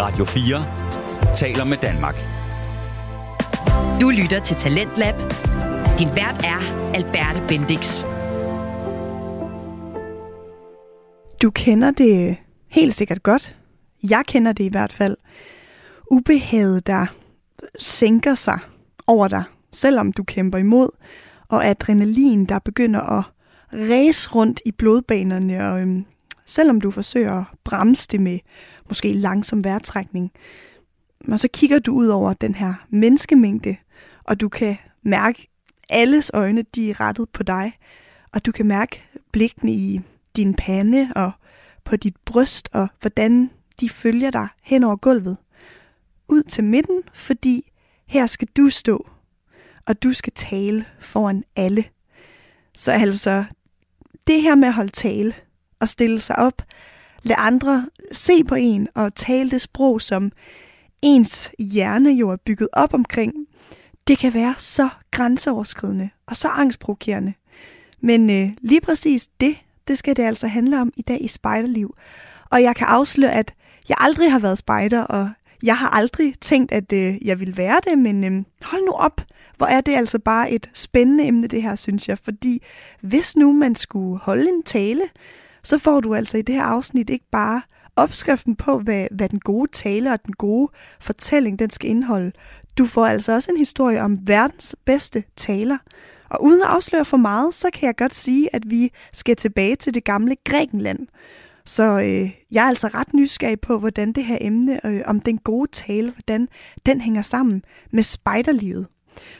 Radio 0.00 0.24
4 0.24 1.34
taler 1.34 1.64
med 1.64 1.76
Danmark. 1.76 2.14
Du 4.00 4.10
lytter 4.10 4.40
til 4.40 4.56
Talentlab. 4.56 5.14
Din 5.98 6.08
vært 6.08 6.44
er 6.44 6.90
Alberte 6.94 7.42
Bendix. 7.48 8.04
Du 11.42 11.50
kender 11.50 11.90
det 11.90 12.36
helt 12.68 12.94
sikkert 12.94 13.22
godt. 13.22 13.56
Jeg 14.10 14.24
kender 14.26 14.52
det 14.52 14.64
i 14.64 14.68
hvert 14.68 14.92
fald. 14.92 15.16
Ubehaget, 16.10 16.86
der 16.86 17.06
sænker 17.78 18.34
sig 18.34 18.58
over 19.06 19.28
dig, 19.28 19.42
selvom 19.72 20.12
du 20.12 20.22
kæmper 20.22 20.58
imod, 20.58 20.88
og 21.48 21.66
adrenalin, 21.66 22.46
der 22.46 22.58
begynder 22.58 23.00
at 23.00 23.24
ræse 23.72 24.30
rundt 24.30 24.60
i 24.64 24.72
blodbanerne, 24.72 25.70
og 25.72 25.80
øhm, 25.80 26.04
selvom 26.46 26.80
du 26.80 26.90
forsøger 26.90 27.34
at 27.34 27.44
bremse 27.64 28.08
det 28.10 28.20
med 28.20 28.38
måske 28.88 29.12
langsom 29.12 29.64
vejrtrækning, 29.64 30.32
og 31.28 31.38
så 31.38 31.48
kigger 31.52 31.78
du 31.78 31.94
ud 31.94 32.06
over 32.06 32.32
den 32.32 32.54
her 32.54 32.74
menneskemængde, 32.88 33.76
og 34.24 34.40
du 34.40 34.48
kan 34.48 34.76
mærke 35.02 35.48
alles 35.88 36.30
øjne, 36.34 36.62
de 36.74 36.90
er 36.90 37.00
rettet 37.00 37.28
på 37.28 37.42
dig, 37.42 37.72
og 38.32 38.46
du 38.46 38.52
kan 38.52 38.66
mærke 38.66 39.02
blikkene 39.32 39.72
i 39.72 40.00
din 40.36 40.54
pande 40.54 41.12
og 41.16 41.30
på 41.84 41.96
dit 41.96 42.16
bryst, 42.24 42.68
og 42.72 42.88
hvordan 43.00 43.50
de 43.80 43.88
følger 43.88 44.30
dig 44.30 44.48
hen 44.62 44.84
over 44.84 44.96
gulvet. 44.96 45.36
Ud 46.28 46.42
til 46.42 46.64
midten, 46.64 47.02
fordi 47.14 47.72
her 48.06 48.26
skal 48.26 48.48
du 48.56 48.70
stå, 48.70 49.08
og 49.86 50.02
du 50.02 50.12
skal 50.12 50.32
tale 50.36 50.84
foran 51.00 51.44
alle. 51.56 51.84
Så 52.76 52.92
altså, 52.92 53.44
det 54.26 54.42
her 54.42 54.54
med 54.54 54.68
at 54.68 54.74
holde 54.74 54.90
tale 54.90 55.34
og 55.80 55.88
stille 55.88 56.20
sig 56.20 56.38
op, 56.38 56.62
lade 57.22 57.38
andre 57.38 57.86
se 58.12 58.44
på 58.44 58.54
en 58.54 58.88
og 58.94 59.14
tale 59.14 59.50
det 59.50 59.60
sprog, 59.60 60.02
som 60.02 60.32
ens 61.02 61.52
hjerne 61.58 62.10
jo 62.10 62.30
er 62.30 62.36
bygget 62.36 62.68
op 62.72 62.94
omkring, 62.94 63.32
det 64.08 64.18
kan 64.18 64.34
være 64.34 64.54
så 64.56 64.88
grænseoverskridende 65.10 66.10
og 66.26 66.36
så 66.36 66.48
angstprovokerende. 66.48 67.32
Men 68.00 68.30
øh, 68.30 68.50
lige 68.60 68.80
præcis 68.80 69.26
det, 69.40 69.56
det 69.88 69.98
skal 69.98 70.16
det 70.16 70.22
altså 70.22 70.46
handle 70.46 70.80
om 70.80 70.92
i 70.96 71.02
dag 71.02 71.24
i 71.24 71.28
Spejderliv. 71.28 71.94
Og 72.50 72.62
jeg 72.62 72.76
kan 72.76 72.86
afsløre, 72.86 73.32
at 73.32 73.54
jeg 73.88 73.96
aldrig 74.00 74.32
har 74.32 74.38
været 74.38 74.58
spejder, 74.58 75.02
og 75.02 75.30
jeg 75.62 75.78
har 75.78 75.88
aldrig 75.88 76.34
tænkt, 76.40 76.72
at 76.72 76.92
øh, 76.92 77.26
jeg 77.26 77.40
ville 77.40 77.56
være 77.56 77.80
det, 77.84 77.98
men 77.98 78.24
øh, 78.24 78.44
hold 78.62 78.84
nu 78.84 78.92
op. 78.92 79.20
Hvor 79.56 79.66
er 79.66 79.80
det 79.80 79.94
altså 79.94 80.18
bare 80.18 80.50
et 80.50 80.70
spændende 80.74 81.24
emne, 81.26 81.46
det 81.46 81.62
her, 81.62 81.76
synes 81.76 82.08
jeg. 82.08 82.18
Fordi 82.18 82.62
hvis 83.00 83.36
nu 83.36 83.52
man 83.52 83.74
skulle 83.74 84.18
holde 84.18 84.48
en 84.48 84.62
tale, 84.62 85.02
så 85.68 85.78
får 85.78 86.00
du 86.00 86.14
altså 86.14 86.38
i 86.38 86.42
det 86.42 86.54
her 86.54 86.62
afsnit 86.62 87.10
ikke 87.10 87.28
bare 87.30 87.62
opskriften 87.96 88.56
på, 88.56 88.78
hvad, 88.78 89.06
hvad 89.10 89.28
den 89.28 89.40
gode 89.40 89.70
tale 89.72 90.12
og 90.12 90.26
den 90.26 90.34
gode 90.34 90.72
fortælling, 91.00 91.58
den 91.58 91.70
skal 91.70 91.90
indeholde. 91.90 92.32
Du 92.78 92.86
får 92.86 93.06
altså 93.06 93.32
også 93.32 93.50
en 93.50 93.56
historie 93.56 94.02
om 94.02 94.18
verdens 94.22 94.76
bedste 94.84 95.24
taler. 95.36 95.78
Og 96.30 96.44
uden 96.44 96.62
at 96.62 96.68
afsløre 96.68 97.04
for 97.04 97.16
meget, 97.16 97.54
så 97.54 97.70
kan 97.70 97.86
jeg 97.86 97.96
godt 97.96 98.14
sige, 98.14 98.54
at 98.54 98.62
vi 98.66 98.92
skal 99.12 99.36
tilbage 99.36 99.76
til 99.76 99.94
det 99.94 100.04
gamle 100.04 100.36
Grækenland. 100.44 101.06
Så 101.64 101.84
øh, 101.84 102.30
jeg 102.50 102.64
er 102.64 102.68
altså 102.68 102.88
ret 102.88 103.14
nysgerrig 103.14 103.60
på, 103.60 103.78
hvordan 103.78 104.12
det 104.12 104.24
her 104.24 104.38
emne 104.40 104.86
øh, 104.86 105.02
om 105.06 105.20
den 105.20 105.38
gode 105.38 105.70
tale, 105.70 106.10
hvordan 106.10 106.48
den 106.86 107.00
hænger 107.00 107.22
sammen 107.22 107.62
med 107.90 108.02
spejderlivet. 108.02 108.86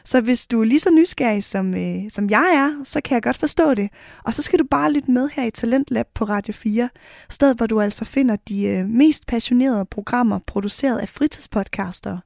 Så 0.05 0.21
hvis 0.21 0.47
du 0.47 0.61
er 0.61 0.65
lige 0.65 0.81
så 0.81 0.91
nysgerrig, 0.91 1.45
som, 1.45 1.75
øh, 1.75 2.11
som 2.11 2.31
jeg 2.31 2.55
er, 2.55 2.85
så 2.85 3.01
kan 3.01 3.15
jeg 3.15 3.23
godt 3.23 3.37
forstå 3.37 3.75
det. 3.75 3.91
Og 4.25 4.35
så 4.35 4.43
skal 4.43 4.59
du 4.59 4.65
bare 4.71 4.93
lytte 4.93 5.11
med 5.11 5.29
her 5.33 5.45
i 5.45 5.51
Talentlab 5.51 6.07
på 6.15 6.25
Radio 6.25 6.53
4, 6.53 6.89
sted 7.31 7.55
hvor 7.55 7.67
du 7.67 7.81
altså 7.81 8.05
finder 8.05 8.37
de 8.37 8.65
øh, 8.65 8.87
mest 8.87 9.27
passionerede 9.27 9.85
programmer 9.85 10.39
produceret 10.47 10.99
af 10.99 11.09
fritidspodcaster. 11.09 12.19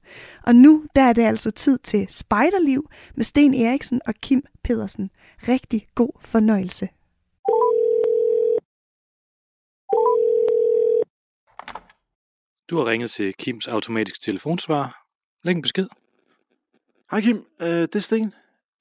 Og 0.43 0.55
nu 0.55 0.85
der 0.97 1.03
er 1.03 1.13
det 1.13 1.23
altså 1.23 1.51
tid 1.51 1.79
til 1.79 2.07
Spejderliv 2.11 2.91
med 3.15 3.25
Sten 3.25 3.55
Eriksen 3.55 4.01
og 4.07 4.15
Kim 4.15 4.43
Pedersen. 4.65 5.11
Rigtig 5.49 5.87
god 5.95 6.13
fornøjelse. 6.21 6.89
Du 12.71 12.77
har 12.77 12.87
ringet 12.87 13.11
til 13.11 13.35
Kims 13.35 13.67
automatiske 13.67 14.19
telefonsvar. 14.23 15.07
Læg 15.45 15.55
en 15.55 15.63
besked. 15.63 16.02
Hej 17.13 17.21
Kim, 17.21 17.47
øh, 17.61 17.69
det 17.69 17.97
er 17.97 18.01
Sten. 18.01 18.35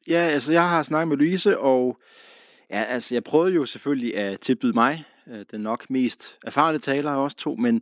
Ja, 0.07 0.19
altså 0.19 0.53
jeg 0.53 0.69
har 0.69 0.83
snakket 0.83 1.07
med 1.07 1.17
Louise, 1.17 1.59
og 1.59 1.97
ja, 2.69 2.83
altså 2.83 3.15
jeg 3.15 3.23
prøvede 3.23 3.53
jo 3.53 3.65
selvfølgelig 3.65 4.17
at 4.17 4.39
tilbyde 4.39 4.73
mig 4.73 5.05
øh, 5.27 5.45
den 5.51 5.61
nok 5.61 5.89
mest 5.89 6.39
erfarne 6.45 6.79
taler 6.79 7.11
af 7.11 7.25
os 7.25 7.35
to, 7.35 7.55
men 7.55 7.81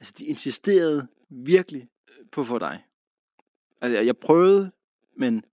altså 0.00 0.14
de 0.18 0.24
insisterede 0.24 1.06
virkelig 1.30 1.88
på 2.32 2.40
at 2.40 2.46
få 2.46 2.58
dig. 2.58 2.84
Altså 3.80 4.02
jeg 4.02 4.16
prøvede, 4.16 4.70
men 5.16 5.44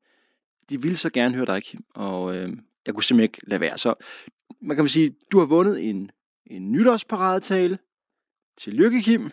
de 0.69 0.81
ville 0.81 0.97
så 0.97 1.09
gerne 1.09 1.35
høre 1.35 1.45
dig, 1.45 1.63
Kim, 1.63 1.83
og 1.93 2.35
øh, 2.35 2.57
jeg 2.85 2.93
kunne 2.93 3.03
simpelthen 3.03 3.23
ikke 3.23 3.49
lade 3.49 3.61
være. 3.61 3.77
Så 3.77 3.93
man 4.61 4.77
kan 4.77 4.89
sige, 4.89 5.15
du 5.31 5.39
har 5.39 5.45
vundet 5.45 5.89
en, 5.89 6.11
en 6.45 6.71
nytårsparadetale. 6.71 7.79
Tillykke, 8.57 9.01
Kim. 9.01 9.29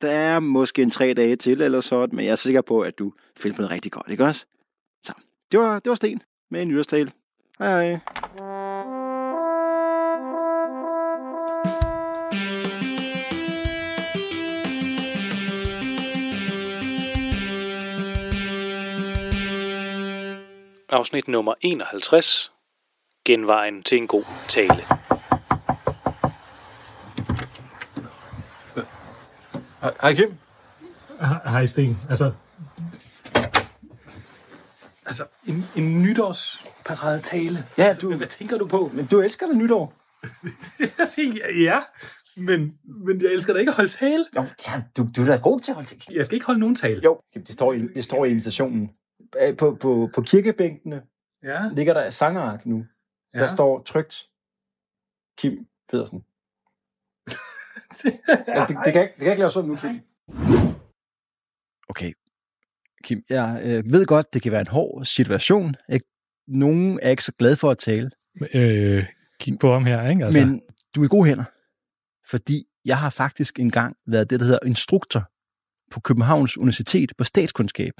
Der 0.00 0.10
er 0.10 0.40
måske 0.40 0.82
en 0.82 0.90
tre 0.90 1.14
dage 1.14 1.36
til 1.36 1.60
eller 1.60 1.80
sådan, 1.80 2.16
men 2.16 2.24
jeg 2.24 2.32
er 2.32 2.36
sikker 2.36 2.60
på, 2.60 2.80
at 2.80 2.98
du 2.98 3.12
filmede 3.36 3.68
på 3.68 3.70
rigtig 3.70 3.92
godt, 3.92 4.10
ikke 4.10 4.24
også? 4.24 4.46
Så, 5.02 5.12
det 5.52 5.60
var, 5.60 5.78
det 5.78 5.90
var 5.90 5.94
Sten 5.94 6.22
med 6.50 6.62
en 6.62 6.68
nyårstal. 6.68 7.12
Hej 7.58 7.86
hej. 7.86 7.98
Afsnit 20.88 21.28
nummer 21.28 21.54
51. 21.60 22.52
Genvejen 23.24 23.82
til 23.82 23.98
en 23.98 24.06
god 24.06 24.24
tale. 24.48 24.86
Hej, 29.80 30.14
Kim. 30.14 30.34
Hej 31.44 31.66
Sten. 31.66 31.96
Altså, 32.08 32.32
altså 35.06 35.26
en, 35.46 35.64
en 35.76 36.02
nytårsparade 36.02 37.20
tale. 37.20 37.58
Ja, 37.78 37.92
du- 38.02 38.16
Hvad 38.16 38.26
tænker 38.26 38.58
du 38.58 38.66
på? 38.66 38.90
Men 38.94 39.06
du 39.06 39.20
elsker 39.20 39.46
da 39.46 39.52
nytår. 39.52 39.92
ja, 41.64 41.78
men, 42.36 42.78
men 42.84 43.22
jeg 43.22 43.32
elsker 43.32 43.52
da 43.52 43.58
ikke 43.58 43.70
at 43.70 43.76
holde 43.76 43.90
tale. 43.90 44.26
Jo, 44.36 44.44
ja, 44.68 44.82
du, 44.96 45.08
du 45.16 45.22
er 45.22 45.26
da 45.26 45.36
god 45.36 45.60
til 45.60 45.72
at 45.72 45.74
holde 45.74 45.88
til. 45.88 46.02
Jeg 46.12 46.26
skal 46.26 46.34
ikke 46.34 46.46
holde 46.46 46.60
nogen 46.60 46.76
tale. 46.76 47.00
Jo, 47.04 47.20
det 47.34 47.48
står, 47.48 47.72
i, 47.72 47.78
det 47.80 48.04
står 48.04 48.24
i 48.24 48.28
invitationen. 48.30 48.90
På, 49.58 49.74
på, 49.80 50.10
på 50.14 50.22
kirkebænkene 50.22 51.02
Ja, 51.42 51.68
ligger 51.72 51.94
der 51.94 52.10
sangerark 52.10 52.66
nu. 52.66 52.86
Ja. 53.34 53.38
ja. 53.38 53.44
Der 53.46 53.54
står 53.54 53.82
trygt 53.82 54.26
Kim 55.38 55.66
Pedersen. 55.90 56.24
Ja, 58.04 58.66
det, 58.68 58.76
det, 58.84 58.92
kan, 58.92 59.02
ikke- 59.02 59.14
det 59.14 59.20
kan 59.22 59.30
ikke 59.30 59.38
lave 59.40 59.50
sådan 59.50 59.70
nu, 59.70 59.76
Kim. 59.76 60.00
Okay, 61.88 62.12
Kim, 63.04 63.22
jeg 63.30 63.60
øh, 63.64 63.92
ved 63.92 64.06
godt, 64.06 64.34
det 64.34 64.42
kan 64.42 64.52
være 64.52 64.60
en 64.60 64.66
hård 64.66 65.04
situation. 65.04 65.74
Ikke? 65.92 66.06
Nogen 66.48 67.00
er 67.02 67.10
ikke 67.10 67.24
så 67.24 67.32
glade 67.32 67.56
for 67.56 67.70
at 67.70 67.78
tale, 67.78 68.10
Øh, 68.54 69.06
kig 69.40 69.58
på 69.60 69.72
ham 69.72 69.84
her, 69.84 70.08
ikke? 70.08 70.24
altså. 70.24 70.46
men 70.46 70.62
du 70.94 71.00
er 71.00 71.04
i 71.04 71.08
gode 71.08 71.28
hænder. 71.28 71.44
Fordi 72.30 72.64
jeg 72.84 72.98
har 72.98 73.10
faktisk 73.10 73.58
engang 73.60 73.96
været 74.06 74.30
det, 74.30 74.40
der 74.40 74.46
hedder 74.46 74.66
instruktor 74.66 75.30
på 75.90 76.00
Københavns 76.00 76.58
Universitet 76.58 77.12
på 77.18 77.24
statskundskab, 77.24 77.92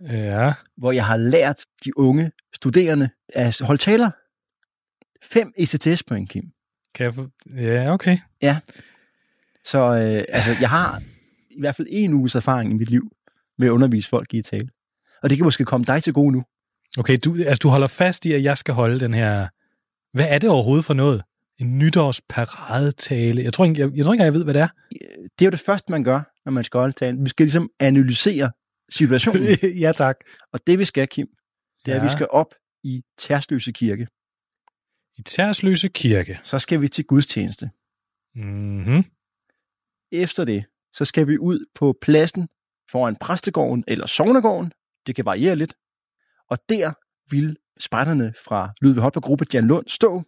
Ja, 0.00 0.52
hvor 0.76 0.92
jeg 0.92 1.06
har 1.06 1.16
lært 1.16 1.64
de 1.84 1.98
unge 1.98 2.32
studerende 2.54 3.10
at 3.34 3.60
holde 3.60 3.80
taler. 3.80 4.10
Fem 5.22 5.52
ECTS-point, 5.56 6.30
Kim. 6.30 6.44
kan 6.94 7.04
jeg 7.04 7.14
få... 7.14 7.28
Ja, 7.56 7.92
okay. 7.92 8.18
Så 9.64 9.78
øh, 9.78 10.24
altså, 10.28 10.56
jeg 10.60 10.68
har 10.70 11.02
i 11.50 11.60
hvert 11.60 11.74
fald 11.74 11.88
en 11.90 12.14
uges 12.14 12.34
erfaring 12.34 12.70
i 12.70 12.74
mit 12.74 12.90
liv 12.90 13.10
med 13.58 13.66
at 13.66 13.70
undervise 13.70 14.08
folk 14.08 14.34
i 14.34 14.42
tale. 14.42 14.68
Og 15.22 15.30
det 15.30 15.38
kan 15.38 15.44
måske 15.44 15.64
komme 15.64 15.84
dig 15.84 16.02
til 16.02 16.12
gode 16.12 16.32
nu. 16.32 16.44
Okay, 16.98 17.18
du, 17.24 17.34
altså, 17.36 17.58
du 17.62 17.68
holder 17.68 17.86
fast 17.86 18.26
i, 18.26 18.32
at 18.32 18.42
jeg 18.42 18.58
skal 18.58 18.74
holde 18.74 19.00
den 19.00 19.14
her... 19.14 19.48
Hvad 20.16 20.26
er 20.28 20.38
det 20.38 20.50
overhovedet 20.50 20.84
for 20.84 20.94
noget? 20.94 21.22
En 21.58 21.78
nytårsparadetale. 21.78 23.42
Jeg 23.42 23.52
tror 23.52 23.64
ikke, 23.64 23.80
jeg, 23.80 23.90
jeg, 23.96 24.04
tror 24.04 24.12
ikke, 24.12 24.24
jeg 24.24 24.34
ved, 24.34 24.44
hvad 24.44 24.54
det 24.54 24.62
er. 24.62 24.68
Det 25.38 25.44
er 25.44 25.44
jo 25.46 25.50
det 25.50 25.60
første, 25.60 25.92
man 25.92 26.04
gør, 26.04 26.20
når 26.44 26.52
man 26.52 26.64
skal 26.64 26.78
holde 26.78 26.92
talen. 26.92 27.24
Vi 27.24 27.28
skal 27.28 27.44
ligesom 27.44 27.70
analysere 27.80 28.50
situationen. 28.90 29.48
ja, 29.84 29.92
tak. 29.92 30.16
Og 30.52 30.60
det 30.66 30.78
vi 30.78 30.84
skal, 30.84 31.08
Kim, 31.08 31.26
det 31.84 31.92
er, 31.92 31.96
at 31.96 32.02
vi 32.02 32.06
Ja. 32.06 32.12
skal 32.12 32.26
op 32.30 32.54
i 32.84 33.02
Tærsløse 33.18 33.72
Kirke. 33.72 34.06
I 35.18 35.22
Tærsløse 35.22 35.88
Kirke. 35.88 36.38
Så 36.42 36.58
skal 36.58 36.80
vi 36.80 36.88
til 36.88 37.04
gudstjeneste. 37.04 37.70
Mm-hmm. 38.34 39.04
Efter 40.12 40.44
det, 40.44 40.64
så 40.92 41.04
skal 41.04 41.26
vi 41.28 41.38
ud 41.38 41.66
på 41.74 41.94
pladsen 42.02 42.48
foran 42.90 43.16
præstegården 43.16 43.84
eller 43.88 44.06
sovnegården. 44.06 44.72
Det 45.06 45.16
kan 45.16 45.24
variere 45.24 45.56
lidt. 45.56 45.74
Og 46.50 46.58
der 46.68 46.92
vil 47.30 47.56
spejderne 47.78 48.34
fra 48.44 48.72
Ludvig 48.80 49.02
Holberg 49.02 49.22
Gruppe 49.22 49.44
Jan 49.54 49.66
Lund 49.66 49.88
stå. 49.88 50.22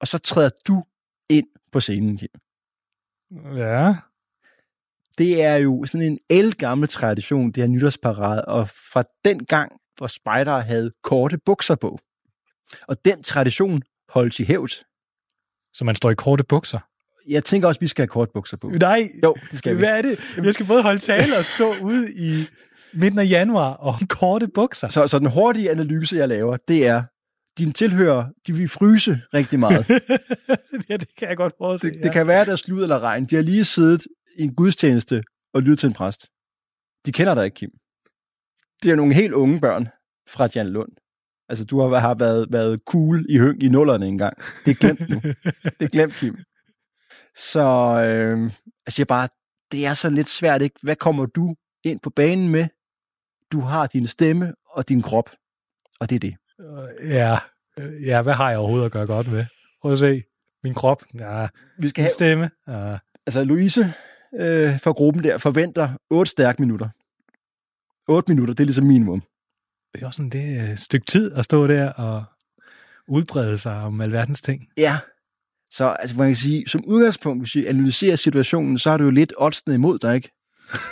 Og 0.00 0.08
så 0.08 0.18
træder 0.18 0.50
du 0.68 0.84
ind 1.30 1.46
på 1.72 1.80
scenen, 1.80 2.18
Kim. 2.18 2.28
Ja. 3.56 3.94
Det 5.18 5.42
er 5.42 5.56
jo 5.56 5.86
sådan 5.86 6.06
en 6.06 6.18
elgammel 6.30 6.88
tradition, 6.88 7.46
det 7.46 7.56
her 7.56 7.68
nytårsparade, 7.68 8.44
og 8.44 8.68
fra 8.68 9.04
den 9.24 9.44
gang, 9.46 9.80
hvor 9.96 10.06
spejdere 10.06 10.62
havde 10.62 10.92
korte 11.02 11.38
bukser 11.38 11.74
på. 11.74 11.98
Og 12.88 13.04
den 13.04 13.22
tradition 13.22 13.82
holdt 14.08 14.38
i 14.38 14.44
hævd. 14.44 14.84
Så 15.72 15.84
man 15.84 15.96
står 15.96 16.10
i 16.10 16.14
korte 16.14 16.44
bukser. 16.44 16.78
Jeg 17.28 17.44
tænker 17.44 17.68
også, 17.68 17.78
at 17.78 17.82
vi 17.82 17.88
skal 17.88 18.02
have 18.02 18.08
korte 18.08 18.30
bukser 18.34 18.56
på. 18.56 18.68
Nej, 18.68 19.08
Jo, 19.24 19.34
det 19.50 19.58
skal 19.58 19.74
vi. 19.74 19.78
hvad 19.78 19.88
er 19.88 20.02
det? 20.02 20.18
Jeg 20.44 20.54
skal 20.54 20.66
både 20.66 20.82
holde 20.82 20.98
tale 20.98 21.38
og 21.38 21.44
stå 21.44 21.72
ude 21.82 22.12
i 22.12 22.46
midten 22.92 23.18
af 23.18 23.24
januar 23.28 23.72
og 23.72 23.94
korte 24.20 24.48
bukser. 24.48 24.88
Så, 24.88 25.06
så 25.08 25.18
den 25.18 25.30
hurtige 25.30 25.70
analyse, 25.70 26.16
jeg 26.16 26.28
laver, 26.28 26.56
det 26.68 26.86
er, 26.86 27.02
dine 27.58 27.72
tilhører, 27.72 28.24
de 28.46 28.52
vil 28.52 28.68
fryse 28.68 29.20
rigtig 29.34 29.58
meget. 29.58 29.88
ja, 30.88 30.96
det 30.96 31.08
kan 31.18 31.28
jeg 31.28 31.36
godt 31.36 31.54
forestille. 31.58 31.94
Det, 31.94 32.02
det 32.04 32.12
kan 32.12 32.26
være, 32.26 32.44
der 32.44 32.52
er 32.52 32.56
slud 32.56 32.82
eller 32.82 33.00
regn. 33.00 33.24
De 33.24 33.34
har 33.34 33.42
lige 33.42 33.64
siddet 33.64 34.06
i 34.38 34.42
en 34.42 34.54
gudstjeneste 34.54 35.22
og 35.54 35.62
lyttet 35.62 35.78
til 35.78 35.86
en 35.86 35.92
præst. 35.92 36.26
De 37.06 37.12
kender 37.12 37.34
dig 37.34 37.44
ikke, 37.44 37.54
Kim. 37.54 37.70
Det 38.82 38.90
er 38.90 38.96
nogle 38.96 39.14
helt 39.14 39.32
unge 39.32 39.60
børn 39.60 39.88
fra 40.28 40.48
Jan 40.54 40.68
Lund. 40.68 40.88
Altså, 41.48 41.64
du 41.64 41.80
har, 41.80 41.98
har 41.98 42.14
været, 42.14 42.46
været 42.50 42.80
cool 42.86 43.26
i 43.28 43.38
høng 43.38 43.62
i 43.62 43.68
nullerne 43.68 44.06
engang. 44.06 44.36
Det 44.64 44.70
er 44.70 44.74
glemt 44.74 45.08
nu. 45.08 45.20
Det 45.78 45.84
er 45.84 45.88
glemt, 45.88 46.14
Kim. 46.14 46.36
Så 47.36 47.60
øh, 48.06 48.50
altså 48.86 49.00
jeg 49.02 49.06
bare, 49.06 49.28
det 49.72 49.86
er 49.86 49.94
så 49.94 50.10
lidt 50.10 50.28
svært, 50.28 50.62
ikke? 50.62 50.76
Hvad 50.82 50.96
kommer 50.96 51.26
du 51.26 51.54
ind 51.84 52.00
på 52.00 52.10
banen 52.10 52.48
med? 52.48 52.66
Du 53.52 53.60
har 53.60 53.86
din 53.86 54.06
stemme 54.06 54.54
og 54.70 54.88
din 54.88 55.02
krop, 55.02 55.30
og 56.00 56.10
det 56.10 56.16
er 56.16 56.20
det. 56.20 56.36
Øh, 56.60 57.10
Ja, 57.10 57.38
Øh, 57.78 58.06
ja, 58.06 58.22
hvad 58.22 58.34
har 58.34 58.50
jeg 58.50 58.58
overhovedet 58.58 58.86
at 58.86 58.92
gøre 58.92 59.06
godt 59.06 59.32
med? 59.32 59.46
Prøv 59.82 59.92
at 59.92 59.98
se. 59.98 60.22
Min 60.64 60.74
krop, 60.74 61.02
ja, 61.18 61.48
Vi 61.78 61.88
skal 61.88 62.02
have, 62.02 62.10
stemme. 62.10 62.50
Ja. 62.68 62.98
altså 63.26 63.44
Louise 63.44 63.94
øh, 64.40 64.80
fra 64.80 64.92
gruppen 64.92 65.24
der 65.24 65.38
forventer 65.38 65.88
8 66.10 66.30
stærke 66.30 66.62
minutter. 66.62 66.88
8 68.08 68.32
minutter, 68.32 68.54
det 68.54 68.60
er 68.60 68.66
ligesom 68.66 68.84
minimum. 68.84 69.22
Det 69.94 70.02
er 70.02 70.06
også 70.06 70.16
sådan 70.16 70.30
det 70.30 70.70
et 70.70 70.78
stykke 70.78 71.06
tid 71.06 71.32
at 71.32 71.44
stå 71.44 71.66
der 71.66 71.92
og 71.92 72.24
udbrede 73.08 73.58
sig 73.58 73.76
om 73.76 74.00
alverdens 74.00 74.40
ting. 74.40 74.68
Ja. 74.76 74.98
Så 75.72 75.84
altså, 75.84 76.16
man 76.18 76.28
kan 76.28 76.36
sige, 76.36 76.68
som 76.68 76.84
udgangspunkt, 76.84 77.42
hvis 77.42 77.54
vi 77.54 77.66
analyserer 77.66 78.16
situationen, 78.16 78.78
så 78.78 78.90
har 78.90 78.98
du 78.98 79.04
jo 79.04 79.10
lidt 79.10 79.32
oddsene 79.38 79.74
imod 79.74 79.98
dig, 79.98 80.14
ikke? 80.14 80.30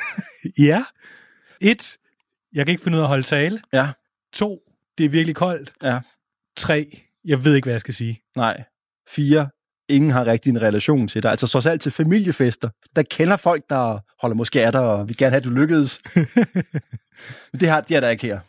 Ja. 0.58 0.84
Et, 1.60 1.96
jeg 2.52 2.66
kan 2.66 2.72
ikke 2.72 2.82
finde 2.82 2.96
ud 2.96 3.00
af 3.00 3.04
at 3.04 3.08
holde 3.08 3.22
tale. 3.22 3.60
Ja. 3.72 3.88
To, 4.32 4.58
det 4.98 5.04
er 5.06 5.10
virkelig 5.10 5.36
koldt. 5.36 5.72
Ja. 5.82 6.00
Tre, 6.56 7.02
jeg 7.24 7.44
ved 7.44 7.54
ikke, 7.54 7.66
hvad 7.66 7.74
jeg 7.74 7.80
skal 7.80 7.94
sige. 7.94 8.22
Nej. 8.36 8.64
Fire, 9.08 9.48
ingen 9.88 10.10
har 10.10 10.26
rigtig 10.26 10.50
en 10.50 10.62
relation 10.62 11.08
til 11.08 11.22
dig. 11.22 11.30
Altså 11.30 11.46
trods 11.46 11.66
alt 11.66 11.82
til 11.82 11.92
familiefester, 11.92 12.68
der 12.96 13.02
kender 13.02 13.36
folk, 13.36 13.62
der 13.70 13.98
holder 14.20 14.36
måske 14.36 14.66
af 14.66 14.72
dig, 14.72 14.80
og 14.80 15.08
vil 15.08 15.16
gerne 15.16 15.30
have, 15.30 15.38
at 15.38 15.44
du 15.44 15.50
lykkedes. 15.50 16.00
Men 17.52 17.60
det 17.60 17.68
har 17.68 17.80
de 17.80 17.94
er 17.94 18.00
der 18.00 18.08
ikke 18.08 18.26
her. 18.26 18.40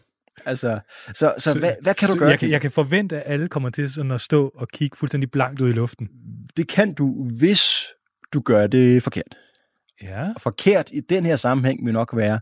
Altså, 0.46 0.80
så, 1.08 1.14
så, 1.14 1.34
så 1.38 1.60
hvad, 1.60 1.74
hvad 1.82 1.94
kan 1.94 2.08
du 2.08 2.12
Så 2.14 2.20
gøre? 2.20 2.30
jeg, 2.30 2.40
kan, 2.40 2.50
jeg 2.50 2.62
kan 2.62 2.72
forvente, 2.72 3.22
at 3.24 3.34
alle 3.34 3.48
kommer 3.48 3.70
til 3.70 3.94
sådan 3.94 4.12
at 4.12 4.22
stå 4.22 4.52
og 4.56 4.68
kigge 4.68 4.98
fuldstændig 4.98 5.32
blankt 5.32 5.62
ud 5.62 5.70
i 5.70 5.74
luften. 5.74 6.10
Det 6.58 6.68
kan 6.68 6.94
du, 6.94 7.30
hvis 7.38 7.64
du 8.34 8.42
gør 8.42 8.68
det 8.68 9.04
forkert. 9.04 9.38
Ja. 10.02 10.30
Og 10.36 10.42
forkert 10.42 10.90
i 10.94 11.00
den 11.00 11.26
her 11.26 11.36
sammenhæng 11.36 11.86
vil 11.86 11.94
nok 11.94 12.16
være, 12.16 12.40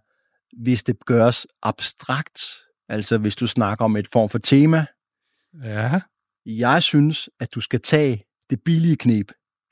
hvis 0.63 0.83
det 0.83 0.95
gøres 1.06 1.47
abstrakt. 1.63 2.41
Altså 2.89 3.18
hvis 3.18 3.36
du 3.36 3.47
snakker 3.47 3.86
om 3.86 3.95
et 3.95 4.07
form 4.07 4.30
for 4.30 4.38
tema. 4.38 4.86
Ja. 5.63 6.01
Jeg 6.45 6.83
synes, 6.83 7.30
at 7.39 7.56
du 7.56 7.62
skal 7.62 7.81
tage 7.81 8.24
det 8.50 8.59
billige 8.65 8.95
knep. 8.95 9.31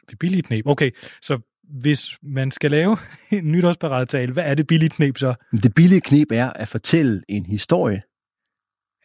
Det 0.09 0.19
billige 0.19 0.41
knep. 0.41 0.65
Okay, 0.67 0.91
så 1.21 1.39
hvis 1.69 2.17
man 2.23 2.51
skal 2.51 2.71
lave 2.71 2.97
en 3.31 3.51
nytårsparadetale, 3.51 4.33
hvad 4.33 4.43
er 4.51 4.55
det 4.55 4.67
billige 4.67 4.89
knep 4.89 5.17
så? 5.17 5.35
Det 5.63 5.73
billige 5.73 6.01
knep 6.01 6.31
er 6.31 6.53
at 6.53 6.67
fortælle 6.67 7.23
en 7.29 7.45
historie. 7.45 8.01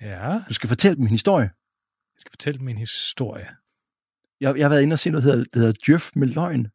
Ja, 0.00 0.40
Du 0.48 0.54
skal 0.54 0.68
fortælle 0.68 0.96
dem 0.96 1.02
en 1.04 1.10
historie. 1.10 1.50
jeg 2.14 2.18
skal 2.20 2.30
fortælle 2.32 2.58
dem 2.58 2.68
en 2.68 2.76
historie. 2.78 3.48
Jeg, 4.40 4.56
jeg 4.56 4.64
har 4.64 4.68
været 4.68 4.82
inde 4.82 4.94
og 4.94 4.98
se 4.98 5.10
noget, 5.10 5.24
der 5.24 5.30
hedder, 5.32 5.44
der 5.54 5.58
hedder 5.60 5.72
Djøf 5.86 6.10
med 6.16 6.28
løgn. 6.28 6.66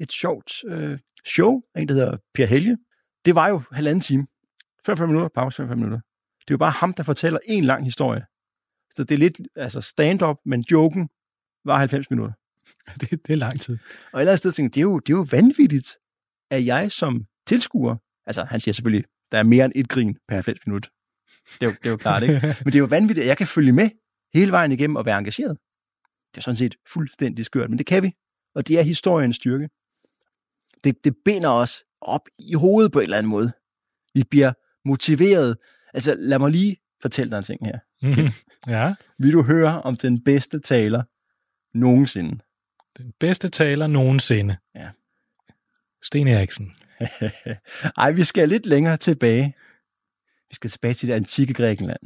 Et 0.00 0.12
sjovt 0.12 0.52
øh, 0.66 0.98
show 1.26 1.60
af 1.74 1.80
en, 1.80 1.88
der 1.88 1.94
hedder 1.94 2.16
Per 2.34 2.46
Helge. 2.46 2.78
Det 3.24 3.34
var 3.34 3.48
jo 3.48 3.62
halvanden 3.72 4.00
time. 4.00 4.26
45 4.86 5.06
minutter, 5.08 5.28
pause 5.34 5.56
45 5.56 5.76
minutter. 5.76 6.00
Det 6.40 6.50
er 6.50 6.54
jo 6.54 6.58
bare 6.58 6.70
ham, 6.70 6.92
der 6.92 7.02
fortæller 7.02 7.38
en 7.46 7.64
lang 7.64 7.84
historie. 7.84 8.22
Så 8.94 9.04
det 9.04 9.14
er 9.14 9.18
lidt 9.18 9.40
altså 9.56 9.80
stand-up, 9.80 10.36
men 10.46 10.60
joken 10.72 11.08
var 11.64 11.78
90 11.78 12.10
minutter. 12.10 12.34
Det, 13.00 13.10
det 13.10 13.32
er 13.32 13.36
lang 13.36 13.60
tid. 13.60 13.78
Og 14.12 14.18
et 14.18 14.22
eller 14.22 14.32
andet 14.32 14.38
sted 14.38 14.52
tænkte 14.52 14.80
jeg, 14.80 14.84
det 14.84 14.88
er 14.88 14.92
jo, 14.92 14.98
det 14.98 15.12
er 15.12 15.16
jo 15.16 15.26
vanvittigt, 15.30 15.96
at 16.50 16.66
jeg 16.66 16.92
som 16.92 17.24
tilskuer, 17.46 17.96
altså 18.26 18.44
han 18.44 18.60
siger 18.60 18.72
selvfølgelig, 18.72 19.04
der 19.32 19.38
er 19.38 19.42
mere 19.42 19.64
end 19.64 19.72
et 19.76 19.88
grin 19.88 20.16
per 20.28 20.34
90 20.34 20.66
minutter. 20.66 20.90
Det 21.60 21.66
er 21.66 21.66
jo, 21.66 21.70
det 21.70 21.86
er 21.86 21.90
jo 21.90 21.96
klart, 21.96 22.22
ikke? 22.22 22.34
Men 22.64 22.72
det 22.72 22.74
er 22.74 22.78
jo 22.78 22.84
vanvittigt, 22.84 23.24
at 23.24 23.28
jeg 23.28 23.36
kan 23.36 23.46
følge 23.46 23.72
med 23.72 23.90
hele 24.34 24.52
vejen 24.52 24.72
igennem 24.72 24.96
og 24.96 25.06
være 25.06 25.18
engageret. 25.18 25.58
Det 26.30 26.36
er 26.36 26.40
sådan 26.40 26.56
set 26.56 26.74
fuldstændig 26.92 27.44
skørt, 27.44 27.70
men 27.70 27.78
det 27.78 27.86
kan 27.86 28.02
vi. 28.02 28.12
Og 28.54 28.68
det 28.68 28.78
er 28.78 28.82
historiens 28.82 29.36
styrke. 29.36 29.68
Det, 30.84 31.04
det 31.04 31.14
binder 31.24 31.48
os 31.48 31.84
op 32.00 32.28
i 32.38 32.54
hovedet 32.54 32.92
på 32.92 32.98
en 32.98 33.02
eller 33.02 33.16
anden 33.16 33.30
måde. 33.30 33.52
Vi 34.14 34.22
bliver 34.30 34.52
motiveret. 34.84 35.56
Altså, 35.94 36.14
lad 36.18 36.38
mig 36.38 36.50
lige 36.50 36.76
fortælle 37.02 37.30
dig 37.30 37.38
en 37.38 37.44
ting 37.44 37.66
her. 37.66 37.78
Mm-hmm. 38.02 38.28
Ja. 38.66 38.94
Vil 39.18 39.32
du 39.32 39.42
høre 39.42 39.82
om 39.82 39.96
den 39.96 40.24
bedste 40.24 40.60
taler 40.60 41.02
nogensinde? 41.78 42.38
Den 42.98 43.12
bedste 43.20 43.48
taler 43.48 43.86
nogensinde. 43.86 44.56
Ja. 44.76 44.90
Sten 46.02 46.28
Eriksen. 46.28 46.76
Ej, 47.96 48.10
vi 48.10 48.24
skal 48.24 48.48
lidt 48.48 48.66
længere 48.66 48.96
tilbage. 48.96 49.54
Vi 50.48 50.54
skal 50.54 50.70
tilbage 50.70 50.94
til 50.94 51.08
det 51.08 51.14
antikke 51.14 51.54
Grækenland. 51.54 52.00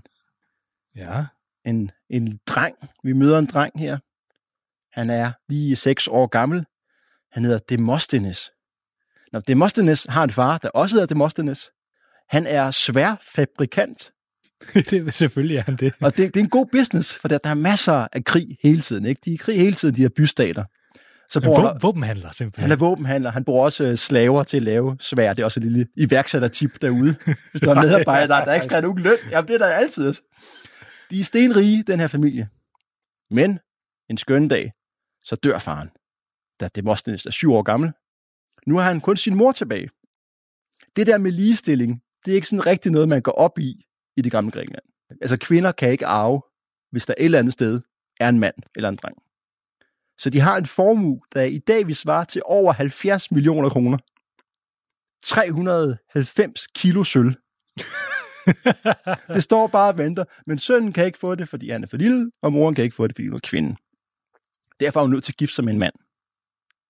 Ja. 0.97 1.25
En, 1.65 1.91
en 2.11 2.41
dreng. 2.47 2.77
Vi 3.03 3.13
møder 3.13 3.39
en 3.39 3.47
dreng 3.47 3.79
her. 3.79 3.99
Han 4.93 5.11
er 5.11 5.33
lige 5.49 5.77
seks 5.77 6.09
år 6.09 6.27
gammel. 6.27 6.67
Han 7.33 7.45
hedder 7.45 7.59
Demosthenes. 7.59 8.51
Nå, 9.33 9.41
Demosthenes 9.41 10.07
har 10.09 10.25
en 10.25 10.31
far, 10.31 10.59
der 10.59 10.69
også 10.69 10.95
hedder 10.97 11.07
Demosthenes. 11.07 11.71
Han 12.29 12.47
er 12.47 12.71
sværfabrikant, 12.71 14.13
det 14.91 14.93
er 14.93 15.11
selvfølgelig 15.11 15.57
er 15.57 15.63
han 15.63 15.77
det. 15.77 15.93
og 16.03 16.17
det, 16.17 16.35
det 16.35 16.41
er 16.41 16.45
en 16.45 16.51
god 16.51 16.67
business, 16.67 17.17
for 17.17 17.29
der, 17.29 17.39
der 17.39 17.51
er 17.51 17.55
masser 17.55 18.07
af 18.13 18.25
krig 18.25 18.59
hele 18.63 18.81
tiden. 18.81 19.05
Ikke? 19.05 19.21
De 19.25 19.31
er 19.31 19.35
i 19.35 19.37
krig 19.37 19.59
hele 19.59 19.77
tiden, 19.77 19.97
de 19.97 20.03
her 20.03 20.09
bystater. 20.09 20.65
Så 21.33 21.41
bruger 21.41 21.61
han, 21.61 21.77
vå- 21.77 21.79
våbenhandler 21.83 22.31
simpelthen. 22.33 22.63
han 22.63 22.73
er 22.73 22.77
våbenhandler. 22.77 23.31
Han 23.31 23.45
bruger 23.45 23.65
også 23.65 23.85
øh, 23.85 23.97
slaver 23.97 24.43
til 24.43 24.57
at 24.57 24.63
lave 24.63 24.97
svær. 25.01 25.33
Det 25.33 25.43
er 25.43 25.45
også 25.45 25.61
et 25.61 25.65
lille 25.65 25.87
iværksættertip 25.97 26.83
derude. 26.83 27.17
Hvis 27.51 27.63
du 27.63 27.71
er 27.71 27.75
medarbejder, 27.75 28.39
der, 28.39 28.45
der 28.45 28.55
ikke 28.55 28.65
skal 28.65 28.75
have 28.75 28.83
nogen 28.83 28.99
løn. 28.99 29.17
Jamen, 29.31 29.49
det 29.49 29.55
er 29.55 29.59
der 29.59 29.67
altid. 29.67 30.15
De 31.11 31.21
er 31.21 31.25
stenrige, 31.25 31.83
den 31.83 32.01
her 32.01 32.07
familie. 32.07 32.49
Men 33.31 33.59
en 34.11 34.19
skøn 34.19 34.49
dag, 34.49 34.73
så 35.25 35.37
dør 35.37 35.59
faren. 35.59 35.89
Da 36.61 36.69
Demosthenes 36.69 37.27
er 37.27 37.31
syv 37.31 37.53
år 37.53 37.63
gammel. 37.63 37.93
Nu 38.67 38.77
har 38.77 38.85
han 38.85 39.01
kun 39.01 39.17
sin 39.17 39.35
mor 39.35 39.53
tilbage. 39.53 39.89
Det 40.97 41.07
der 41.07 41.19
med 41.19 41.31
ligestilling, 41.31 42.03
det 42.25 42.31
er 42.31 42.35
ikke 42.35 42.49
sådan 42.49 42.67
rigtig 42.67 42.93
noget, 42.93 43.09
man 43.09 43.23
går 43.23 43.33
op 43.33 43.59
i 43.59 43.85
i 44.17 44.23
det 44.23 44.33
gamle 44.33 44.51
Grækenland. 44.51 44.85
Altså 45.21 45.37
kvinder 45.37 45.73
kan 45.73 45.91
ikke 45.91 46.07
arve, 46.07 46.43
hvis 46.91 47.07
der 47.07 47.15
et 47.19 47.25
eller 47.25 47.39
andet 47.39 47.53
sted 47.53 47.81
er 48.21 48.29
en 48.29 48.41
mand 48.41 48.55
eller 48.77 48.89
en 48.89 48.97
dreng. 48.97 49.17
Så 50.23 50.31
de 50.31 50.41
har 50.41 50.57
en 50.57 50.67
formue, 50.67 51.21
der 51.35 51.43
i 51.43 51.59
dag 51.59 51.87
vil 51.87 51.97
svare 51.97 52.25
til 52.25 52.43
over 52.45 52.73
70 52.73 53.31
millioner 53.31 53.71
kroner. 53.71 53.99
390 55.25 56.67
kilo 56.75 57.05
sølv. 57.05 57.35
det 59.35 59.43
står 59.43 59.67
bare 59.67 59.93
og 59.93 59.99
venter, 59.99 60.25
men 60.47 60.59
sønnen 60.59 60.93
kan 60.93 61.07
ikke 61.07 61.19
få 61.19 61.35
det, 61.35 61.49
fordi 61.49 61.71
han 61.71 61.83
er 61.83 61.87
for 61.87 61.97
lille, 61.97 62.31
og 62.43 62.53
moren 62.53 62.75
kan 62.75 62.85
ikke 62.85 62.97
få 62.97 63.07
det, 63.07 63.17
fordi 63.17 63.29
hun 63.29 63.35
er 63.35 63.41
kvinde. 63.43 63.77
Derfor 64.81 65.01
er 65.01 65.05
hun 65.05 65.13
nødt 65.13 65.25
til 65.25 65.33
at 65.33 65.37
gifte 65.37 65.55
sig 65.55 65.65
med 65.65 65.73
en 65.73 65.79
mand. 65.79 65.95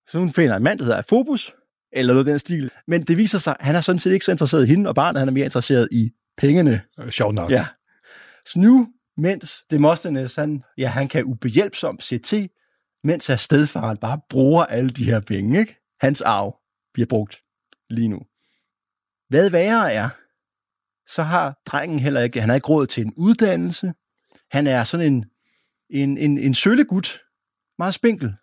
Så 0.08 0.18
hun 0.18 0.32
finder 0.32 0.56
en 0.56 0.62
mand, 0.62 0.78
der 0.78 0.84
hedder 0.84 1.02
Phobos, 1.02 1.54
eller 1.92 2.14
noget 2.14 2.26
den 2.26 2.38
stil. 2.38 2.70
Men 2.86 3.02
det 3.02 3.16
viser 3.16 3.38
sig, 3.38 3.56
at 3.60 3.66
han 3.66 3.74
er 3.74 3.80
sådan 3.80 3.98
set 3.98 4.12
ikke 4.12 4.24
så 4.24 4.32
interesseret 4.32 4.64
i 4.64 4.68
hende 4.68 4.88
og 4.88 4.94
barnet, 4.94 5.20
han 5.20 5.28
er 5.28 5.32
mere 5.32 5.44
interesseret 5.44 5.88
i 5.92 6.10
pengene. 6.36 6.82
Øh, 7.00 7.10
Sjovt 7.10 7.34
nok. 7.34 7.50
Ja. 7.50 7.66
Så 8.46 8.58
nu, 8.58 8.88
mens 9.16 9.64
Demosthenes, 9.70 10.34
han, 10.34 10.62
ja, 10.78 10.88
han 10.88 11.08
kan 11.08 11.24
ubehjælpsomt 11.24 12.02
se 12.02 12.18
til, 12.18 12.50
mens 13.04 13.30
at 13.30 13.40
stedfaren 13.40 13.97
bare 13.97 14.21
bruger 14.30 14.64
alle 14.64 14.90
de 14.90 15.04
her 15.04 15.21
penge, 15.21 15.61
ikke? 15.61 15.76
Hans 16.00 16.21
arv 16.21 16.59
bliver 16.94 17.06
brugt 17.06 17.42
lige 17.90 18.09
nu. 18.09 18.21
Hvad 19.28 19.50
værre 19.50 19.92
er, 19.92 20.09
så 21.06 21.23
har 21.23 21.61
drengen 21.66 21.99
heller 21.99 22.21
ikke, 22.21 22.40
han 22.40 22.49
har 22.49 22.54
ikke 22.54 22.68
råd 22.68 22.87
til 22.87 23.06
en 23.06 23.14
uddannelse. 23.16 23.92
Han 24.50 24.66
er 24.66 24.85
sådan 24.85 25.12
en, 25.12 25.25
en, 25.90 26.18
en, 26.18 26.38
en 26.38 26.54
søllegut, 26.54 27.21
meget 27.78 27.94
spinkel, 27.94 28.35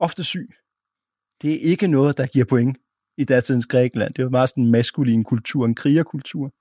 ofte 0.00 0.24
syg. 0.24 0.54
Det 1.42 1.54
er 1.54 1.70
ikke 1.70 1.86
noget, 1.86 2.16
der 2.18 2.26
giver 2.26 2.44
point 2.44 2.78
i 3.18 3.24
datidens 3.24 3.66
Grækenland. 3.66 4.14
Det 4.14 4.24
var 4.24 4.30
meget 4.30 4.48
sådan 4.48 4.64
en 4.64 4.70
maskulin 4.70 5.24
kultur, 5.24 5.64
en 5.64 5.74
krigerkultur. 5.74 6.54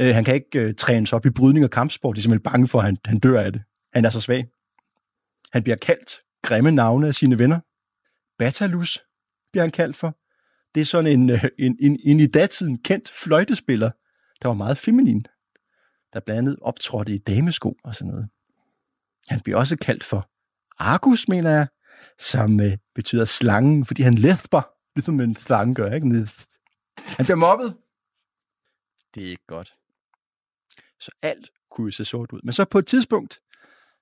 Øh, 0.00 0.14
han 0.14 0.24
kan 0.24 0.34
ikke 0.34 0.60
øh, 0.60 0.74
trænes 0.74 1.12
op 1.12 1.26
i 1.26 1.30
brydning 1.30 1.64
og 1.64 1.70
kampsport. 1.70 2.16
De 2.16 2.20
er 2.20 2.22
simpelthen 2.22 2.52
bange 2.52 2.68
for, 2.68 2.78
at 2.78 2.84
han, 2.84 2.96
han 3.04 3.18
dør 3.18 3.40
af 3.40 3.52
det. 3.52 3.62
Han 3.92 4.04
er 4.04 4.10
så 4.10 4.20
svag. 4.20 4.44
Han 5.52 5.62
bliver 5.62 5.76
kaldt 5.76 6.10
grimme 6.42 6.72
navne 6.72 7.06
af 7.06 7.14
sine 7.14 7.38
venner. 7.38 7.60
Batalus 8.38 9.02
bliver 9.52 9.62
han 9.62 9.70
kaldt 9.70 9.96
for. 9.96 10.16
Det 10.74 10.80
er 10.80 10.84
sådan 10.84 11.12
en, 11.12 11.30
øh, 11.30 11.44
en, 11.58 11.76
en, 11.80 12.00
en 12.04 12.20
i 12.20 12.26
datiden 12.26 12.78
kendt 12.78 13.10
fløjtespiller, 13.10 13.90
der 14.42 14.48
var 14.48 14.54
meget 14.54 14.78
feminin, 14.78 15.26
der 16.12 16.20
blandt 16.20 16.38
andet 16.38 16.56
optrådte 16.62 17.14
i 17.14 17.18
damesko 17.18 17.76
og 17.84 17.94
sådan 17.94 18.10
noget. 18.12 18.28
Han 19.28 19.40
bliver 19.40 19.58
også 19.58 19.76
kaldt 19.76 20.04
for 20.04 20.30
Argus, 20.78 21.28
mener 21.28 21.50
jeg, 21.50 21.66
som 22.18 22.60
øh, 22.60 22.78
betyder 22.94 23.24
slangen, 23.24 23.84
fordi 23.84 24.02
han 24.02 24.14
læthber, 24.14 24.62
ligesom 24.96 25.20
en 25.20 25.36
slange 25.36 25.74
gør, 25.74 25.92
ikke? 25.92 26.06
Øh, 26.06 26.28
han 26.96 27.26
bliver 27.26 27.36
mobbet. 27.36 27.76
Det 29.14 29.26
er 29.26 29.30
ikke 29.30 29.46
godt. 29.46 29.74
Så 31.00 31.10
alt 31.22 31.50
kunne 31.70 31.92
se 31.92 32.04
sort 32.04 32.32
ud. 32.32 32.40
Men 32.44 32.52
så 32.52 32.64
på 32.64 32.78
et 32.78 32.86
tidspunkt, 32.86 33.40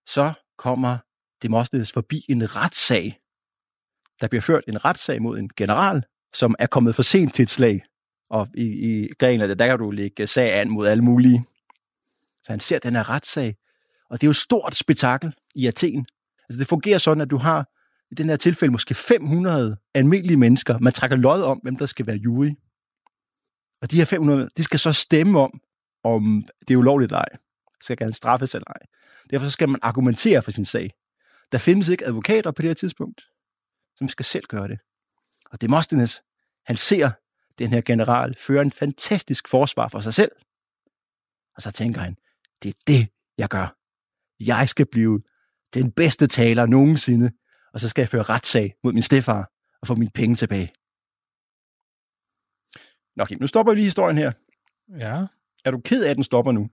så 0.06 0.32
kommer 0.58 0.98
Demosthenes 1.42 1.92
forbi 1.92 2.24
en 2.28 2.56
retssag. 2.56 3.20
Der 4.20 4.28
bliver 4.28 4.42
ført 4.42 4.64
en 4.68 4.84
retssag 4.84 5.22
mod 5.22 5.38
en 5.38 5.50
general, 5.56 6.02
som 6.32 6.54
er 6.58 6.66
kommet 6.66 6.94
for 6.94 7.02
sent 7.02 7.34
til 7.34 7.42
et 7.42 7.50
slag. 7.50 7.82
Og 8.30 8.48
i, 8.54 8.64
i 8.64 9.08
Grækenland, 9.18 9.58
der 9.58 9.66
kan 9.66 9.78
du 9.78 9.90
lægge 9.90 10.26
sag 10.26 10.60
an 10.60 10.70
mod 10.70 10.86
alle 10.86 11.04
mulige. 11.04 11.44
Så 12.42 12.52
han 12.52 12.60
ser 12.60 12.78
den 12.78 12.96
her 12.96 13.10
retssag. 13.10 13.56
Og 14.10 14.20
det 14.20 14.26
er 14.26 14.28
jo 14.28 14.30
et 14.30 14.36
stort 14.36 14.74
spektakel 14.74 15.34
i 15.54 15.66
Athen. 15.66 16.06
Altså 16.48 16.58
det 16.58 16.66
fungerer 16.66 16.98
sådan, 16.98 17.20
at 17.20 17.30
du 17.30 17.36
har 17.36 17.68
i 18.10 18.14
den 18.14 18.28
her 18.28 18.36
tilfælde 18.36 18.72
måske 18.72 18.94
500 18.94 19.76
almindelige 19.94 20.36
mennesker. 20.36 20.78
Man 20.78 20.92
trækker 20.92 21.16
lod 21.16 21.42
om, 21.42 21.58
hvem 21.58 21.76
der 21.76 21.86
skal 21.86 22.06
være 22.06 22.16
jury. 22.16 22.50
Og 23.82 23.90
de 23.90 23.96
her 23.96 24.04
500, 24.04 24.48
de 24.56 24.64
skal 24.64 24.78
så 24.78 24.92
stemme 24.92 25.40
om, 25.40 25.60
om 26.04 26.44
det 26.68 26.74
er 26.74 26.78
ulovligt 26.78 27.12
eller 27.12 27.18
ej. 27.18 27.36
Skal 27.80 27.96
gerne 27.96 28.14
straffes 28.14 28.54
eller 28.54 28.70
ej. 28.70 28.86
Derfor 29.30 29.46
så 29.46 29.50
skal 29.50 29.68
man 29.68 29.80
argumentere 29.82 30.42
for 30.42 30.50
sin 30.50 30.64
sag. 30.64 30.90
Der 31.52 31.58
findes 31.58 31.88
ikke 31.88 32.06
advokater 32.06 32.50
på 32.50 32.62
det 32.62 32.70
her 32.70 32.74
tidspunkt, 32.74 33.22
som 33.96 34.08
skal 34.08 34.24
selv 34.24 34.44
gøre 34.44 34.68
det. 34.68 34.78
Og 35.50 35.60
Demosthenes, 35.60 36.22
han 36.66 36.76
ser 36.76 37.10
den 37.58 37.70
her 37.70 37.80
general 37.80 38.34
føre 38.34 38.62
en 38.62 38.70
fantastisk 38.70 39.48
forsvar 39.48 39.88
for 39.88 40.00
sig 40.00 40.14
selv. 40.14 40.32
Og 41.56 41.62
så 41.62 41.70
tænker 41.70 42.00
han, 42.00 42.16
det 42.62 42.68
er 42.68 42.80
det, 42.86 43.08
jeg 43.38 43.48
gør. 43.48 43.76
Jeg 44.40 44.68
skal 44.68 44.86
blive 44.86 45.22
den 45.74 45.92
bedste 45.92 46.26
taler 46.26 46.66
nogensinde, 46.66 47.32
og 47.72 47.80
så 47.80 47.88
skal 47.88 48.02
jeg 48.02 48.08
føre 48.08 48.22
retssag 48.22 48.74
mod 48.84 48.92
min 48.92 49.02
stefar 49.02 49.52
og 49.80 49.86
få 49.86 49.94
mine 49.94 50.10
penge 50.14 50.36
tilbage. 50.36 50.72
Nå, 53.16 53.22
okay, 53.22 53.36
nu 53.36 53.46
stopper 53.46 53.72
vi 53.72 53.76
lige 53.76 53.84
historien 53.84 54.18
her. 54.18 54.32
Ja. 54.98 55.26
Er 55.64 55.70
du 55.70 55.80
ked 55.80 56.04
af, 56.04 56.10
at 56.10 56.16
den 56.16 56.24
stopper 56.24 56.52
nu? 56.52 56.70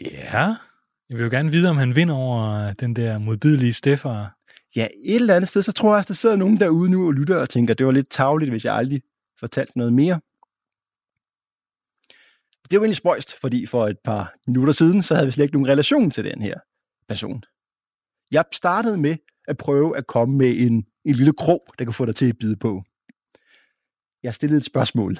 Ja. 0.00 0.56
Jeg 1.10 1.18
vil 1.18 1.24
jo 1.24 1.30
gerne 1.30 1.50
vide, 1.50 1.70
om 1.70 1.76
han 1.76 1.96
vinder 1.96 2.14
over 2.14 2.68
øh, 2.68 2.74
den 2.80 2.96
der 2.96 3.18
modbydelige 3.18 3.72
Steffer. 3.72 4.26
Ja, 4.76 4.88
et 5.04 5.14
eller 5.14 5.34
andet 5.34 5.48
sted, 5.48 5.62
så 5.62 5.72
tror 5.72 5.88
jeg 5.88 5.96
også, 5.96 6.08
der 6.08 6.14
sidder 6.14 6.36
nogen 6.36 6.56
derude 6.56 6.90
nu 6.90 7.06
og 7.06 7.12
lytter 7.12 7.36
og 7.36 7.48
tænker, 7.48 7.74
det 7.74 7.86
var 7.86 7.92
lidt 7.92 8.10
tavligt, 8.10 8.50
hvis 8.50 8.64
jeg 8.64 8.74
aldrig 8.74 9.02
fortalte 9.40 9.78
noget 9.78 9.92
mere. 9.92 10.20
Det 12.62 12.72
er 12.72 12.76
jo 12.76 12.82
egentlig 12.82 12.96
spøjst, 12.96 13.40
fordi 13.40 13.66
for 13.66 13.88
et 13.88 13.98
par 14.04 14.34
minutter 14.46 14.72
siden, 14.72 15.02
så 15.02 15.14
havde 15.14 15.26
vi 15.26 15.32
slet 15.32 15.44
ikke 15.44 15.54
nogen 15.54 15.68
relation 15.68 16.10
til 16.10 16.24
den 16.24 16.42
her 16.42 16.54
person. 17.08 17.42
Jeg 18.30 18.44
startede 18.52 18.96
med 18.96 19.16
at 19.48 19.56
prøve 19.56 19.96
at 19.96 20.06
komme 20.06 20.38
med 20.38 20.56
en, 20.56 20.86
en 21.04 21.14
lille 21.14 21.32
krog, 21.32 21.66
der 21.78 21.84
kan 21.84 21.94
få 21.94 22.06
dig 22.06 22.14
til 22.14 22.28
at 22.28 22.38
bide 22.38 22.56
på. 22.56 22.82
Jeg 24.22 24.34
stillede 24.34 24.58
et 24.58 24.64
spørgsmål. 24.64 25.14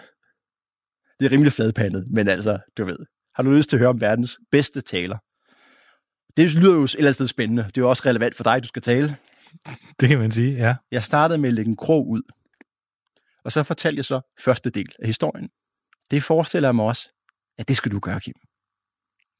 Det 1.21 1.26
er 1.26 1.31
rimelig 1.31 1.52
fladpandet, 1.52 2.07
men 2.11 2.28
altså, 2.28 2.59
du 2.78 2.85
ved. 2.85 2.99
Har 3.35 3.43
du 3.43 3.50
lyst 3.50 3.71
til 3.71 3.76
at 3.76 3.81
høre 3.81 3.88
om 3.88 4.00
verdens 4.00 4.38
bedste 4.50 4.81
taler? 4.81 5.19
Det 6.37 6.55
lyder 6.55 6.75
jo 6.75 6.83
et 6.83 6.95
eller 6.95 7.00
andet 7.00 7.14
sted 7.14 7.26
spændende. 7.26 7.62
Det 7.62 7.76
er 7.78 7.83
jo 7.83 7.88
også 7.88 8.02
relevant 8.07 8.37
for 8.37 8.45
dig, 8.45 8.62
du 8.62 8.69
skal 8.69 8.83
tale. 8.83 9.16
Det 10.00 10.09
kan 10.09 10.19
man 10.19 10.31
sige, 10.31 10.52
ja. 10.57 10.75
Jeg 10.90 11.02
startede 11.02 11.38
med 11.38 11.49
at 11.49 11.55
lægge 11.55 11.69
en 11.69 11.76
krog 11.76 12.09
ud. 12.09 12.23
Og 13.45 13.52
så 13.52 13.62
fortalte 13.62 13.97
jeg 13.99 14.05
så 14.05 14.21
første 14.40 14.71
del 14.71 14.93
af 14.99 15.07
historien. 15.07 15.49
Det 16.11 16.23
forestiller 16.23 16.69
jeg 16.69 16.75
mig 16.75 16.85
også, 16.85 17.09
at 17.59 17.69
det 17.69 17.76
skal 17.76 17.93
du 17.93 17.99
gøre, 17.99 18.21
Kim. 18.21 18.35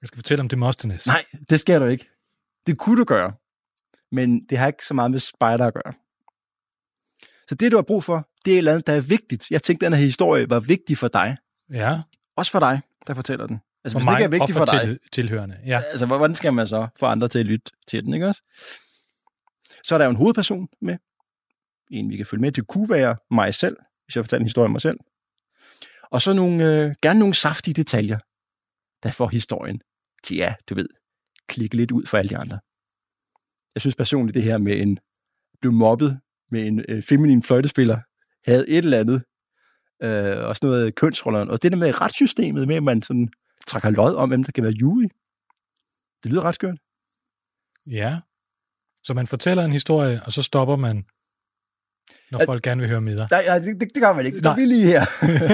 Jeg 0.01 0.09
skal 0.09 0.17
fortælle 0.19 0.41
om 0.41 0.49
Demosthenes. 0.49 1.07
Nej, 1.07 1.25
det 1.51 1.61
skal 1.61 1.81
du 1.81 1.87
ikke. 1.87 2.09
Det 2.67 2.79
kunne 2.79 3.01
du 3.01 3.05
gøre. 3.05 3.33
Men 4.13 4.45
det 4.45 4.59
har 4.59 4.67
ikke 4.67 4.85
så 4.85 4.95
meget 4.95 5.11
med 5.11 5.21
spejder 5.21 5.67
at 5.67 5.75
gøre. 5.75 5.93
Så 7.49 7.55
det, 7.55 7.73
du 7.73 7.77
har 7.77 7.83
brug 7.83 8.05
for, 8.05 8.29
det 8.45 8.51
er 8.51 8.55
et 8.55 8.59
eller 8.59 8.73
andet, 8.73 8.87
der 8.87 8.93
er 8.93 9.01
vigtigt. 9.01 9.51
Jeg 9.51 9.63
tænkte, 9.63 9.87
at 9.87 9.93
den 9.93 9.99
her 9.99 10.05
historie 10.05 10.51
var 10.51 10.61
vigtig 10.61 10.99
for 10.99 11.09
dig. 11.09 11.37
Ja, 11.73 12.01
Også 12.37 12.53
for 12.53 12.61
dig, 12.61 12.81
der 13.07 13.15
fortæller 13.15 13.47
den. 13.47 13.61
Altså, 13.87 13.95
for 13.95 14.01
hvis 14.01 14.05
mig 14.05 14.13
den 14.13 14.23
ikke 14.23 14.37
er 14.37 14.39
vigtig 14.39 14.57
og 14.57 14.69
for, 14.69 14.73
for 14.73 14.79
dig, 14.79 14.89
til, 14.89 14.99
tilhørende. 15.13 15.59
Ja. 15.67 15.83
altså, 15.91 16.07
hvordan 16.07 16.35
skal 16.35 16.53
man 16.53 16.69
så 16.69 16.89
få 16.99 17.07
andre 17.07 17.29
til 17.29 17.39
at 17.39 17.47
lytte 17.47 17.73
til 17.87 18.05
den, 18.05 18.15
ikke 18.15 18.27
også? 18.27 18.43
Så 19.85 19.95
er 19.95 19.99
der 19.99 20.05
jo 20.05 20.11
en 20.11 20.17
hovedperson 20.17 20.69
med. 20.81 20.97
En, 21.91 22.11
vi 22.11 22.17
kan 22.17 22.27
følge 22.27 22.41
med. 22.41 22.53
Det 22.53 22.67
kunne 22.67 22.91
være 22.91 23.17
mig 23.31 23.55
selv, 23.55 23.77
hvis 24.05 24.17
jeg 24.17 24.25
fortæller 24.25 24.41
en 24.41 24.47
historie 24.47 24.65
om 24.65 24.71
mig 24.71 24.81
selv. 24.81 24.99
Og 26.11 26.23
så 26.23 26.33
nogle, 26.33 26.65
øh, 26.65 26.95
gerne 27.03 27.19
nogle 27.19 27.35
saftige 27.35 27.75
detaljer, 27.75 28.19
der 29.03 29.11
får 29.11 29.29
historien 29.29 29.81
til, 30.23 30.37
ja, 30.37 30.55
du 30.69 30.75
ved, 30.75 30.89
klikke 31.49 31.77
lidt 31.77 31.91
ud 31.91 32.07
for 32.07 32.19
alle 32.19 32.29
de 32.29 32.37
andre. 32.37 32.59
Jeg 33.75 33.81
synes 33.81 33.97
personligt, 33.97 34.35
det 34.35 34.43
her 34.43 34.59
med 34.59 34.81
en 34.81 34.99
blev 35.61 35.73
mobbet 35.73 36.21
med 36.51 36.67
en 36.67 36.85
øh, 36.89 37.03
feminin 37.03 37.43
fløjtespiller, 37.43 37.99
havde 38.51 38.69
et 38.69 38.85
eller 38.85 39.01
andet, 39.01 39.23
øh, 40.03 40.49
også 40.49 40.67
noget 40.67 40.95
kønsrolleren, 40.95 41.51
og 41.51 41.63
det 41.63 41.73
der 41.73 41.79
med 41.79 42.01
retssystemet, 42.01 42.69
med 42.69 42.77
at 42.77 42.83
man 42.83 43.03
sådan 43.03 43.29
trækker 43.67 43.91
lod 43.91 44.15
om, 44.15 44.29
hvem 44.29 44.45
der 44.45 44.53
kan 44.53 44.65
være 44.65 44.73
jury. 44.73 45.09
Det 46.23 46.31
lyder 46.31 46.43
ret 46.43 46.55
skørt. 46.55 46.79
ja. 47.87 48.21
Så 49.05 49.15
man 49.15 49.27
fortæller 49.27 49.65
en 49.65 49.73
historie, 49.73 50.21
og 50.27 50.33
så 50.33 50.43
stopper 50.43 50.77
man, 50.77 51.07
når 52.31 52.39
Al- 52.39 52.47
folk 52.47 52.63
gerne 52.63 52.81
vil 52.81 52.91
høre 52.91 53.01
mere. 53.01 53.29
Nej, 53.31 53.47
nej 53.47 53.59
det, 53.59 53.81
det, 53.81 53.95
det 53.95 54.03
gør 54.03 54.13
man 54.13 54.27
ikke. 54.27 54.37
Det 54.37 54.43
Nej. 54.45 54.57
vi 54.57 54.65
lige 54.65 54.87
her. 54.87 55.05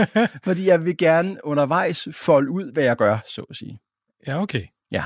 Fordi 0.45 0.67
jeg 0.67 0.85
vil 0.85 0.97
gerne 0.97 1.45
undervejs 1.45 2.09
folde 2.13 2.51
ud, 2.51 2.73
hvad 2.73 2.85
jeg 2.85 2.97
gør, 2.97 3.19
så 3.29 3.43
at 3.43 3.57
sige. 3.57 3.81
Ja, 4.27 4.43
okay. 4.43 4.67
Ja. 4.91 5.05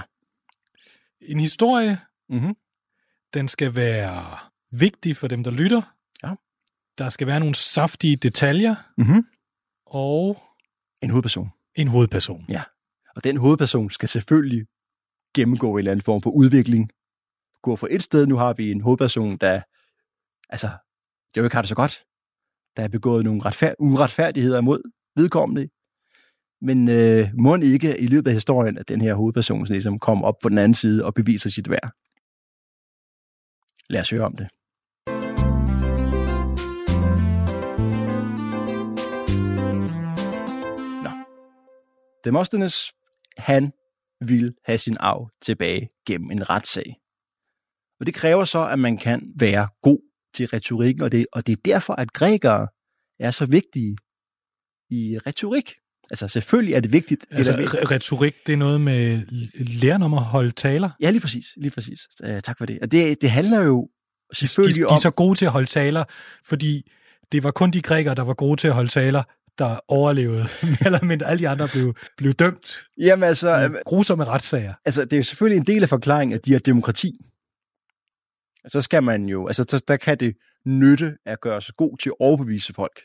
En 1.21 1.41
historie, 1.41 1.99
Mm-hmm. 2.29 2.57
den 3.35 3.49
skal 3.49 3.75
være 3.77 4.39
vigtig 4.71 5.17
for 5.17 5.29
dem, 5.29 5.45
der 5.45 5.51
lytter. 5.51 5.83
Ja. 6.23 6.35
Der 6.99 7.09
skal 7.09 7.27
være 7.27 7.41
nogle 7.41 7.55
saftige 7.55 8.17
detaljer, 8.17 8.75
Mm-hmm. 8.97 9.27
og 9.87 10.43
En 11.03 11.11
hovedperson. 11.11 11.51
en 11.75 11.89
hovedperson. 11.89 12.45
Og 13.17 13.25
den 13.25 13.37
hovedperson 13.37 13.91
skal 13.91 14.09
selvfølgelig 14.09 14.67
gennemgå 15.35 15.73
en 15.73 15.79
eller 15.79 15.91
anden 15.91 16.05
form 16.05 16.23
for 16.23 16.31
udvikling. 16.31 16.91
Gå 17.63 17.77
fra 17.77 17.89
et 17.91 18.03
sted, 18.03 18.27
nu 18.27 18.37
har 18.37 18.53
vi 18.53 18.71
en 18.71 18.81
hovedperson, 18.81 19.37
der 19.37 19.63
altså, 20.49 20.69
det 21.35 21.41
jo 21.41 21.45
ikke 21.45 21.57
har 21.57 21.63
det 21.63 21.69
så 21.69 21.75
godt. 21.75 22.05
Der 22.77 22.83
er 22.83 22.89
begået 22.89 23.25
nogle 23.25 23.43
retfærd- 23.43 23.75
uretfærdigheder 23.79 24.61
mod 24.61 24.83
vedkommende. 25.17 25.69
Men 26.61 26.89
øh, 26.89 27.29
må 27.35 27.57
ikke 27.57 27.99
i 28.01 28.07
løbet 28.07 28.31
af 28.31 28.35
historien, 28.35 28.79
at 28.79 28.89
den 28.89 29.01
her 29.01 29.15
hovedperson 29.15 29.65
ligesom 29.65 29.99
kommer 29.99 30.27
op 30.27 30.35
på 30.43 30.49
den 30.49 30.59
anden 30.59 30.75
side 30.75 31.05
og 31.05 31.15
beviser 31.15 31.51
sit 31.51 31.71
værd. 31.71 31.91
Lad 33.91 34.01
os 34.01 34.11
høre 34.11 34.25
om 34.25 34.37
det. 34.37 34.49
Demosthenes, 42.27 42.93
han 43.37 43.73
vil 44.21 44.55
have 44.65 44.79
sin 44.79 44.97
arv 45.01 45.31
tilbage 45.43 45.89
gennem 46.07 46.31
en 46.31 46.51
retssag. 46.51 46.97
Og 48.01 48.07
det 48.07 48.15
kræver 48.15 48.45
så, 48.45 48.67
at 48.69 48.79
man 48.79 48.99
kan 48.99 49.33
være 49.37 49.69
god 49.83 49.99
til 50.35 50.47
retorikken, 50.47 51.03
og 51.03 51.13
det, 51.13 51.27
og 51.33 51.47
det 51.47 51.53
er 51.53 51.61
derfor, 51.65 51.93
at 51.95 52.13
grækere 52.13 52.69
er 53.21 53.31
så 53.31 53.47
vigtige 53.47 53.97
i 54.91 55.19
retorik. 55.27 55.75
Altså 56.11 56.29
selvfølgelig 56.29 56.75
er 56.75 56.81
det 56.81 56.93
vigtigt. 56.93 57.25
Det 57.31 57.37
Altså, 57.37 57.53
er 57.53 57.57
re- 57.57 57.91
retorik, 57.91 58.47
det 58.47 58.53
er 58.53 58.57
noget 58.57 58.81
med 58.81 59.23
læren 59.81 60.03
om 60.03 60.15
at 60.15 60.23
holde 60.25 60.51
taler. 60.51 60.91
Ja, 61.01 61.11
lige 61.11 61.21
præcis. 61.21 61.47
Lige 61.57 61.71
præcis. 61.71 62.01
Uh, 62.25 62.39
tak 62.41 62.59
for 62.59 62.67
det. 62.67 62.79
Og 62.83 62.93
det, 62.93 63.23
det 63.23 63.31
handler 63.31 63.61
jo 63.61 63.89
De, 64.31 64.37
selvfølgelig 64.37 64.77
de, 64.77 64.81
de 64.81 64.87
om... 64.87 64.95
er 64.95 65.01
så 65.01 65.11
gode 65.11 65.39
til 65.39 65.45
at 65.45 65.53
holde 65.53 65.67
taler, 65.67 66.05
fordi 66.45 66.91
det 67.33 67.43
var 67.43 67.51
kun 67.51 67.71
de 67.71 67.83
grækere, 67.83 68.15
der 68.15 68.23
var 68.23 68.35
gode 68.35 68.61
til 68.61 68.69
at 68.69 68.75
holde 68.75 68.91
taler, 68.91 69.23
der 69.59 69.81
overlevede. 69.89 70.45
Eller 70.87 71.05
mindre 71.05 71.27
alle 71.27 71.39
de 71.39 71.49
andre 71.49 71.69
blev, 71.73 71.95
blev 72.17 72.33
dømt 72.33 72.79
Jamen 72.99 73.23
altså, 73.23 73.57
i 73.57 73.83
grusomme 73.85 74.25
retssager. 74.25 74.75
altså, 74.85 75.05
det 75.05 75.13
er 75.13 75.17
jo 75.17 75.23
selvfølgelig 75.23 75.57
en 75.61 75.67
del 75.67 75.83
af 75.83 75.89
forklaringen, 75.89 76.35
at 76.35 76.45
de 76.45 76.53
har 76.53 76.59
demokrati. 76.59 77.13
Så 78.69 78.81
skal 78.81 79.03
man 79.03 79.25
jo, 79.29 79.47
altså 79.47 79.65
der, 79.65 79.79
der 79.89 79.97
kan 79.97 80.19
det 80.19 80.37
nytte 80.65 81.17
at 81.27 81.41
gøre 81.41 81.61
sig 81.61 81.75
god 81.77 81.99
til 81.99 82.09
at 82.09 82.15
overbevise 82.21 82.73
folk. 82.75 83.01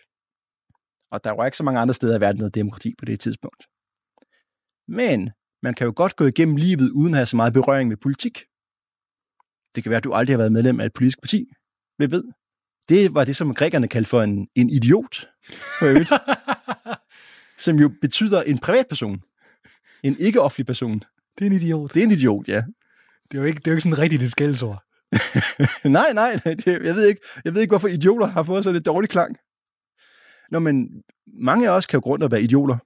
Og 1.11 1.23
der 1.23 1.31
var 1.31 1.45
ikke 1.45 1.57
så 1.57 1.63
mange 1.63 1.79
andre 1.79 1.93
steder 1.93 2.17
i 2.17 2.21
verden, 2.21 2.41
der 2.41 2.49
demokrati 2.49 2.93
på 2.97 3.05
det 3.05 3.19
tidspunkt. 3.19 3.63
Men 4.87 5.31
man 5.63 5.73
kan 5.73 5.85
jo 5.85 5.93
godt 5.95 6.15
gå 6.15 6.25
igennem 6.25 6.55
livet 6.55 6.89
uden 6.89 7.13
at 7.13 7.17
have 7.17 7.25
så 7.25 7.35
meget 7.35 7.53
berøring 7.53 7.89
med 7.89 7.97
politik. 7.97 8.43
Det 9.75 9.83
kan 9.83 9.89
være, 9.89 9.97
at 9.97 10.03
du 10.03 10.13
aldrig 10.13 10.33
har 10.33 10.37
været 10.37 10.51
medlem 10.51 10.79
af 10.79 10.85
et 10.85 10.93
politisk 10.93 11.21
parti. 11.21 11.45
Hvem 11.97 12.11
ved? 12.11 12.23
Det 12.89 13.13
var 13.13 13.23
det, 13.23 13.35
som 13.35 13.53
grækerne 13.53 13.87
kaldte 13.87 14.09
for 14.09 14.21
en, 14.21 14.47
en 14.55 14.69
idiot. 14.69 15.27
Som 17.57 17.79
jo 17.79 17.91
betyder 18.01 18.41
en 18.41 18.59
privatperson. 18.59 19.21
En 20.03 20.15
ikke-offentlig 20.19 20.65
person. 20.65 21.03
Det 21.39 21.45
er 21.45 21.49
en 21.49 21.53
idiot. 21.53 21.93
Det 21.93 21.99
er 21.99 22.03
en 22.03 22.11
idiot, 22.11 22.47
ja. 22.47 22.63
Det 23.31 23.37
er 23.37 23.41
jo 23.41 23.43
ikke, 23.43 23.59
det 23.59 23.67
er 23.67 23.71
jo 23.71 23.75
ikke 23.75 23.81
sådan 23.81 23.97
rigtigt 23.97 24.23
et 24.23 24.31
skældsord. 24.31 24.79
nej, 25.83 26.13
nej, 26.13 26.39
det, 26.45 26.67
jeg, 26.67 26.95
ved 26.95 27.07
ikke, 27.07 27.21
jeg 27.45 27.53
ved 27.53 27.61
ikke, 27.61 27.71
hvorfor 27.71 27.87
idioter 27.87 28.27
har 28.27 28.43
fået 28.43 28.63
sådan 28.63 28.77
et 28.77 28.85
dårligt 28.85 29.11
klang. 29.11 29.37
Nå, 30.51 30.59
men 30.59 30.89
mange 31.27 31.69
af 31.69 31.71
os 31.71 31.85
kan 31.85 31.97
jo 31.97 32.01
grund 32.01 32.23
at 32.23 32.31
være 32.31 32.41
idioter. 32.41 32.77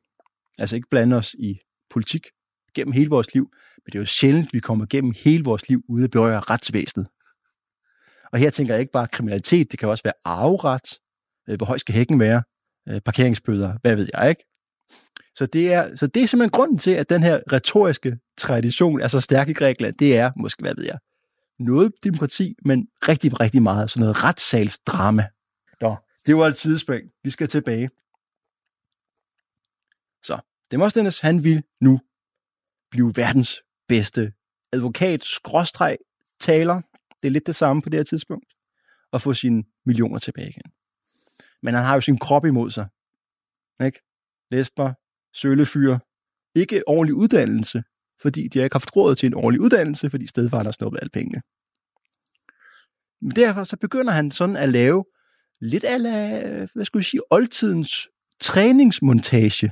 Altså 0.60 0.76
ikke 0.76 0.88
blande 0.92 1.18
os 1.18 1.34
i 1.34 1.60
politik 1.90 2.28
gennem 2.76 2.92
hele 2.92 3.10
vores 3.10 3.34
liv. 3.34 3.50
Men 3.78 3.86
det 3.86 3.96
er 3.96 4.00
jo 4.00 4.06
sjældent, 4.06 4.54
vi 4.54 4.60
kommer 4.60 4.86
gennem 4.90 5.14
hele 5.24 5.44
vores 5.44 5.70
liv 5.70 5.82
ude 5.90 6.04
at 6.04 6.12
berøre 6.12 6.40
retsvæsenet. 6.40 7.08
Og 8.36 8.40
her 8.40 8.50
tænker 8.50 8.74
jeg 8.74 8.82
ikke 8.82 8.92
bare 8.92 9.08
kriminalitet, 9.08 9.72
det 9.72 9.80
kan 9.80 9.90
også 9.90 10.04
være 10.04 10.14
arveret. 10.26 11.00
Øh, 11.50 11.58
hvor 11.58 11.66
høj 11.66 11.78
skal 11.78 11.96
hækken 11.96 12.20
være? 12.20 12.44
Øh, 12.90 13.02
parkeringsbøder, 13.02 13.78
hvad 13.82 13.96
ved 13.96 14.10
jeg, 14.14 14.30
ikke? 14.30 14.46
Så 15.36 15.46
det, 15.46 15.74
er, 15.74 15.96
så 15.96 16.08
det 16.08 16.24
er 16.24 16.28
simpelthen 16.28 16.52
grunden 16.52 16.78
til, 16.78 16.92
at 16.92 17.10
den 17.10 17.24
her 17.24 17.40
retoriske 17.52 18.20
tradition 18.38 19.02
er 19.02 19.08
så 19.08 19.22
stærk 19.22 19.50
i 19.50 19.54
Grækenland. 19.54 19.98
Det 19.98 20.18
er, 20.18 20.32
måske 20.36 20.62
hvad 20.62 20.76
ved 20.76 20.84
jeg, 20.84 21.00
noget 21.60 21.94
demokrati, 22.04 22.56
men 22.66 22.88
rigtig, 23.08 23.40
rigtig 23.40 23.62
meget 23.62 23.92
sådan 23.92 24.02
noget 24.02 24.24
retssalsdrama. 24.24 25.28
Nå, 25.82 25.96
det 26.26 26.38
var 26.38 26.48
et 26.48 26.56
tidsspring. 26.56 27.10
Vi 27.24 27.30
skal 27.30 27.48
tilbage. 27.48 27.90
Så, 30.24 30.40
Demosthenes, 30.72 31.20
han 31.20 31.44
vil 31.44 31.64
nu 31.82 32.00
blive 32.92 33.14
verdens 33.16 33.64
bedste 33.88 34.34
advokat, 34.74 35.24
skråstreg, 35.24 35.98
taler. 36.40 36.82
Det 37.26 37.30
er 37.30 37.34
lidt 37.34 37.48
det 37.48 37.56
samme 37.56 37.82
på 37.82 37.90
det 37.90 38.00
her 38.00 38.04
tidspunkt. 38.04 38.54
At 39.14 39.22
få 39.22 39.34
sine 39.34 39.64
millioner 39.86 40.20
tilbage 40.20 40.50
igen. 40.50 40.72
Men 41.64 41.74
han 41.74 41.84
har 41.84 41.94
jo 41.94 42.02
sin 42.02 42.18
krop 42.18 42.46
imod 42.46 42.72
sig. 42.72 42.88
Ikke? 43.86 44.00
Lesber, 44.52 44.94
sølefyr, 45.34 45.98
ikke 46.56 46.88
ordentlig 46.88 47.16
uddannelse, 47.16 47.84
fordi 48.22 48.48
de 48.48 48.60
har 48.60 48.64
ikke 48.64 48.74
haft 48.74 48.96
råd 48.96 49.16
til 49.16 49.28
en 49.28 49.34
ordentlig 49.34 49.62
uddannelse, 49.62 50.10
fordi 50.10 50.28
stedfaren 50.28 50.66
har 50.66 50.72
snuppet 50.72 51.00
alle 51.02 51.10
pengene. 51.10 51.42
Men 53.22 53.36
derfor 53.36 53.64
så 53.64 53.78
begynder 53.78 54.12
han 54.12 54.32
sådan 54.32 54.58
at 54.58 54.70
lave 54.70 55.06
lidt 55.62 55.84
af, 55.84 56.00
hvad 56.74 56.86
skulle 56.86 57.02
jeg 57.02 57.06
sige, 57.06 57.22
oldtidens 57.32 58.10
træningsmontage. 58.40 59.72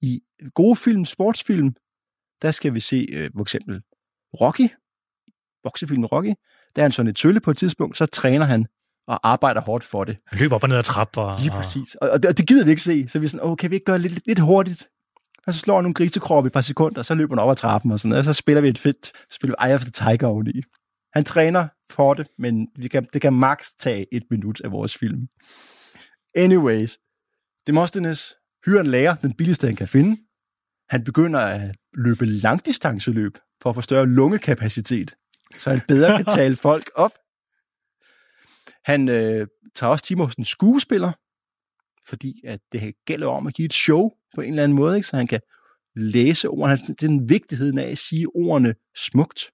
I 0.00 0.20
gode 0.54 0.76
film, 0.76 1.04
sportsfilm, 1.04 1.76
der 2.42 2.50
skal 2.50 2.74
vi 2.74 2.80
se 2.80 3.06
øh, 3.12 3.30
for 3.36 3.42
eksempel 3.42 3.82
Rocky, 4.40 4.68
boksefilmen 5.62 6.06
Rocky, 6.06 6.34
der 6.76 6.82
er 6.82 6.84
han 6.84 6.92
sådan 6.92 7.10
et 7.10 7.16
tølle 7.16 7.40
på 7.40 7.50
et 7.50 7.56
tidspunkt, 7.56 7.96
så 7.96 8.06
træner 8.06 8.46
han 8.46 8.66
og 9.06 9.20
arbejder 9.22 9.60
hårdt 9.60 9.84
for 9.84 10.04
det. 10.04 10.16
Han 10.26 10.38
løber 10.38 10.54
op 10.54 10.62
og 10.62 10.68
ned 10.68 10.76
ad 10.76 10.82
trapper. 10.82 11.40
Lige 11.40 11.50
præcis. 11.50 11.94
Og, 11.94 12.10
og, 12.10 12.22
det, 12.22 12.30
og 12.30 12.38
det 12.38 12.46
gider 12.46 12.64
vi 12.64 12.70
ikke 12.70 12.82
se. 12.82 13.08
Så 13.08 13.18
vi 13.18 13.24
er 13.24 13.28
sådan, 13.28 13.46
oh, 13.46 13.56
kan 13.56 13.70
vi 13.70 13.76
ikke 13.76 13.84
gøre 13.84 13.98
det 13.98 14.10
lidt, 14.10 14.26
lidt, 14.26 14.38
hurtigt? 14.38 14.88
Og 15.46 15.54
så 15.54 15.60
slår 15.60 15.74
han 15.74 15.84
nogle 15.84 15.94
grisekrop 15.94 16.44
i 16.44 16.46
et 16.46 16.52
par 16.52 16.60
sekunder, 16.60 16.98
og 16.98 17.04
så 17.04 17.14
løber 17.14 17.34
han 17.34 17.42
op 17.42 17.50
ad 17.50 17.56
trappen 17.56 17.90
og 17.90 18.00
sådan 18.00 18.08
noget. 18.08 18.18
Og 18.18 18.24
så 18.24 18.32
spiller 18.32 18.60
vi 18.60 18.68
et 18.68 18.78
fedt 18.78 19.12
spil 19.30 19.54
Eye 19.64 19.74
of 19.74 19.80
the 19.80 19.90
Tiger 19.90 20.26
oveni. 20.26 20.62
Han 21.14 21.24
træner 21.24 21.68
for 21.90 22.14
det, 22.14 22.28
men 22.38 22.68
vi 22.76 22.88
kan, 22.88 23.06
det 23.12 23.22
kan 23.22 23.32
max 23.32 23.68
tage 23.78 24.06
et 24.12 24.22
minut 24.30 24.60
af 24.64 24.72
vores 24.72 24.98
film. 24.98 25.28
Anyways, 26.34 26.98
Demosthenes 27.66 28.34
hyrer 28.66 28.80
en 28.80 28.86
lærer, 28.86 29.16
den 29.16 29.32
billigste 29.32 29.66
han 29.66 29.76
kan 29.76 29.88
finde. 29.88 30.16
Han 30.90 31.04
begynder 31.04 31.40
at 31.40 31.76
løbe 31.94 32.26
langdistanceløb 32.26 33.38
for 33.62 33.70
at 33.70 33.74
få 33.74 33.80
større 33.80 34.06
lungekapacitet, 34.06 35.14
så 35.56 35.70
han 35.70 35.80
bedre 35.88 36.16
kan 36.16 36.34
tale 36.40 36.56
folk 36.56 36.90
op. 36.94 37.12
Han 38.84 39.08
øh, 39.08 39.46
tager 39.74 39.90
også 39.90 40.04
timer 40.04 40.24
hos 40.24 40.34
en 40.34 40.44
skuespiller, 40.44 41.12
fordi 42.06 42.42
at 42.46 42.60
det 42.72 42.94
gælder 43.04 43.26
om 43.26 43.46
at 43.46 43.54
give 43.54 43.66
et 43.66 43.74
show 43.74 44.10
på 44.34 44.40
en 44.40 44.48
eller 44.48 44.62
anden 44.62 44.76
måde, 44.76 44.96
ikke? 44.96 45.08
så 45.08 45.16
han 45.16 45.26
kan 45.26 45.40
læse 45.96 46.48
ordene. 46.48 46.76
Det 46.76 46.90
er 46.90 47.08
den 47.08 47.28
vigtigheden 47.28 47.78
af 47.78 47.90
at 47.90 47.98
sige 47.98 48.26
ordene 48.34 48.74
smukt. 48.96 49.50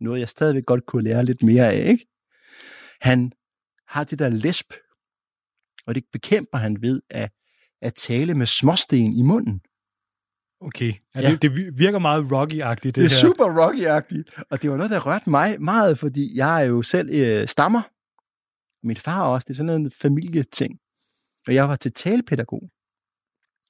Noget, 0.00 0.20
jeg 0.20 0.28
stadigvæk 0.28 0.64
godt 0.66 0.86
kunne 0.86 1.04
lære 1.04 1.24
lidt 1.24 1.42
mere 1.42 1.72
af. 1.72 1.88
Ikke? 1.88 2.06
Han 3.00 3.32
har 3.88 4.04
det 4.04 4.18
der 4.18 4.28
lesp, 4.28 4.72
og 5.86 5.94
det 5.94 6.04
bekæmper 6.12 6.58
han 6.58 6.82
ved 6.82 7.02
at, 7.10 7.30
at 7.82 7.94
tale 7.94 8.34
med 8.34 8.46
småsten 8.46 9.12
i 9.12 9.22
munden. 9.22 9.60
Okay, 10.60 10.92
ja, 11.14 11.20
Ja. 11.20 11.30
Det, 11.30 11.42
det 11.42 11.78
virker 11.78 11.98
meget 11.98 12.22
Rocky-agtigt, 12.32 12.80
det, 12.82 12.94
Det 12.94 13.04
er 13.04 13.08
her. 13.08 13.20
super 13.20 13.44
Rocky-agtigt, 13.44 14.44
og 14.50 14.62
det 14.62 14.70
var 14.70 14.76
noget, 14.76 14.90
der 14.90 14.98
rørte 15.00 15.30
mig 15.30 15.56
meget, 15.62 15.98
fordi 15.98 16.36
jeg 16.36 16.62
er 16.62 16.66
jo 16.66 16.82
selv 16.82 17.08
øh, 17.12 17.48
stammer. 17.48 17.82
Min 18.86 18.96
far 18.96 19.22
også, 19.22 19.44
det 19.48 19.54
er 19.54 19.56
sådan 19.56 19.70
en 19.80 19.90
familieting. 19.90 20.78
Og 21.48 21.54
jeg 21.54 21.68
var 21.68 21.76
til 21.76 21.92
talepædagog. 21.92 22.62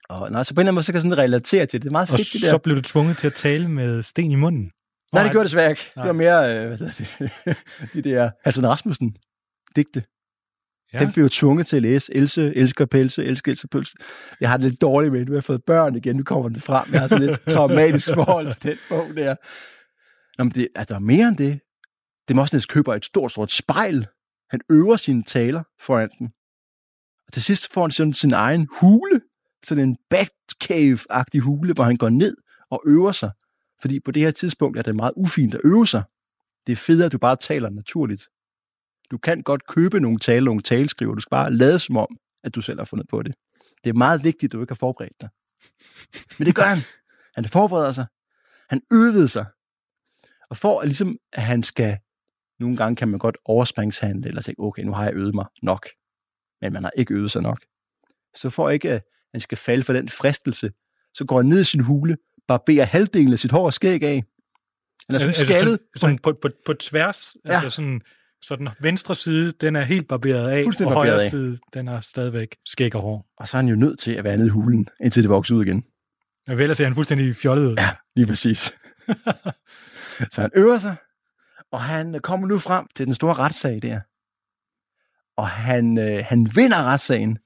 Og 0.09 0.31
nej, 0.31 0.42
så 0.42 0.55
på 0.55 0.61
en 0.61 0.62
eller 0.62 0.68
anden 0.68 0.75
måde, 0.75 0.83
så 0.83 0.92
kan 0.92 0.96
jeg 0.96 1.03
sådan 1.03 1.18
relatere 1.18 1.66
til 1.66 1.72
det. 1.72 1.83
Det 1.83 1.88
er 1.88 1.92
meget 1.92 2.11
Og 2.11 2.16
fedt, 2.18 2.33
det 2.33 2.42
der. 2.42 2.51
så 2.51 2.59
blev 2.59 2.77
du 2.77 2.83
tvunget 2.83 3.18
til 3.18 3.27
at 3.27 3.35
tale 3.35 3.68
med 3.68 4.03
sten 4.03 4.31
i 4.31 4.35
munden. 4.35 4.70
Nej, 5.12 5.22
det 5.22 5.33
gjorde 5.33 5.44
det 5.44 5.51
desværre 5.51 5.70
ikke. 5.70 5.90
Nej. 5.96 6.03
Det 6.03 6.09
var 6.09 6.12
mere, 6.12 6.59
øh, 6.61 6.66
hvad 6.68 6.79
det, 6.79 7.57
de 7.94 8.03
der 8.11 8.31
Halsen 8.44 8.68
Rasmussen 8.68 9.16
digte. 9.77 10.05
Ja. 10.92 10.99
Den 10.99 11.12
blev 11.12 11.25
jo 11.25 11.29
tvunget 11.29 11.66
til 11.66 11.77
at 11.77 11.83
læse. 11.83 12.16
Else, 12.16 12.57
elsker 12.57 12.85
pelse, 12.85 13.25
elsker 13.25 13.53
Else 13.53 13.68
pølse. 13.68 13.92
Jeg 14.40 14.51
har 14.51 14.57
det 14.57 14.70
lidt 14.70 14.81
dårligt 14.81 15.12
med 15.12 15.20
det. 15.20 15.29
Nu 15.29 15.33
har 15.33 15.37
jeg 15.37 15.44
fået 15.44 15.64
børn 15.64 15.94
igen. 15.94 16.16
Nu 16.16 16.22
kommer 16.22 16.49
den 16.49 16.61
frem. 16.61 16.92
Jeg 16.92 17.01
har 17.01 17.09
sådan 17.09 17.27
lidt 17.27 17.40
traumatisk 17.49 18.09
forhold 18.14 18.53
til 18.53 18.70
den 18.70 18.79
bog 18.88 19.07
der. 19.16 19.35
Nå, 20.38 20.44
men 20.44 20.51
det, 20.51 20.68
altså, 20.75 20.94
der 20.94 20.94
er 20.94 21.05
mere 21.05 21.29
end 21.29 21.37
det. 21.37 21.61
Demosthenes 22.29 22.66
køber 22.66 22.94
et 22.94 23.05
stort, 23.05 23.31
stort 23.31 23.53
spejl. 23.53 24.07
Han 24.51 24.61
øver 24.70 24.96
sine 24.96 25.22
taler 25.22 25.62
foran 25.81 26.11
den. 26.18 26.29
Og 27.27 27.33
til 27.33 27.42
sidst 27.42 27.72
får 27.72 27.83
han 27.83 27.90
sådan 27.90 28.12
sin 28.12 28.33
egen 28.33 28.68
hule. 28.81 29.20
Sådan 29.64 29.88
en 29.88 29.96
Batcave-agtig 30.14 31.40
hule, 31.40 31.72
hvor 31.72 31.85
han 31.85 31.96
går 31.96 32.09
ned 32.09 32.37
og 32.70 32.83
øver 32.87 33.12
sig. 33.12 33.31
Fordi 33.81 34.01
på 34.01 34.11
det 34.11 34.22
her 34.22 34.31
tidspunkt 34.31 34.79
er 34.79 34.83
det 34.83 34.96
meget 34.96 35.12
ufint 35.16 35.55
at 35.55 35.61
øve 35.64 35.87
sig. 35.87 36.03
Det 36.66 36.72
er 36.72 36.77
federe, 36.77 37.07
at 37.07 37.12
du 37.12 37.18
bare 37.18 37.37
taler 37.37 37.70
naturligt. 37.70 38.22
Du 39.11 39.19
kan 39.19 39.42
godt 39.42 39.66
købe 39.66 40.01
nogle 40.01 40.19
tale, 40.19 40.45
nogle 40.45 40.62
taleskriver. 40.62 41.14
Du 41.14 41.21
skal 41.21 41.31
bare 41.31 41.53
lade 41.53 41.79
som 41.79 41.97
om, 41.97 42.19
at 42.45 42.55
du 42.55 42.61
selv 42.61 42.81
har 42.81 42.85
fundet 42.85 43.09
på 43.09 43.23
det. 43.23 43.35
Det 43.85 43.90
er 43.90 43.95
meget 43.95 44.25
vigtigt, 44.25 44.51
at 44.51 44.53
du 44.53 44.61
ikke 44.61 44.71
har 44.71 44.77
forberedt 44.77 45.21
dig. 45.21 45.29
Men 46.38 46.47
det 46.47 46.55
gør 46.55 46.62
han. 46.62 46.79
Han 47.35 47.45
forbereder 47.45 47.92
sig. 47.92 48.07
Han 48.69 48.83
øvede 48.92 49.29
sig. 49.29 49.47
Og 50.51 50.57
for 50.57 50.81
at 50.81 50.88
ligesom, 50.88 51.19
at 51.33 51.42
han 51.42 51.62
skal, 51.62 51.99
nogle 52.61 52.77
gange 52.77 52.97
kan 52.97 53.09
man 53.09 53.19
godt 53.19 53.38
overspringshandle, 53.45 54.29
eller 54.29 54.42
tænke, 54.42 54.61
okay, 54.61 54.83
nu 54.83 54.92
har 54.92 55.05
jeg 55.05 55.14
øvet 55.14 55.35
mig 55.35 55.47
nok. 55.62 55.88
Men 56.61 56.73
man 56.73 56.85
har 56.85 56.92
ikke 56.97 57.14
øvet 57.14 57.31
sig 57.31 57.42
nok. 57.42 57.59
Så 58.35 58.51
for 58.51 58.71
ikke, 58.71 58.90
at 58.90 59.03
han 59.33 59.40
skal 59.40 59.59
falde 59.59 59.85
for 59.85 59.92
den 59.92 60.09
fristelse, 60.09 60.71
så 61.14 61.25
går 61.25 61.37
han 61.37 61.47
ned 61.47 61.61
i 61.61 61.64
sin 61.64 61.81
hule, 61.81 62.16
barberer 62.49 62.85
halvdelen 62.85 63.33
af 63.33 63.38
sit 63.38 63.51
hår 63.51 63.66
og 63.66 63.73
skæg 63.73 64.03
af. 64.03 64.25
Han 65.07 65.14
er 65.14 65.19
sådan 65.19 65.29
altså, 65.29 65.47
skaldet. 65.47 65.62
sådan, 65.62 65.79
sådan 65.97 66.19
på, 66.19 66.33
på, 66.42 66.49
på 66.66 66.75
tværs, 66.75 67.37
ja. 67.45 67.51
Altså 67.51 67.71
sådan, 67.71 68.01
så 68.42 68.57
den 68.57 68.68
venstre 68.81 69.14
side, 69.14 69.53
den 69.53 69.77
er 69.77 69.83
helt 69.83 70.09
barberet 70.09 70.51
af, 70.51 70.87
og 70.87 70.92
højre 70.92 71.22
af. 71.22 71.31
side, 71.31 71.59
den 71.75 71.88
er 71.88 72.01
stadigvæk 72.01 72.57
skæg 72.64 72.94
og 72.94 73.03
hår. 73.03 73.27
Og 73.37 73.49
så 73.49 73.57
er 73.57 73.61
han 73.61 73.68
jo 73.68 73.77
nødt 73.77 73.99
til 73.99 74.12
at 74.12 74.25
være 74.25 74.37
nede 74.37 74.46
i 74.46 74.51
hulen, 74.51 74.88
indtil 75.01 75.22
det 75.22 75.31
vokser 75.31 75.55
ud 75.55 75.64
igen. 75.64 75.85
Men 76.46 76.61
ellers 76.61 76.77
ser 76.77 76.85
han 76.85 76.94
fuldstændig 76.94 77.37
fjollet 77.37 77.66
ud. 77.66 77.75
Ja, 77.79 77.96
lige 78.16 78.27
præcis. 78.27 78.59
så 80.33 80.40
han 80.40 80.51
øver 80.55 80.79
sig, 80.79 80.96
og 81.70 81.83
han 81.83 82.20
kommer 82.22 82.46
nu 82.46 82.59
frem 82.59 82.87
til 82.96 83.07
den 83.07 83.14
store 83.14 83.35
retssag 83.35 83.83
der. 83.83 84.01
Og 85.37 85.49
han, 85.49 85.99
øh, 85.99 86.25
han 86.25 86.57
vinder 86.57 86.83
retssagen, 86.83 87.38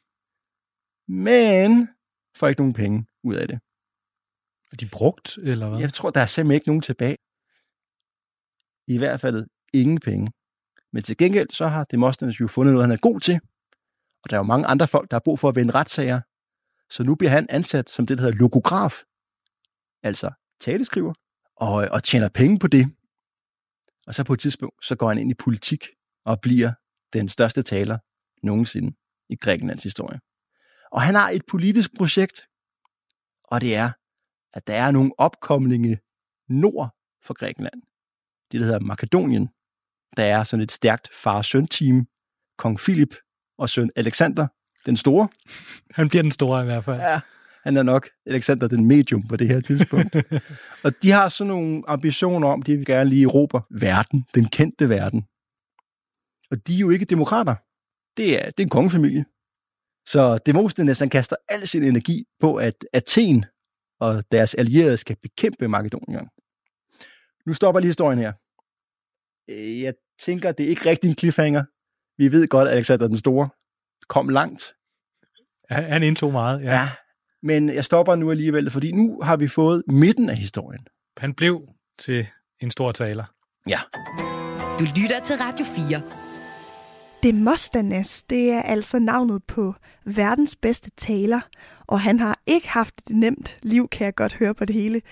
men 1.09 1.89
får 2.37 2.49
ikke 2.49 2.61
nogen 2.61 2.73
penge 2.73 3.07
ud 3.25 3.35
af 3.35 3.49
det. 3.49 3.61
Er 4.73 4.77
de 4.77 4.89
brugt, 4.93 5.39
eller 5.43 5.69
hvad? 5.69 5.81
Jeg 5.81 5.93
tror, 5.93 6.11
der 6.11 6.21
er 6.21 6.27
simpelthen 6.27 6.55
ikke 6.55 6.69
nogen 6.69 6.83
tilbage. 6.83 7.17
I 8.87 8.99
hvert 8.99 9.21
fald 9.21 9.47
ingen 9.73 10.01
penge. 10.01 10.33
Men 10.93 11.03
til 11.03 11.17
gengæld, 11.17 11.51
så 11.51 11.67
har 11.67 11.85
Demosthenes 11.85 12.41
jo 12.41 12.47
fundet 12.47 12.73
noget, 12.73 12.89
han 12.89 12.93
er 12.93 13.01
god 13.01 13.21
til. 13.21 13.41
Og 14.23 14.31
der 14.31 14.37
er 14.37 14.39
jo 14.39 14.43
mange 14.43 14.67
andre 14.67 14.89
folk, 14.89 15.11
der 15.11 15.15
har 15.15 15.23
brug 15.25 15.39
for 15.39 15.49
at 15.49 15.57
vinde 15.57 15.75
retssager. 15.75 16.21
Så 16.91 17.03
nu 17.03 17.15
bliver 17.15 17.31
han 17.31 17.47
ansat 17.51 17.91
som 17.91 18.07
det, 18.07 18.19
der 18.19 18.25
hedder 18.25 18.39
logograf. 18.39 19.03
Altså 20.03 20.31
taleskriver. 20.61 21.15
Og, 21.57 21.73
og 21.73 22.03
tjener 22.03 22.29
penge 22.29 22.59
på 22.59 22.67
det. 22.67 22.95
Og 24.07 24.15
så 24.15 24.25
på 24.25 24.33
et 24.33 24.41
tidspunkt, 24.41 24.87
så 24.87 24.97
går 24.97 25.09
han 25.09 25.19
ind 25.19 25.31
i 25.31 25.35
politik 25.35 25.87
og 26.25 26.41
bliver 26.41 26.73
den 27.13 27.29
største 27.29 27.63
taler 27.63 27.99
nogensinde 28.43 28.97
i 29.29 29.37
Grækenlands 29.37 29.83
historie. 29.83 30.21
Og 30.93 31.03
han 31.03 31.15
har 31.15 31.31
et 31.31 31.43
politisk 31.49 31.97
projekt, 31.97 32.49
og 33.45 33.61
det 33.61 33.77
er, 33.77 33.91
at 34.53 34.67
der 34.67 34.75
er 34.75 34.91
nogle 34.91 35.13
opkomlinge 35.19 35.99
nord 36.49 36.97
for 37.23 37.35
Grækenland. 37.35 37.83
Det, 38.53 38.61
der 38.61 38.67
hedder 38.67 38.81
Makedonien. 38.81 39.49
Der 40.17 40.25
er 40.25 40.45
sådan 40.45 40.63
et 40.63 40.73
stærkt 40.73 41.09
far-søn-team. 41.15 42.07
Kong 42.59 42.79
Philip 42.79 43.15
og 43.59 43.71
søn 43.71 43.91
Alexander, 43.97 44.47
den 44.87 44.97
store. 44.97 45.29
Han 45.97 46.09
bliver 46.09 46.23
den 46.23 46.31
store 46.31 46.63
i 46.63 46.65
hvert 46.65 46.85
fald. 46.85 47.01
Ja, 47.01 47.21
han 47.65 47.77
er 47.77 47.83
nok 47.83 48.09
Alexander 48.27 48.69
den 48.69 48.85
medium 48.85 49.29
på 49.29 49.37
det 49.37 49.49
her 49.49 49.61
tidspunkt. 49.61 50.17
og 50.85 50.93
de 51.03 51.11
har 51.11 51.29
sådan 51.29 51.49
nogle 51.49 51.83
ambitioner 51.87 52.49
om, 52.49 52.63
de 52.63 52.77
vil 52.77 52.87
gerne 52.87 53.11
lige 53.11 53.25
erobre 53.25 53.63
verden, 53.71 54.25
den 54.35 54.45
kendte 54.45 54.89
verden. 54.89 55.23
Og 56.51 56.67
de 56.67 56.75
er 56.75 56.79
jo 56.79 56.91
ikke 56.91 57.05
demokrater. 57.05 57.55
Det 58.17 58.35
er, 58.35 58.45
det 58.51 58.61
er 58.61 58.63
en 58.63 58.69
kongefamilie. 58.69 59.25
Så 60.07 60.39
Demosthenes 60.47 60.99
han 60.99 61.09
kaster 61.09 61.37
al 61.49 61.69
sin 61.69 61.83
energi 61.83 62.25
på, 62.41 62.57
at 62.57 62.75
Athen 62.93 63.45
og 64.01 64.25
deres 64.33 64.55
allierede 64.55 64.97
skal 64.97 65.17
bekæmpe 65.23 65.69
Makedonien. 65.69 66.29
Nu 67.47 67.55
stopper 67.55 67.81
lige 67.81 67.89
historien 67.89 68.19
her. 68.19 68.33
Øh, 69.51 69.81
Jeg 69.81 69.95
tænker, 70.21 70.53
det 70.53 70.67
er 70.67 70.71
ikke 70.71 70.91
rigtig 70.91 71.09
en 71.11 71.17
cliffhanger. 71.19 71.65
Vi 72.23 72.33
ved 72.33 72.49
godt, 72.49 72.69
at 72.69 72.75
Alexander 72.75 73.07
den 73.07 73.17
Store 73.17 73.49
kom 74.09 74.29
langt. 74.29 74.75
Han, 75.71 75.85
han 75.93 76.03
indtog 76.03 76.33
meget, 76.33 76.63
ja. 76.63 76.71
Ja. 76.71 76.89
Men 77.43 77.75
jeg 77.75 77.85
stopper 77.85 78.15
nu 78.15 78.31
alligevel, 78.31 78.71
fordi 78.71 78.93
nu 78.93 79.21
har 79.23 79.37
vi 79.37 79.49
fået 79.49 79.83
midten 79.87 80.29
af 80.31 80.37
historien. 80.37 80.87
Han 81.17 81.35
blev 81.35 81.63
til 81.99 82.27
en 82.61 82.71
stor 82.71 82.93
taler. 82.93 83.25
Ja. 83.69 83.79
Du 84.79 84.85
lytter 85.01 85.21
til 85.21 85.37
Radio 85.37 85.65
4. 85.65 86.03
Demosthenes, 87.23 88.23
det 88.23 88.51
er 88.51 88.63
altså 88.63 88.99
navnet 88.99 89.43
på 89.45 89.75
verdens 90.05 90.57
bedste 90.57 90.91
taler, 90.97 91.41
og 91.87 92.01
han 92.01 92.19
har 92.19 92.41
ikke 92.47 92.69
haft 92.69 92.95
et 93.11 93.17
nemt 93.17 93.57
liv, 93.63 93.89
kan 93.89 94.05
jeg 94.05 94.15
godt 94.15 94.35
høre 94.35 94.55
på 94.55 94.65
det 94.65 94.75
hele. 94.75 95.03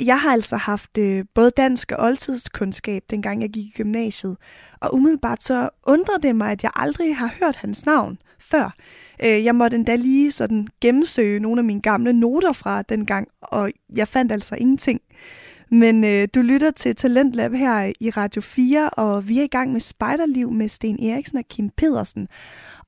Jeg 0.00 0.20
har 0.20 0.32
altså 0.32 0.56
haft 0.56 0.98
øh, 0.98 1.24
både 1.34 1.50
dansk 1.50 1.92
og 1.92 2.04
oldtidskundskab, 2.04 3.02
dengang 3.10 3.42
jeg 3.42 3.50
gik 3.50 3.64
i 3.64 3.72
gymnasiet, 3.76 4.36
og 4.80 4.94
umiddelbart 4.94 5.42
så 5.42 5.68
undrer 5.86 6.18
det 6.18 6.36
mig, 6.36 6.50
at 6.50 6.62
jeg 6.62 6.70
aldrig 6.74 7.16
har 7.16 7.34
hørt 7.40 7.56
hans 7.56 7.86
navn 7.86 8.18
før. 8.40 8.74
Øh, 9.24 9.44
jeg 9.44 9.54
måtte 9.54 9.76
endda 9.76 9.96
lige 9.96 10.32
sådan 10.32 10.68
gennemsøge 10.80 11.40
nogle 11.40 11.60
af 11.60 11.64
mine 11.64 11.82
gamle 11.82 12.12
noter 12.12 12.52
fra 12.52 12.82
dengang, 12.82 13.28
og 13.40 13.70
jeg 13.94 14.08
fandt 14.08 14.32
altså 14.32 14.56
ingenting. 14.56 15.00
Men 15.72 16.04
øh, 16.04 16.28
du 16.34 16.40
lytter 16.40 16.70
til 16.70 16.96
Talentlab 16.96 17.52
her 17.52 17.92
i 18.00 18.10
Radio 18.10 18.42
4, 18.42 18.90
og 18.90 19.28
vi 19.28 19.38
er 19.38 19.42
i 19.42 19.46
gang 19.46 19.72
med 19.72 19.80
Spejderliv 19.80 20.50
med 20.50 20.68
Sten 20.68 21.04
Eriksen 21.04 21.38
og 21.38 21.44
Kim 21.50 21.70
Pedersen. 21.70 22.28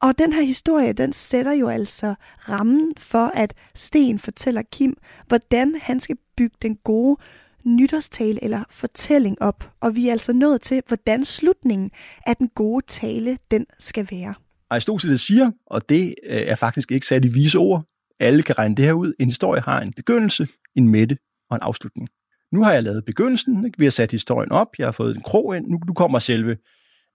Og 0.01 0.19
den 0.19 0.33
her 0.33 0.43
historie, 0.43 0.93
den 0.93 1.13
sætter 1.13 1.53
jo 1.53 1.69
altså 1.69 2.15
rammen 2.49 2.93
for, 2.99 3.33
at 3.35 3.55
Sten 3.75 4.19
fortæller 4.19 4.63
Kim, 4.73 4.97
hvordan 5.29 5.75
han 5.83 6.01
skal 6.01 6.17
bygge 6.37 6.57
den 6.63 6.77
gode 6.77 7.17
nytårstale 7.65 8.45
eller 8.45 8.65
fortælling 8.71 9.43
op. 9.43 9.73
Og 9.81 9.97
vi 9.97 10.09
er 10.09 10.13
altså 10.13 10.33
nået 10.33 10.63
til, 10.63 10.83
hvordan 10.87 11.25
slutningen 11.25 11.91
af 12.27 12.37
den 12.37 12.49
gode 12.49 12.85
tale, 12.87 13.39
den 13.51 13.67
skal 13.79 14.09
være. 14.11 14.35
Aristoteles 14.71 15.21
siger, 15.21 15.51
og 15.67 15.89
det 15.89 16.15
øh, 16.25 16.37
er 16.37 16.57
faktisk 16.57 16.93
ikke 16.93 17.07
sat 17.07 17.25
i 17.25 17.29
vise 17.29 17.59
ord, 17.59 17.85
alle 18.21 18.43
kan 18.43 18.59
regne 18.59 18.75
det 18.75 18.85
her 18.85 18.93
ud, 18.93 19.13
en 19.21 19.29
historie 19.29 19.61
har 19.61 19.81
en 19.81 19.93
begyndelse, 19.93 20.49
en 20.75 20.89
midte 20.89 21.19
og 21.51 21.57
en 21.57 21.63
afslutning. 21.63 22.09
Nu 22.55 22.63
har 22.63 22.73
jeg 22.73 22.83
lavet 22.83 23.05
begyndelsen, 23.05 23.67
ikke? 23.67 23.79
vi 23.79 23.85
har 23.85 23.91
sat 23.91 24.11
historien 24.11 24.53
op, 24.53 24.69
jeg 24.79 24.87
har 24.87 24.93
fået 24.93 25.17
en 25.17 25.23
krog 25.23 25.57
ind, 25.57 25.67
nu, 25.67 25.79
nu 25.87 25.95
kommer 25.95 26.19
selve 26.19 26.59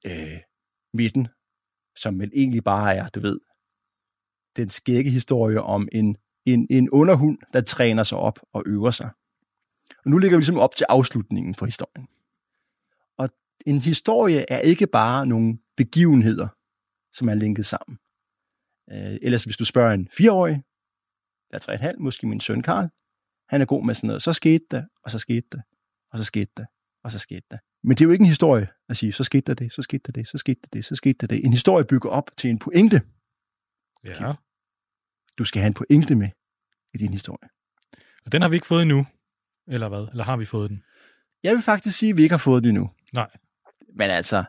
øh, 0.06 0.40
midten, 0.94 1.28
som 1.98 2.20
vel 2.20 2.32
egentlig 2.34 2.64
bare 2.64 2.96
er, 2.96 3.08
du 3.08 3.20
ved, 3.20 3.40
den 4.56 4.70
skægge 4.70 5.12
historie 5.12 5.62
om 5.62 5.88
en, 5.92 6.18
en, 6.46 6.68
en 6.70 6.90
underhund, 6.90 7.38
der 7.54 7.62
træner 7.62 8.04
sig 8.04 8.18
op 8.18 8.40
og 8.54 8.64
øver 8.66 8.92
sig. 8.92 9.10
Og 10.06 10.12
nu 10.12 10.18
ligger 10.18 10.38
vi 10.38 10.42
ligesom 10.42 10.60
op 10.60 10.76
til 10.76 10.86
afslutningen 10.90 11.56
for 11.56 11.66
historien. 11.66 12.08
Og 13.18 13.30
en 13.66 13.80
historie 13.80 14.46
er 14.52 14.60
ikke 14.60 14.88
bare 14.88 15.26
nogle 15.26 15.58
begivenheder, 15.78 16.48
som 17.14 17.30
er 17.30 17.34
linket 17.34 17.66
sammen. 17.66 17.98
Øh, 18.92 19.18
ellers 19.22 19.44
hvis 19.44 19.58
du 19.58 19.66
spørger 19.66 19.94
en 19.94 20.08
fireårig, 20.08 20.64
der 21.52 21.56
er 21.56 21.60
tre 21.60 21.74
et 21.74 21.80
halvt, 21.80 22.00
måske 22.00 22.28
min 22.28 22.40
søn 22.40 22.62
Karl, 22.62 22.90
han 23.50 23.62
er 23.62 23.66
god 23.66 23.86
med 23.86 23.96
sådan 23.96 24.08
noget. 24.08 24.24
Så 24.24 24.34
skete 24.34 24.66
det, 24.72 24.88
og 25.04 25.12
så 25.12 25.20
skete 25.20 25.48
det, 25.52 25.62
og 26.12 26.18
så 26.18 26.24
skete 26.24 26.52
det, 26.58 26.66
og 27.04 27.12
så 27.12 27.20
skete 27.20 27.46
det. 27.52 27.60
Men 27.84 27.98
det 27.98 28.02
er 28.02 28.06
jo 28.06 28.12
ikke 28.12 28.22
en 28.22 28.28
historie 28.28 28.68
at 28.90 28.98
sige, 28.98 29.14
så 29.14 29.24
skete 29.24 29.42
der 29.42 29.54
det, 29.54 29.74
så 29.74 29.82
skete 29.82 30.02
der 30.06 30.12
det, 30.12 30.28
så 30.28 30.38
skete 30.38 30.60
der 30.62 30.68
det, 30.74 30.86
så 30.86 30.96
skete 30.96 31.18
der 31.22 31.28
det. 31.28 31.46
En 31.46 31.54
historie 31.54 31.86
bygger 31.86 32.10
op 32.10 32.30
til 32.38 32.50
en 32.50 32.60
pointe. 32.60 33.02
Ja. 34.06 34.34
Du 35.38 35.44
skal 35.44 35.62
have 35.62 35.68
en 35.68 35.74
pointe 35.74 36.16
med 36.16 36.30
i 36.94 36.98
din 36.98 37.12
historie. 37.12 37.50
Og 38.26 38.32
den 38.32 38.42
har 38.42 38.50
vi 38.50 38.56
ikke 38.56 38.68
fået 38.68 38.82
endnu. 38.82 39.06
Eller 39.68 39.90
hvad? 39.90 40.08
Eller 40.12 40.24
har 40.24 40.38
vi 40.38 40.46
fået 40.46 40.70
den? 40.70 40.84
Jeg 41.44 41.54
vil 41.54 41.62
faktisk 41.62 41.98
sige, 41.98 42.10
at 42.10 42.18
vi 42.18 42.24
ikke 42.24 42.34
har 42.34 42.38
fået 42.38 42.64
det 42.64 42.70
endnu. 42.70 42.90
Nej. 43.14 43.30
Men 43.96 44.10
altså, 44.10 44.44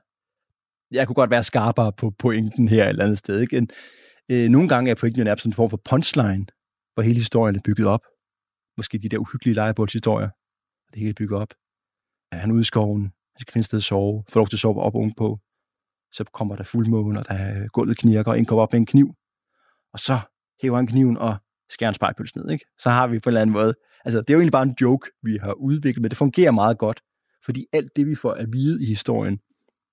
jeg 0.91 1.07
kunne 1.07 1.15
godt 1.15 1.31
være 1.31 1.45
skarpere 1.45 1.93
på 1.93 2.11
pointen 2.11 2.69
her 2.69 2.85
et 2.85 2.89
eller 2.89 3.05
andet 3.05 3.19
sted. 3.19 3.41
Ikke? 3.41 3.57
En, 3.57 3.71
øh, 4.29 4.49
nogle 4.49 4.69
gange 4.69 4.91
er 4.91 4.95
pointen 4.95 5.27
jo 5.27 5.37
sådan 5.37 5.51
en 5.51 5.55
form 5.55 5.71
for 5.71 5.77
punchline, 5.77 6.47
hvor 6.95 7.03
hele 7.03 7.19
historien 7.19 7.57
er 7.57 7.61
bygget 7.65 7.87
op. 7.87 8.05
Måske 8.81 8.99
de 8.99 9.09
der 9.09 9.19
uhyggelige 9.19 9.55
lejebålshistorier, 9.55 10.29
det 10.93 10.99
hele 10.99 11.11
er 11.11 11.14
bygget 11.14 11.40
op. 11.40 11.55
Han 12.33 12.51
er 12.51 12.55
ude 12.55 12.61
i 12.61 12.64
skoven, 12.64 13.03
han 13.03 13.40
skal 13.40 13.53
finde 13.53 13.64
sted 13.64 13.79
at 13.79 13.83
sove, 13.83 14.25
få 14.29 14.38
lov 14.38 14.49
til 14.49 14.57
at 14.57 14.61
sove 14.61 14.83
op 14.83 14.95
ovenpå. 14.95 15.38
Så 16.12 16.25
kommer 16.25 16.57
der 16.57 16.64
fuldmåne, 16.64 17.19
og 17.19 17.29
der 17.29 17.35
er 17.35 17.69
gulvet 17.69 17.99
knirker, 17.99 18.31
og 18.31 18.38
en 18.38 18.45
kommer 18.45 18.62
op 18.62 18.73
med 18.73 18.81
en 18.81 18.87
kniv. 18.87 19.14
Og 19.93 19.99
så 19.99 20.19
hæver 20.62 20.77
han 20.77 20.87
kniven 20.87 21.16
og 21.16 21.37
skærer 21.71 21.88
en 21.88 21.95
spejpøls 21.95 22.37
ned. 22.37 22.51
Ikke? 22.51 22.64
Så 22.79 22.90
har 22.90 23.07
vi 23.07 23.19
på 23.19 23.29
en 23.29 23.31
eller 23.31 23.40
anden 23.40 23.53
måde... 23.53 23.75
Altså, 24.05 24.19
det 24.21 24.31
er 24.31 24.35
jo 24.35 24.40
egentlig 24.40 24.53
bare 24.53 24.62
en 24.62 24.77
joke, 24.81 25.11
vi 25.23 25.37
har 25.43 25.53
udviklet, 25.53 26.03
men 26.03 26.11
det 26.11 26.19
fungerer 26.19 26.51
meget 26.51 26.79
godt. 26.79 27.01
Fordi 27.45 27.66
alt 27.73 27.97
det, 27.97 28.07
vi 28.07 28.14
får 28.14 28.33
at 28.33 28.53
vide 28.53 28.83
i 28.83 28.87
historien, 28.87 29.38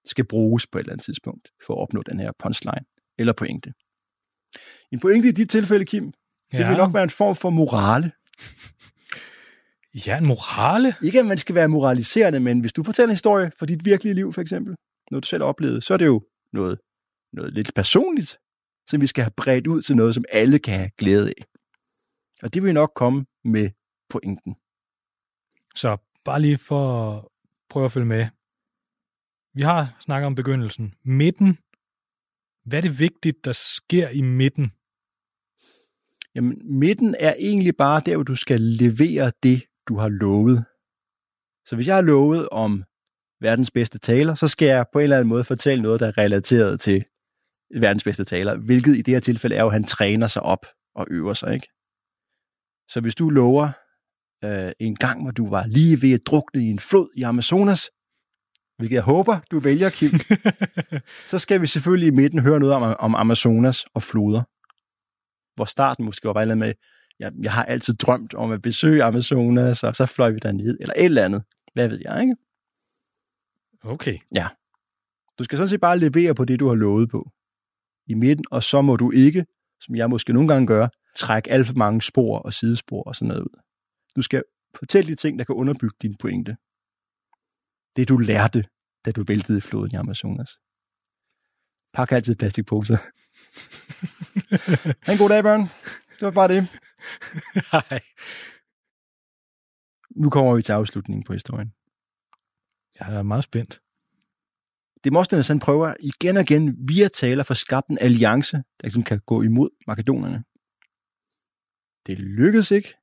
skal 0.05 0.25
bruges 0.27 0.67
på 0.67 0.77
et 0.77 0.81
eller 0.81 0.93
andet 0.93 1.05
tidspunkt 1.05 1.49
for 1.65 1.73
at 1.73 1.79
opnå 1.81 2.03
den 2.03 2.19
her 2.19 2.31
punchline 2.39 2.85
eller 3.17 3.33
pointe. 3.33 3.73
En 4.91 4.99
pointe 4.99 5.27
i 5.29 5.31
dit 5.31 5.49
tilfælde, 5.49 5.85
Kim, 5.85 6.11
det 6.51 6.59
Ja. 6.59 6.67
vil 6.67 6.77
nok 6.77 6.93
være 6.93 7.03
en 7.03 7.09
form 7.09 7.35
for 7.35 7.49
morale. 7.49 8.11
Ja, 10.05 10.17
en 10.17 10.25
morale. 10.25 10.95
Ikke 11.03 11.19
at 11.19 11.25
man 11.25 11.37
skal 11.37 11.55
være 11.55 11.67
moraliserende, 11.67 12.39
men 12.39 12.59
hvis 12.59 12.73
du 12.73 12.83
fortæller 12.83 13.07
en 13.07 13.13
historie 13.13 13.51
fra 13.59 13.65
dit 13.65 13.85
virkelige 13.85 14.13
liv, 14.13 14.33
for 14.33 14.41
eksempel, 14.41 14.75
noget 15.11 15.23
du 15.23 15.27
selv 15.27 15.43
har 15.43 15.49
oplevet, 15.49 15.83
så 15.83 15.93
er 15.93 15.97
det 15.97 16.05
jo 16.05 16.25
noget, 16.53 16.79
noget 17.33 17.53
lidt 17.53 17.73
personligt, 17.75 18.37
som 18.89 19.01
vi 19.01 19.07
skal 19.07 19.23
have 19.23 19.31
bredt 19.37 19.67
ud 19.67 19.81
til 19.81 19.95
noget, 19.95 20.15
som 20.15 20.25
alle 20.31 20.59
kan 20.59 20.73
have 20.73 20.89
glæde 20.97 21.27
af. 21.27 21.45
Og 22.43 22.53
det 22.53 22.63
vil 22.63 22.73
nok 22.73 22.91
komme 22.95 23.25
med 23.43 23.69
pointen. 24.09 24.55
Så 25.75 25.97
bare 26.25 26.41
lige 26.41 26.57
for 26.57 27.11
at 27.11 27.25
prøve 27.69 27.85
at 27.85 27.91
følge 27.91 28.05
med. 28.05 28.27
Vi 29.53 29.61
har 29.61 29.95
snakket 29.99 30.27
om 30.27 30.35
begyndelsen. 30.35 30.93
Midten. 31.03 31.57
Hvad 32.65 32.79
er 32.79 32.81
det 32.81 32.99
vigtigt, 32.99 33.45
der 33.45 33.51
sker 33.51 34.09
i 34.09 34.21
midten? 34.21 34.71
Jamen, 36.35 36.79
midten 36.79 37.15
er 37.19 37.33
egentlig 37.33 37.75
bare 37.77 38.01
der, 38.05 38.15
hvor 38.15 38.23
du 38.23 38.35
skal 38.35 38.61
levere 38.61 39.31
det, 39.43 39.63
du 39.87 39.97
har 39.97 40.09
lovet. 40.09 40.65
Så 41.65 41.75
hvis 41.75 41.87
jeg 41.87 41.95
har 41.95 42.01
lovet 42.01 42.49
om 42.49 42.83
verdens 43.41 43.71
bedste 43.71 43.99
taler, 43.99 44.35
så 44.35 44.47
skal 44.47 44.65
jeg 44.65 44.85
på 44.93 44.99
en 44.99 45.03
eller 45.03 45.17
anden 45.17 45.29
måde 45.29 45.43
fortælle 45.43 45.81
noget, 45.81 45.99
der 45.99 46.07
er 46.07 46.17
relateret 46.17 46.79
til 46.79 47.05
verdens 47.79 48.03
bedste 48.03 48.23
taler, 48.23 48.57
hvilket 48.57 48.97
i 48.97 49.01
det 49.01 49.13
her 49.13 49.19
tilfælde 49.19 49.55
er 49.55 49.61
jo, 49.61 49.67
at 49.67 49.73
han 49.73 49.83
træner 49.83 50.27
sig 50.27 50.43
op 50.43 50.65
og 50.95 51.07
øver 51.09 51.33
sig, 51.33 51.53
ikke? 51.53 51.67
Så 52.89 53.01
hvis 53.01 53.15
du 53.15 53.29
lover 53.29 53.69
øh, 54.43 54.71
en 54.79 54.95
gang, 54.95 55.21
hvor 55.21 55.31
du 55.31 55.49
var 55.49 55.65
lige 55.65 56.01
ved 56.01 56.13
at 56.13 56.21
drukne 56.25 56.61
i 56.61 56.65
en 56.65 56.79
flod 56.79 57.09
i 57.15 57.21
Amazonas, 57.21 57.89
hvilket 58.77 58.95
jeg 58.95 59.03
håber, 59.03 59.39
du 59.51 59.59
vælger, 59.59 59.89
Kim, 59.89 60.11
så 61.31 61.39
skal 61.39 61.61
vi 61.61 61.67
selvfølgelig 61.67 62.07
i 62.07 62.15
midten 62.15 62.39
høre 62.39 62.59
noget 62.59 62.75
om, 62.75 62.95
om 62.99 63.15
Amazonas 63.15 63.85
og 63.93 64.03
floder. 64.03 64.43
Hvor 65.55 65.65
starten 65.65 66.05
måske 66.05 66.27
var 66.27 66.33
bare 66.33 66.55
med, 66.55 66.73
jeg, 67.19 67.31
jeg 67.41 67.53
har 67.53 67.63
altid 67.63 67.93
drømt 67.93 68.33
om 68.33 68.51
at 68.51 68.61
besøge 68.61 69.03
Amazonas, 69.03 69.83
og 69.83 69.95
så 69.95 70.05
fløj 70.05 70.29
vi 70.29 70.39
derned, 70.39 70.77
eller 70.79 70.93
et 70.97 71.05
eller 71.05 71.25
andet. 71.25 71.43
Hvad 71.73 71.87
ved 71.87 71.99
jeg, 72.01 72.21
ikke? 72.21 72.35
Okay. 73.83 74.17
Du 75.39 75.43
skal 75.43 75.57
sådan 75.57 75.69
set 75.69 75.81
bare 75.81 75.99
levere 75.99 76.35
på 76.35 76.45
det, 76.45 76.59
du 76.59 76.67
har 76.67 76.75
lovet 76.75 77.09
på 77.09 77.31
i 78.07 78.13
midten, 78.13 78.45
og 78.51 78.63
så 78.63 78.81
må 78.81 78.95
du 78.95 79.11
ikke, 79.11 79.45
som 79.81 79.95
jeg 79.95 80.09
måske 80.09 80.33
nogle 80.33 80.47
gange 80.47 80.67
gør, 80.67 80.87
trække 81.15 81.51
alt 81.51 81.67
for 81.67 81.73
mange 81.75 82.01
spor 82.01 82.39
og 82.39 82.53
sidespor 82.53 83.03
og 83.03 83.15
sådan 83.15 83.27
noget 83.27 83.41
ud. 83.41 83.61
Du 84.15 84.21
skal 84.21 84.43
fortælle 84.75 85.11
de 85.11 85.15
ting, 85.15 85.39
der 85.39 85.45
kan 85.45 85.55
underbygge 85.55 85.95
din 86.01 86.15
pointe. 86.15 86.57
Det, 87.95 88.07
du 88.07 88.17
lærte, 88.17 88.65
da 89.05 89.11
du 89.11 89.23
væltede 89.27 89.61
floden 89.61 89.91
i 89.93 89.95
Amazonas. 89.95 90.49
Pak 91.93 92.11
altid 92.11 92.35
plastikposer. 92.35 92.97
en 95.11 95.17
god 95.17 95.29
dag, 95.29 95.43
børn. 95.43 95.61
Det 96.19 96.25
var 96.25 96.31
bare 96.31 96.47
det. 96.47 96.61
Hej. 97.71 97.99
Nu 100.15 100.29
kommer 100.29 100.55
vi 100.55 100.61
til 100.61 100.73
afslutningen 100.73 101.23
på 101.23 101.33
historien. 101.33 101.73
Jeg 102.99 103.15
er 103.15 103.23
meget 103.23 103.43
spændt. 103.43 103.81
Demosthenes 105.03 105.47
han 105.47 105.59
prøver 105.59 105.93
igen 105.99 106.37
og 106.37 106.43
igen 106.43 106.89
via 106.89 107.07
taler 107.07 107.43
for 107.43 107.53
skabt 107.53 107.87
en 107.87 107.97
alliance, 108.01 108.57
der 108.57 108.83
ligesom 108.83 109.03
kan 109.03 109.19
gå 109.19 109.41
imod 109.41 109.69
makedonerne. 109.87 110.43
Det 112.05 112.19
lykkedes 112.19 112.71
ikke, 112.71 112.95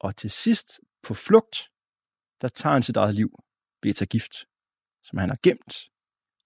og 0.00 0.16
til 0.16 0.30
sidst 0.30 0.80
på 1.02 1.14
flugt, 1.14 1.56
der 2.40 2.48
tager 2.48 2.72
han 2.72 2.82
sit 2.82 2.96
eget 2.96 3.14
liv 3.14 3.30
ved 3.82 3.90
at 3.90 3.96
tage 3.96 4.08
gift, 4.08 4.34
som 5.02 5.18
han 5.18 5.28
har 5.28 5.38
gemt 5.42 5.74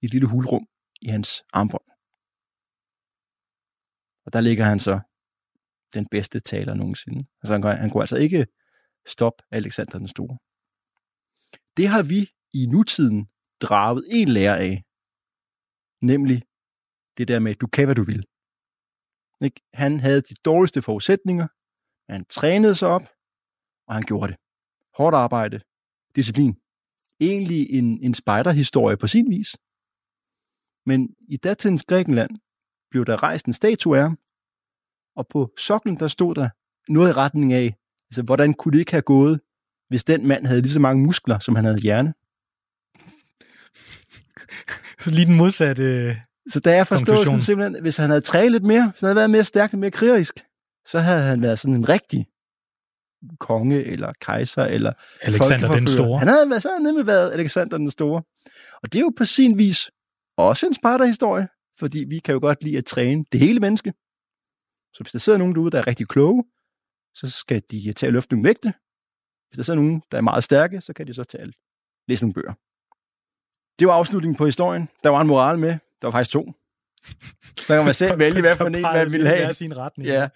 i 0.01 0.05
et 0.07 0.11
lille 0.11 0.29
hulrum 0.29 0.67
i 1.03 1.09
hans 1.09 1.45
armbånd. 1.53 1.89
Og 4.25 4.33
der 4.33 4.41
ligger 4.41 4.65
han 4.65 4.81
så 4.81 5.01
den 5.95 6.07
bedste 6.11 6.41
taler 6.41 6.75
nogensinde. 6.75 7.27
Altså 7.43 7.53
han, 7.55 7.63
kunne- 7.63 7.77
han 7.77 7.91
kunne 7.91 8.03
altså 8.03 8.17
ikke 8.17 8.47
stoppe 9.07 9.45
Alexander 9.51 9.99
den 9.99 10.09
Store. 10.09 10.39
Det 11.77 11.89
har 11.89 12.03
vi 12.03 12.31
i 12.53 12.67
nutiden 12.67 13.29
draget 13.61 14.05
en 14.11 14.29
lære 14.29 14.59
af. 14.59 14.85
Nemlig 16.01 16.43
det 17.19 17.29
der 17.29 17.39
med, 17.39 17.55
du 17.55 17.67
kan, 17.67 17.85
hvad 17.85 17.95
du 17.95 18.03
vil. 18.03 18.27
Ikke? 19.41 19.61
Han 19.75 20.01
havde 20.01 20.21
de 20.21 20.35
dårligste 20.35 20.83
forudsætninger, 20.83 21.47
han 22.13 22.25
trænede 22.25 22.75
sig 22.75 22.89
op, 22.89 23.03
og 23.87 23.95
han 23.95 24.03
gjorde 24.03 24.33
det. 24.33 24.41
Hårdt 24.95 25.17
arbejde, 25.17 25.61
disciplin. 26.17 26.59
Egentlig 27.21 27.71
en, 27.71 28.05
en 28.05 28.15
spejderhistorie 28.15 28.97
på 28.97 29.07
sin 29.07 29.31
vis. 29.31 29.57
Men 30.87 31.17
i 31.29 31.37
datidens 31.37 31.85
Grækenland 31.85 32.31
blev 32.91 33.05
der 33.05 33.23
rejst 33.23 33.47
en 33.47 33.53
statue 33.53 33.97
af 33.97 34.03
ham, 34.03 34.19
og 35.17 35.27
på 35.31 35.51
soklen, 35.59 35.97
der 35.97 36.09
stod 36.09 36.35
der 36.35 36.49
noget 36.89 37.11
i 37.11 37.13
retning 37.13 37.53
af, 37.53 37.75
altså, 38.11 38.23
hvordan 38.23 38.55
kunne 38.55 38.73
det 38.73 38.79
ikke 38.79 38.93
have 38.93 39.03
gået, 39.03 39.41
hvis 39.89 40.05
den 40.05 40.27
mand 40.27 40.47
havde 40.47 40.61
lige 40.61 40.73
så 40.73 40.81
mange 40.81 41.07
muskler, 41.07 41.39
som 41.39 41.55
han 41.55 41.65
havde 41.65 41.79
hjerne. 41.79 42.15
Så 45.01 45.11
lige 45.11 45.27
den 45.27 45.37
modsatte... 45.37 46.17
Så 46.49 46.61
der 46.61 46.71
er 46.71 46.85
forståelsen 46.85 47.27
Konklusion. 47.27 47.41
simpelthen, 47.41 47.83
hvis 47.83 47.97
han 47.97 48.11
havde 48.11 48.21
trænet 48.21 48.53
lidt 48.53 48.65
mere, 48.65 48.91
hvis 48.91 49.01
han 49.01 49.07
havde 49.07 49.17
været 49.17 49.31
mere 49.31 49.45
stærk 49.45 49.73
og 49.73 49.79
mere 49.79 49.91
krigerisk, 49.91 50.35
så 50.87 50.99
havde 50.99 51.23
han 51.23 51.43
været 51.43 51.59
sådan 51.59 51.75
en 51.75 51.89
rigtig 51.89 52.27
konge 53.41 53.85
eller 53.85 54.13
kejser 54.21 54.65
eller 54.65 54.93
Alexander 55.23 55.75
den. 55.75 55.87
Store. 55.87 56.19
Han 56.19 56.29
havde, 56.29 56.61
så 56.61 56.69
havde 56.69 56.85
nemlig 56.85 57.07
været 57.07 57.33
Alexander 57.33 57.77
den 57.77 57.91
Store. 57.91 58.23
Og 58.83 58.93
det 58.93 58.99
er 58.99 59.01
jo 59.01 59.13
på 59.17 59.25
sin 59.25 59.59
vis 59.59 59.91
også 60.37 60.67
en 60.67 60.75
Sparta-historie, 60.75 61.49
fordi 61.79 62.05
vi 62.09 62.19
kan 62.19 62.33
jo 62.33 62.41
godt 62.41 62.65
lide 62.65 62.79
at 62.79 62.85
træne 62.85 63.25
det 63.33 63.41
hele 63.41 63.61
menneske. 63.61 63.93
Så 64.93 65.03
hvis 65.03 65.13
der 65.13 65.19
sidder 65.19 65.39
nogen 65.39 65.55
derude, 65.55 65.71
der 65.71 65.79
er 65.79 65.87
rigtig 65.87 66.09
kloge, 66.09 66.45
så 67.15 67.31
skal 67.31 67.63
de 67.71 67.93
tage 67.93 68.09
og 68.09 68.13
løfte 68.13 68.35
nogle 68.35 68.49
vægte. 68.49 68.75
Hvis 69.49 69.57
der 69.57 69.63
sidder 69.63 69.81
nogen, 69.81 70.03
der 70.11 70.17
er 70.17 70.23
meget 70.23 70.45
stærke, 70.45 70.81
så 70.81 70.93
kan 70.93 71.07
de 71.07 71.15
så 71.15 71.25
tage 71.25 71.45
og 71.45 71.53
læse 72.09 72.25
nogle 72.25 72.35
bøger. 72.35 72.53
Det 73.79 73.87
var 73.87 73.93
afslutningen 73.95 74.37
på 74.37 74.45
historien. 74.45 74.89
Der 75.03 75.09
var 75.09 75.21
en 75.21 75.27
moral 75.27 75.59
med. 75.59 75.71
Der 75.71 76.07
var 76.07 76.11
faktisk 76.11 76.31
to. 76.31 76.53
Så 77.57 77.77
kan 77.77 77.85
man 77.85 77.95
selv 77.95 78.19
vælge, 78.25 78.41
hvad 78.41 78.57
for 78.57 78.67
en 78.67 78.83
man 78.83 79.13
ville 79.13 79.29
have. 79.29 79.53
sin 79.53 79.77
retning. 79.77 80.09
Ja, 80.09 80.29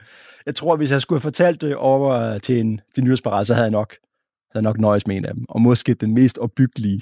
jeg 0.47 0.55
tror, 0.55 0.77
hvis 0.77 0.91
jeg 0.91 1.03
skulle 1.03 1.17
have 1.17 1.23
fortalt 1.23 1.61
det 1.61 1.77
over 1.77 2.39
til 2.39 2.61
en 2.61 2.81
de 2.97 3.01
nyhedsparat, 3.01 3.47
så 3.47 3.55
havde 3.55 3.65
jeg 3.65 3.71
nok, 3.71 3.93
så 3.93 4.51
havde 4.53 4.63
jeg 4.63 4.63
nok 4.63 4.79
nøjes 4.79 5.07
med 5.07 5.17
en 5.17 5.25
af 5.27 5.35
dem. 5.35 5.45
Og 5.49 5.61
måske 5.61 5.95
den 5.95 6.15
mest 6.15 6.39
opbyggelige. 6.39 7.01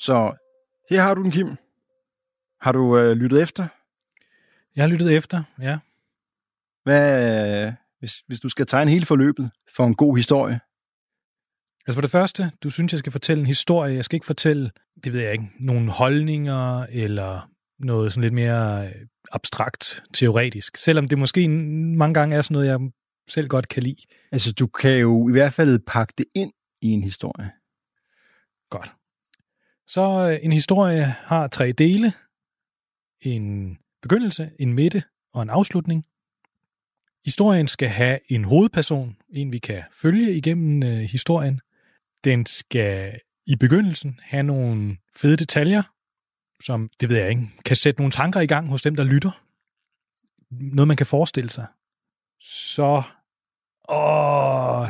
Så 0.00 0.32
her 0.90 1.02
har 1.02 1.14
du 1.14 1.22
den, 1.22 1.30
Kim. 1.30 1.56
Har 2.60 2.72
du 2.72 2.98
øh, 2.98 3.12
lyttet 3.12 3.42
efter? 3.42 3.66
Jeg 4.76 4.82
har 4.82 4.88
lyttet 4.88 5.16
efter, 5.16 5.42
ja. 5.60 5.78
Hvad, 6.82 7.66
øh, 7.66 7.72
hvis, 7.98 8.22
hvis 8.26 8.40
du 8.40 8.48
skal 8.48 8.66
tegne 8.66 8.90
hele 8.90 9.06
forløbet 9.06 9.50
for 9.76 9.86
en 9.86 9.94
god 9.94 10.16
historie? 10.16 10.60
Altså 11.86 11.94
for 11.94 12.00
det 12.00 12.10
første, 12.10 12.52
du 12.62 12.70
synes, 12.70 12.92
jeg 12.92 12.98
skal 12.98 13.12
fortælle 13.12 13.40
en 13.40 13.46
historie. 13.46 13.94
Jeg 13.94 14.04
skal 14.04 14.16
ikke 14.16 14.26
fortælle, 14.26 14.70
det 15.04 15.14
ved 15.14 15.20
jeg 15.20 15.32
ikke, 15.32 15.50
nogle 15.60 15.90
holdninger 15.90 16.86
eller 16.90 17.50
noget 17.78 18.12
sådan 18.12 18.22
lidt 18.22 18.34
mere 18.34 18.88
øh, 18.88 19.06
abstrakt, 19.32 20.02
teoretisk. 20.14 20.76
Selvom 20.76 21.08
det 21.08 21.18
måske 21.18 21.48
mange 21.48 22.14
gange 22.14 22.36
er 22.36 22.42
sådan 22.42 22.54
noget, 22.54 22.68
jeg 22.68 22.80
selv 23.28 23.48
godt 23.48 23.68
kan 23.68 23.82
lide. 23.82 24.06
Altså, 24.32 24.52
du 24.52 24.66
kan 24.66 24.98
jo 24.98 25.28
i 25.28 25.32
hvert 25.32 25.52
fald 25.52 25.78
pakke 25.86 26.14
det 26.18 26.26
ind 26.34 26.52
i 26.82 26.88
en 26.90 27.02
historie. 27.02 27.50
Godt. 28.70 28.92
Så 29.94 30.28
øh, 30.30 30.38
en 30.44 30.52
historie 30.52 31.04
har 31.04 31.46
tre 31.46 31.72
dele. 31.72 32.12
En 33.20 33.78
begyndelse, 34.02 34.50
en 34.58 34.72
midte 34.74 35.02
og 35.34 35.42
en 35.42 35.50
afslutning. 35.50 36.06
Historien 37.24 37.68
skal 37.68 37.88
have 37.88 38.18
en 38.32 38.44
hovedperson, 38.44 39.16
en 39.28 39.52
vi 39.52 39.58
kan 39.58 39.82
følge 39.92 40.34
igennem 40.36 40.82
øh, 40.82 40.98
historien. 40.98 41.60
Den 42.24 42.46
skal 42.46 43.20
i 43.46 43.56
begyndelsen 43.56 44.20
have 44.22 44.42
nogle 44.42 44.96
fede 45.16 45.36
detaljer, 45.36 45.82
som, 46.62 46.90
det 47.00 47.08
ved 47.08 47.16
jeg 47.16 47.28
ikke, 47.30 47.48
kan 47.64 47.76
sætte 47.76 48.00
nogle 48.00 48.10
tanker 48.10 48.40
i 48.40 48.46
gang 48.46 48.68
hos 48.68 48.82
dem, 48.82 48.96
der 48.96 49.04
lytter. 49.04 49.30
Noget, 50.74 50.88
man 50.88 50.96
kan 50.96 51.06
forestille 51.06 51.50
sig. 51.50 51.66
Så, 52.40 53.02
åh, 53.88 54.88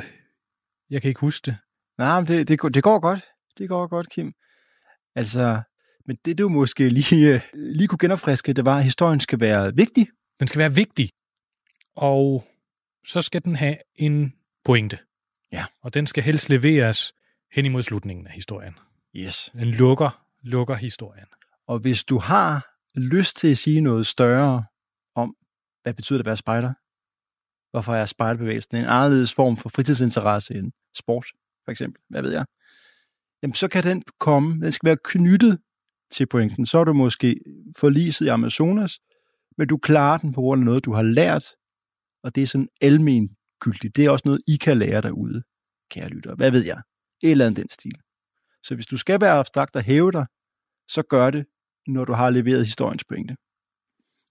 jeg 0.91 1.03
kan 1.03 1.09
ikke 1.09 1.21
huske 1.21 1.47
det. 1.47 1.57
Nej, 1.99 2.21
men 2.21 2.29
det, 2.29 2.49
det, 2.49 2.59
går- 2.59 2.69
det 2.69 2.83
går 2.83 2.99
godt. 2.99 3.21
Det 3.59 3.69
går 3.69 3.87
godt, 3.87 4.11
Kim. 4.11 4.35
Altså, 5.15 5.63
men 6.07 6.17
det 6.25 6.39
du 6.39 6.49
måske 6.49 6.89
lige, 6.89 7.35
øh, 7.35 7.41
lige 7.55 7.89
kunne 7.89 7.99
genopfriske, 7.99 8.53
det 8.53 8.65
var, 8.65 8.79
at 8.79 8.85
historien 8.85 9.21
skal 9.21 9.41
være 9.41 9.75
vigtig. 9.75 10.09
Den 10.41 10.49
skal 10.49 10.59
være 10.59 10.75
vigtig, 10.75 11.11
og 11.97 12.45
så 13.07 13.23
skal 13.23 13.45
den 13.45 13.57
have 13.57 13.77
en 13.95 14.33
pointe. 14.65 14.99
Ja. 15.53 15.65
Og 15.83 15.95
den 15.95 16.07
skal 16.07 16.23
helst 16.23 16.49
leveres 16.49 17.13
hen 17.53 17.65
imod 17.65 17.83
slutningen 17.83 18.27
af 18.27 18.33
historien. 18.33 18.75
Yes. 19.17 19.51
Den 19.53 19.69
lukker, 19.69 20.27
lukker 20.43 20.75
historien. 20.75 21.27
Og 21.67 21.79
hvis 21.79 22.05
du 22.05 22.19
har 22.19 22.77
lyst 22.97 23.37
til 23.37 23.51
at 23.51 23.59
sige 23.59 23.81
noget 23.81 24.07
større 24.07 24.65
om, 25.15 25.37
hvad 25.83 25.95
betyder 25.95 26.17
det 26.17 26.23
at 26.23 26.27
være 26.27 26.37
spejder? 26.37 26.73
Hvorfor 27.71 27.95
er 27.95 28.07
spejderbevægelsen 28.07 28.77
en 28.77 28.85
anderledes 28.85 29.35
form 29.35 29.57
for 29.57 29.69
fritidsinteresse 29.69 30.55
end 30.55 30.73
sport, 30.95 31.27
for 31.65 31.71
eksempel? 31.71 32.03
Hvad 32.09 32.23
ved 32.23 32.33
jeg? 32.33 32.45
Jamen, 33.43 33.55
så 33.55 33.69
kan 33.69 33.85
den 33.85 34.03
komme. 34.21 34.65
Den 34.65 34.73
skal 34.73 34.87
være 34.87 34.97
knyttet 35.05 35.59
til 36.13 36.27
pointen. 36.27 36.67
Så 36.67 36.79
er 36.79 36.85
du 36.85 36.93
måske 36.93 37.41
forliset 37.77 38.27
i 38.27 38.29
Amazonas, 38.29 38.99
men 39.59 39.69
du 39.69 39.77
klarer 39.77 40.19
den 40.19 40.33
på 40.33 40.41
grund 40.41 40.61
af 40.61 40.65
noget, 40.65 40.85
du 40.85 40.93
har 40.93 41.03
lært, 41.03 41.45
og 42.23 42.35
det 42.35 42.43
er 42.43 42.47
sådan 42.47 42.69
almen 42.81 43.37
gyldigt. 43.61 43.97
Det 43.97 44.05
er 44.05 44.11
også 44.11 44.23
noget, 44.29 44.41
I 44.47 44.57
kan 44.57 44.79
lære 44.79 45.01
derude, 45.01 45.43
kære 45.91 46.09
lytter. 46.09 46.35
Hvad 46.35 46.51
ved 46.51 46.65
jeg? 46.65 46.83
Et 47.23 47.31
eller 47.31 47.47
andet 47.47 47.57
den 47.57 47.71
stil. 47.71 47.95
Så 48.63 48.75
hvis 48.75 48.87
du 48.87 48.97
skal 48.97 49.21
være 49.21 49.39
abstrakt 49.39 49.77
og 49.77 49.83
hæve 49.83 50.13
dig, 50.13 50.27
så 50.89 51.03
gør 51.03 51.31
det, 51.31 51.47
når 51.87 52.05
du 52.05 52.13
har 52.13 52.31
leveret 52.31 52.67
historiens 52.67 53.05
pointe. 53.05 53.37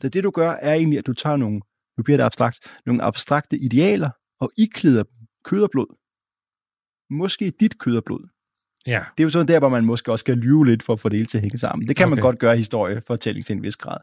Så 0.01 0.09
det 0.09 0.23
du 0.23 0.31
gør, 0.31 0.51
er 0.51 0.73
egentlig, 0.73 0.99
at 0.99 1.07
du 1.07 1.13
tager 1.13 1.37
nogle, 1.37 1.61
nu 1.97 2.03
bliver 2.03 2.17
det 2.17 2.23
abstrakt, 2.23 2.59
nogle 2.85 3.03
abstrakte 3.03 3.57
idealer, 3.57 4.09
og 4.39 4.51
iklæder 4.57 5.03
dem 5.03 5.27
kød 5.43 5.63
og 5.63 5.69
blod. 5.71 5.95
Måske 7.09 7.51
dit 7.59 7.79
kød 7.79 7.97
og 7.97 8.03
blod. 8.03 8.38
Ja. 8.87 9.03
Det 9.17 9.23
er 9.23 9.25
jo 9.25 9.29
sådan 9.29 9.47
der, 9.47 9.59
hvor 9.59 9.69
man 9.69 9.85
måske 9.85 10.11
også 10.11 10.23
skal 10.23 10.37
lyve 10.37 10.65
lidt 10.65 10.83
for 10.83 10.93
at 10.93 10.99
få 10.99 11.09
det 11.09 11.17
hele 11.17 11.27
til 11.27 11.37
at 11.37 11.41
hænge 11.41 11.57
sammen. 11.57 11.87
Det 11.87 11.95
kan 11.95 12.05
okay. 12.05 12.15
man 12.15 12.21
godt 12.21 12.39
gøre 12.39 12.53
i 12.55 12.57
historiefortælling 12.57 13.45
til 13.45 13.55
en 13.55 13.63
vis 13.63 13.75
grad. 13.75 13.97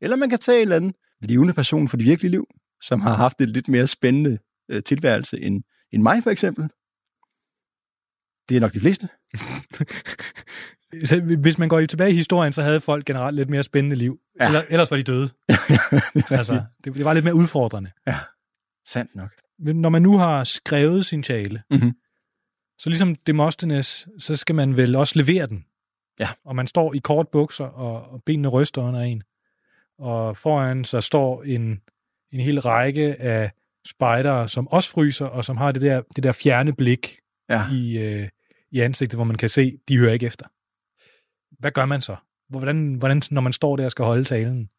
Eller 0.00 0.16
man 0.16 0.30
kan 0.30 0.38
tage 0.38 0.56
en 0.56 0.62
eller 0.62 0.76
anden 0.76 0.94
levende 1.20 1.54
person 1.54 1.88
fra 1.88 1.96
det 1.96 2.06
virkelige 2.06 2.30
liv, 2.30 2.46
som 2.82 3.00
har 3.00 3.14
haft 3.14 3.40
et 3.40 3.48
lidt 3.48 3.68
mere 3.68 3.86
spændende 3.86 4.38
øh, 4.70 4.82
tilværelse 4.82 5.40
end, 5.40 5.62
end 5.92 6.02
mig 6.02 6.22
for 6.22 6.30
eksempel. 6.30 6.68
Det 8.48 8.56
er 8.56 8.60
nok 8.60 8.72
de 8.72 8.80
fleste. 8.80 9.08
Så 11.04 11.20
hvis 11.20 11.58
man 11.58 11.68
går 11.68 11.86
tilbage 11.86 12.10
i 12.10 12.14
historien, 12.14 12.52
så 12.52 12.62
havde 12.62 12.80
folk 12.80 13.04
generelt 13.04 13.36
lidt 13.36 13.50
mere 13.50 13.62
spændende 13.62 13.96
liv. 13.96 14.18
Ja. 14.40 14.44
Ja. 14.44 14.48
Eller, 14.48 14.62
ellers 14.70 14.90
var 14.90 14.96
de 14.96 15.02
døde. 15.02 15.28
altså, 16.38 16.62
det, 16.84 16.94
det 16.94 17.04
var 17.04 17.12
lidt 17.12 17.24
mere 17.24 17.34
udfordrende. 17.34 17.90
Sandt 18.88 19.14
nok. 19.14 19.30
Når 19.58 19.88
man 19.88 20.02
nu 20.02 20.18
har 20.18 20.44
skrevet 20.44 21.06
sin 21.06 21.22
tale, 21.22 21.62
Mhm. 21.70 21.92
Så 22.78 22.88
ligesom 22.88 23.14
Demosthenes, 23.14 24.08
så 24.18 24.36
skal 24.36 24.54
man 24.54 24.76
vel 24.76 24.96
også 24.96 25.18
levere 25.18 25.46
den. 25.46 25.64
Ja. 26.20 26.28
Og 26.44 26.56
man 26.56 26.66
står 26.66 26.94
i 26.94 26.98
kort 26.98 27.28
bukser, 27.28 27.64
og, 27.64 28.10
og 28.12 28.22
benene 28.26 28.48
ryster 28.48 28.82
under 28.82 29.00
en. 29.00 29.22
Og 29.98 30.36
foran 30.36 30.84
så 30.84 31.00
står 31.00 31.42
en, 31.42 31.80
en 32.30 32.40
hel 32.40 32.60
række 32.60 33.16
af 33.20 33.50
spejdere, 33.86 34.48
som 34.48 34.68
også 34.68 34.90
fryser, 34.90 35.26
og 35.26 35.44
som 35.44 35.56
har 35.56 35.72
det 35.72 35.82
der, 35.82 36.02
det 36.16 36.24
der 36.24 36.32
fjerne 36.32 36.72
blik 36.72 37.18
Ja. 37.50 37.62
i, 37.72 37.98
øh, 37.98 38.28
i 38.70 38.80
ansigtet, 38.80 39.18
hvor 39.18 39.24
man 39.24 39.36
kan 39.36 39.48
se, 39.48 39.78
de 39.88 39.98
hører 39.98 40.12
ikke 40.12 40.26
efter. 40.26 40.46
Hvad 41.58 41.70
gør 41.70 41.84
man 41.84 42.00
så? 42.00 42.16
Hvordan, 42.48 42.94
hvordan, 42.94 43.22
når 43.30 43.40
man 43.40 43.52
står 43.52 43.76
der 43.76 43.84
og 43.84 43.90
skal 43.90 44.04
holde 44.04 44.24
talen? 44.24 44.70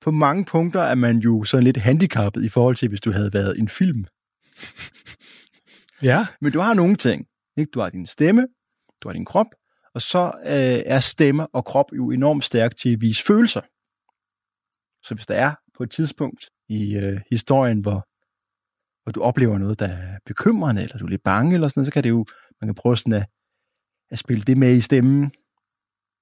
På 0.00 0.10
mange 0.10 0.44
punkter 0.44 0.80
er 0.80 0.94
man 0.94 1.18
jo 1.18 1.44
sådan 1.44 1.64
lidt 1.64 1.76
handicappet 1.76 2.44
i 2.44 2.48
forhold 2.48 2.76
til, 2.76 2.88
hvis 2.88 3.00
du 3.00 3.12
havde 3.12 3.32
været 3.32 3.58
en 3.58 3.68
film. 3.68 4.06
Ja. 6.04 6.26
Men 6.40 6.52
du 6.52 6.60
har 6.60 6.74
nogle 6.74 6.96
ting. 6.96 7.26
Ikke? 7.56 7.70
Du 7.70 7.80
har 7.80 7.90
din 7.90 8.06
stemme, 8.06 8.46
du 9.02 9.08
har 9.08 9.12
din 9.12 9.24
krop, 9.24 9.46
og 9.94 10.02
så 10.02 10.32
øh, 10.44 10.82
er 10.86 11.00
stemme 11.00 11.46
og 11.46 11.64
krop 11.64 11.92
jo 11.96 12.10
enormt 12.10 12.44
stærkt 12.44 12.78
til 12.78 12.92
at 12.92 13.00
vise 13.00 13.24
følelser. 13.24 13.60
Så 15.06 15.14
hvis 15.14 15.26
der 15.26 15.34
er 15.34 15.54
på 15.76 15.82
et 15.82 15.90
tidspunkt 15.90 16.50
i 16.68 16.94
øh, 16.94 17.20
historien, 17.30 17.80
hvor, 17.80 18.06
hvor 19.02 19.12
du 19.12 19.22
oplever 19.22 19.58
noget, 19.58 19.80
der 19.80 19.88
er 19.88 20.18
bekymrende, 20.26 20.82
eller 20.82 20.98
du 20.98 21.04
er 21.04 21.08
lidt 21.08 21.22
bange, 21.22 21.54
eller 21.54 21.68
sådan 21.68 21.80
noget, 21.80 21.86
så 21.86 21.92
kan 21.92 22.04
det 22.04 22.10
jo, 22.10 22.26
man 22.60 22.68
kan 22.68 22.74
prøve 22.74 22.96
sådan 22.96 23.12
at, 23.12 23.26
at 24.10 24.18
spille 24.18 24.42
det 24.42 24.56
med 24.56 24.76
i 24.76 24.80
stemmen. 24.80 25.32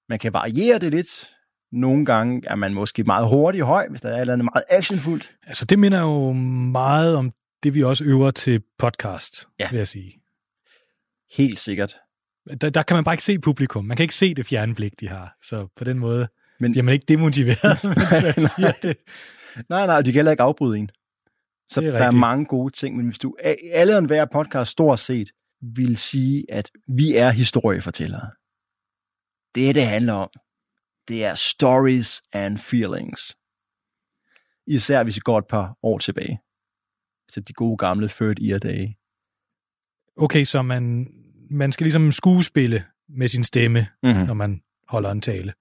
Man 0.08 0.18
kan 0.18 0.32
variere 0.32 0.78
det 0.78 0.90
lidt. 0.90 1.36
Nogle 1.72 2.04
gange 2.04 2.42
er 2.46 2.54
man 2.54 2.74
måske 2.74 3.04
meget 3.04 3.28
hurtig 3.28 3.62
høj, 3.62 3.88
hvis 3.88 4.00
der 4.00 4.08
er 4.08 4.14
et 4.14 4.20
eller 4.20 4.32
andet 4.32 4.44
meget 4.44 4.64
actionfuldt. 4.70 5.36
Altså, 5.42 5.64
det 5.64 5.78
minder 5.78 6.00
jo 6.00 6.32
meget 6.32 7.16
om 7.16 7.32
det, 7.62 7.74
vi 7.74 7.82
også 7.82 8.04
øver 8.04 8.30
til 8.30 8.62
podcast, 8.78 9.46
Ja. 9.60 9.68
vil 9.70 9.76
jeg 9.78 9.88
sige. 9.88 10.20
Helt 11.36 11.58
sikkert. 11.58 11.96
Der, 12.60 12.70
der 12.70 12.82
kan 12.82 12.94
man 12.94 13.04
bare 13.04 13.14
ikke 13.14 13.24
se 13.24 13.38
publikum. 13.38 13.84
Man 13.84 13.96
kan 13.96 14.04
ikke 14.04 14.14
se 14.14 14.34
det 14.34 14.46
fjerne 14.46 14.74
blik, 14.74 15.00
de 15.00 15.08
har. 15.08 15.36
Så 15.42 15.68
på 15.76 15.84
den 15.84 15.98
måde 15.98 16.28
Men- 16.60 16.72
bliver 16.72 16.82
man 16.84 16.92
ikke 16.94 17.04
demotiveret, 17.08 17.84
mens 18.22 18.50
siger 18.56 18.72
det. 18.82 18.96
Nej, 19.68 19.86
nej, 19.86 20.00
de 20.00 20.04
kan 20.04 20.14
heller 20.14 20.30
ikke 20.30 20.42
afbryde 20.42 20.78
en. 20.78 20.90
Så 21.70 21.80
er 21.80 21.84
der 21.84 21.92
er 21.98 22.04
rigtigt. 22.04 22.20
mange 22.20 22.44
gode 22.46 22.74
ting, 22.74 22.96
men 22.96 23.06
hvis 23.06 23.18
du 23.18 23.36
alle 23.72 23.92
og 23.92 23.98
enhver 23.98 24.24
podcast 24.32 24.70
stort 24.70 24.98
set 24.98 25.30
vil 25.60 25.96
sige, 25.96 26.44
at 26.48 26.70
vi 26.88 27.16
er 27.16 27.30
historiefortællere. 27.30 28.30
Det, 29.54 29.74
det 29.74 29.86
handler 29.86 30.12
om, 30.12 30.30
det 31.08 31.24
er 31.24 31.34
stories 31.34 32.22
and 32.32 32.58
feelings. 32.58 33.36
Især 34.66 35.02
hvis 35.02 35.16
vi 35.16 35.20
går 35.20 35.38
et 35.38 35.46
par 35.46 35.76
år 35.82 35.98
tilbage. 35.98 36.40
Så 37.32 37.40
de 37.40 37.52
gode 37.52 37.76
gamle 37.76 38.08
third 38.08 38.36
year 38.42 38.58
dage. 38.58 38.98
Okay, 40.16 40.44
så 40.44 40.62
man, 40.62 41.06
man 41.50 41.72
skal 41.72 41.84
ligesom 41.84 42.12
skuespille 42.12 42.84
med 43.08 43.28
sin 43.28 43.44
stemme, 43.44 43.86
Mm-hmm. 44.02 44.26
når 44.26 44.34
man 44.34 44.62
holder 44.88 45.10
en 45.10 45.20
tale. 45.20 45.52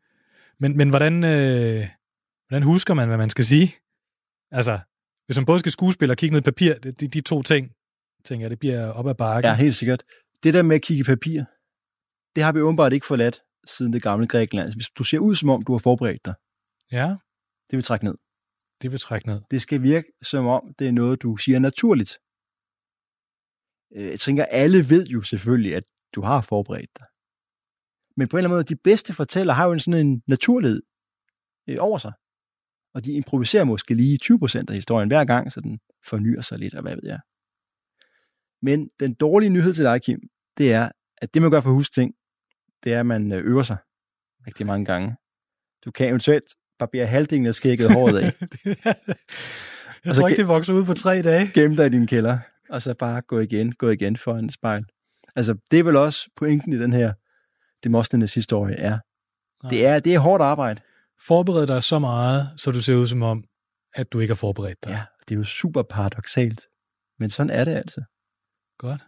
Men, 0.60 0.78
men 0.78 0.90
hvordan, 0.90 1.24
øh, 1.24 1.88
hvordan 2.48 2.64
husker 2.64 2.94
man, 2.94 3.08
hvad 3.08 3.18
man 3.18 3.30
skal 3.30 3.46
sige? 3.46 3.76
Altså, 4.52 4.80
hvis 5.26 5.38
man 5.38 5.46
både 5.46 5.60
skal 5.60 5.72
skuespille 5.72 6.12
og 6.14 6.18
kigge 6.18 6.34
ned 6.34 6.42
i 6.42 6.44
papir, 6.44 6.74
de, 6.74 6.92
de, 6.92 7.08
de 7.08 7.22
to 7.22 7.44
ting, 7.44 7.72
tænker 8.26 8.44
jeg, 8.44 8.50
det 8.50 8.60
bliver 8.60 8.88
op 8.88 9.08
ad 9.08 9.16
bakke. 9.16 9.48
Ja, 9.50 9.56
helt 9.56 9.76
sikkert. 9.76 10.04
Det 10.44 10.54
der 10.54 10.62
med 10.62 10.76
at 10.76 10.82
kigge 10.82 11.02
i 11.02 11.04
papir, 11.04 11.44
det 12.36 12.44
har 12.44 12.52
vi 12.52 12.62
åbenbart 12.62 12.94
ikke 12.94 13.06
forladt 13.06 13.42
siden 13.68 13.94
det 13.94 14.04
gamle 14.04 14.28
Grækenland. 14.28 14.74
Hvis 14.76 14.90
du 14.90 15.04
ser 15.04 15.20
ud, 15.20 15.36
som 15.36 15.50
om 15.50 15.62
du 15.64 15.72
har 15.72 15.80
forberedt 15.80 16.26
dig, 16.26 16.34
ja 16.92 17.08
det 17.70 17.78
vil 17.78 17.84
trække 17.84 18.06
ned 18.06 18.16
det 18.82 18.92
vil 18.92 19.00
trække 19.00 19.28
ned. 19.28 19.42
Det 19.52 19.62
skal 19.62 19.82
virke, 19.82 20.12
som 20.22 20.46
om 20.46 20.74
det 20.80 20.88
er 20.88 20.92
noget, 20.92 21.22
du 21.22 21.38
siger 21.38 21.60
naturligt. 21.60 22.20
Øh, 23.96 24.10
jeg 24.12 24.20
tænker, 24.20 24.46
alle 24.46 24.90
ved 24.90 25.08
jo 25.08 25.22
selvfølgelig, 25.22 25.76
at 25.76 25.84
du 26.16 26.22
har 26.22 26.42
forberedt 26.42 27.00
dig. 27.00 27.08
Men 28.18 28.28
på 28.28 28.38
en 28.38 28.40
eller 28.40 28.50
anden 28.50 28.58
måde, 28.58 28.76
de 28.76 28.82
bedste 28.84 29.14
fortæller 29.14 29.54
har 29.54 29.66
jo 29.66 29.72
en 29.72 29.80
sådan 29.80 30.08
en 30.08 30.24
naturlighed 30.28 30.82
øh, 31.70 31.78
over 31.80 31.98
sig. 31.98 32.14
Og 32.94 33.06
de 33.06 33.14
improviserer 33.14 33.64
måske 33.64 33.94
lige 33.94 34.20
20% 34.24 34.66
af 34.70 34.76
historien 34.76 35.10
hver 35.10 35.26
gang, 35.26 35.52
så 35.52 35.62
den 35.62 35.80
fornyer 36.06 36.42
sig 36.42 36.58
lidt, 36.58 36.74
og 36.74 36.82
hvad 36.82 36.96
ved 36.96 37.06
jeg. 37.06 37.20
Men 38.62 38.90
den 39.00 39.14
dårlige 39.14 39.50
nyhed 39.50 39.74
til 39.74 39.84
dig, 39.84 40.02
Kim, 40.02 40.20
det 40.58 40.74
er, 40.74 40.92
at 41.18 41.34
det 41.34 41.42
man 41.42 41.52
gør 41.52 41.62
for 41.62 41.70
at 41.70 41.76
huske 41.76 41.94
ting, 41.94 42.16
det 42.84 42.94
er, 42.94 43.00
at 43.00 43.06
man 43.06 43.32
øh, 43.32 43.46
øver 43.46 43.64
sig 43.64 43.78
rigtig 44.48 44.66
mange 44.66 44.86
gange. 44.86 45.16
Du 45.86 45.92
kan 45.92 46.08
eventuelt 46.08 46.56
barbere 46.82 47.06
halvdelen 47.06 47.46
af 47.46 47.56
skægget 47.56 47.94
håret 47.94 48.18
af, 48.18 48.24
jeg 50.06 50.10
Og 50.10 50.16
tror 50.16 50.28
ikke, 50.28 50.38
det 50.38 50.48
vokser 50.48 50.74
ud 50.74 50.86
på 50.86 50.94
tre 50.94 51.22
dage. 51.22 51.52
gemme 51.54 51.78
dig 51.78 51.86
i 51.86 51.90
din 51.90 52.08
kælder, 52.08 52.40
og 52.70 52.82
så 52.82 52.94
bare 52.94 53.22
gå 53.22 53.40
igen, 53.40 53.72
gå 53.72 53.90
igen 53.90 54.18
for 54.18 54.36
en 54.38 54.50
spejl. 54.50 54.86
Altså, 55.36 55.56
det 55.72 55.80
er 55.80 55.84
vel 55.84 55.96
også 55.96 56.30
pointen 56.36 56.74
i 56.74 56.80
den 56.80 56.94
her 56.94 57.14
Demosthenes 57.84 58.34
historie 58.34 58.76
er. 58.76 59.00
Det 59.70 59.86
er, 59.86 60.00
det 60.00 60.14
er 60.14 60.20
hårdt 60.20 60.44
arbejde. 60.44 60.82
Forbered 61.28 61.68
dig 61.68 61.84
så 61.84 62.00
meget, 62.00 62.50
så 62.58 62.72
du 62.72 62.82
ser 62.82 62.96
ud 62.96 63.08
som 63.08 63.22
om, 63.22 63.44
at 63.96 64.12
du 64.14 64.20
ikke 64.20 64.32
har 64.32 64.36
forberedt 64.36 64.84
dig. 64.84 64.90
Ja, 64.90 65.02
det 65.30 65.36
er 65.36 65.38
jo 65.40 65.44
super 65.44 65.82
paradoxalt. 65.82 66.68
Men 67.20 67.30
sådan 67.30 67.50
er 67.50 67.66
det 67.66 67.72
altså. 67.72 68.02
Godt. 68.78 69.02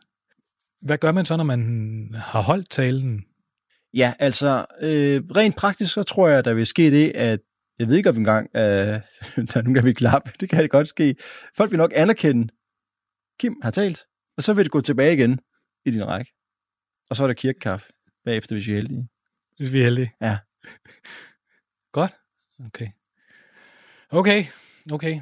Hvad 0.81 0.97
gør 0.97 1.11
man 1.11 1.25
så, 1.25 1.37
når 1.37 1.43
man 1.43 2.09
har 2.15 2.41
holdt 2.41 2.69
talen? 2.69 3.21
Ja, 3.93 4.13
altså, 4.19 4.65
øh, 4.81 5.23
rent 5.35 5.55
praktisk, 5.55 5.93
så 5.93 6.03
tror 6.03 6.27
jeg, 6.27 6.45
der 6.45 6.53
vil 6.53 6.65
ske 6.65 6.91
det, 6.91 7.11
at 7.15 7.39
jeg 7.79 7.87
ved 7.87 7.97
ikke 7.97 8.09
om 8.09 8.17
engang, 8.17 8.49
øh, 8.55 8.61
der 8.61 9.57
er 9.57 9.61
nogen, 9.61 9.75
der 9.75 9.81
vil 9.81 9.95
klappe. 9.95 10.31
Det 10.39 10.49
kan 10.49 10.61
det 10.61 10.69
godt 10.69 10.87
ske. 10.87 11.15
Folk 11.57 11.71
vil 11.71 11.77
nok 11.77 11.91
anerkende, 11.95 12.53
Kim 13.39 13.55
har 13.63 13.71
talt, 13.71 13.99
og 14.37 14.43
så 14.43 14.53
vil 14.53 14.65
det 14.65 14.71
gå 14.71 14.81
tilbage 14.81 15.13
igen 15.13 15.39
i 15.85 15.91
din 15.91 16.07
række. 16.07 16.33
Og 17.09 17.15
så 17.15 17.23
er 17.23 17.27
der 17.27 17.33
kirkekaffe 17.33 17.93
bagefter, 18.25 18.55
hvis 18.55 18.67
vi 18.67 18.71
er 18.71 18.75
heldige. 18.75 19.07
Hvis 19.57 19.73
vi 19.73 19.79
er 19.79 19.83
heldige. 19.83 20.11
Ja. 20.21 20.37
Godt. 21.97 22.11
Okay. 22.65 22.87
Okay. 24.09 24.45
Okay. 24.91 25.21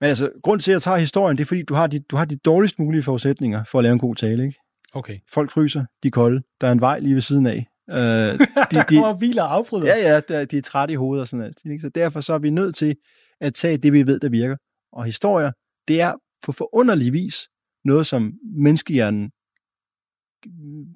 Men 0.00 0.08
altså, 0.08 0.32
grund 0.42 0.60
til, 0.60 0.70
at 0.70 0.72
jeg 0.72 0.82
tager 0.82 0.98
historien, 0.98 1.36
det 1.36 1.44
er, 1.44 1.46
fordi 1.46 1.62
du 1.62 1.74
har, 1.74 1.86
de, 1.86 2.00
du 2.00 2.16
har 2.16 2.24
de 2.24 2.36
dårligst 2.36 2.78
mulige 2.78 3.02
forudsætninger 3.02 3.64
for 3.64 3.78
at 3.78 3.82
lave 3.82 3.92
en 3.92 3.98
god 3.98 4.14
tale, 4.14 4.44
ikke? 4.44 4.58
Okay. 4.94 5.18
Folk 5.28 5.50
fryser, 5.50 5.84
de 6.02 6.08
er 6.08 6.12
kolde, 6.12 6.42
der 6.60 6.68
er 6.68 6.72
en 6.72 6.80
vej 6.80 6.98
lige 6.98 7.14
ved 7.14 7.22
siden 7.22 7.46
af. 7.46 7.66
Øh, 7.90 7.98
de, 8.70 8.84
de, 8.88 8.98
kommer 8.98 9.18
biler 9.18 9.42
og 9.42 9.52
affryder. 9.52 9.86
ja, 9.86 10.12
ja, 10.12 10.20
der, 10.20 10.44
de 10.44 10.58
er 10.58 10.62
trætte 10.62 10.92
i 10.92 10.96
hovedet 10.96 11.20
og 11.20 11.28
sådan 11.28 11.38
noget. 11.38 11.72
Ikke? 11.72 11.80
Så 11.80 11.88
derfor 11.88 12.20
så 12.20 12.34
er 12.34 12.38
vi 12.38 12.50
nødt 12.50 12.76
til 12.76 12.96
at 13.40 13.54
tage 13.54 13.78
det, 13.78 13.92
vi 13.92 14.06
ved, 14.06 14.20
der 14.20 14.28
virker. 14.28 14.56
Og 14.92 15.04
historier, 15.04 15.52
det 15.88 16.00
er 16.00 16.14
på 16.42 16.52
forunderlig 16.52 17.12
vis 17.12 17.48
noget, 17.84 18.06
som 18.06 18.32
menneskehjernen 18.42 19.30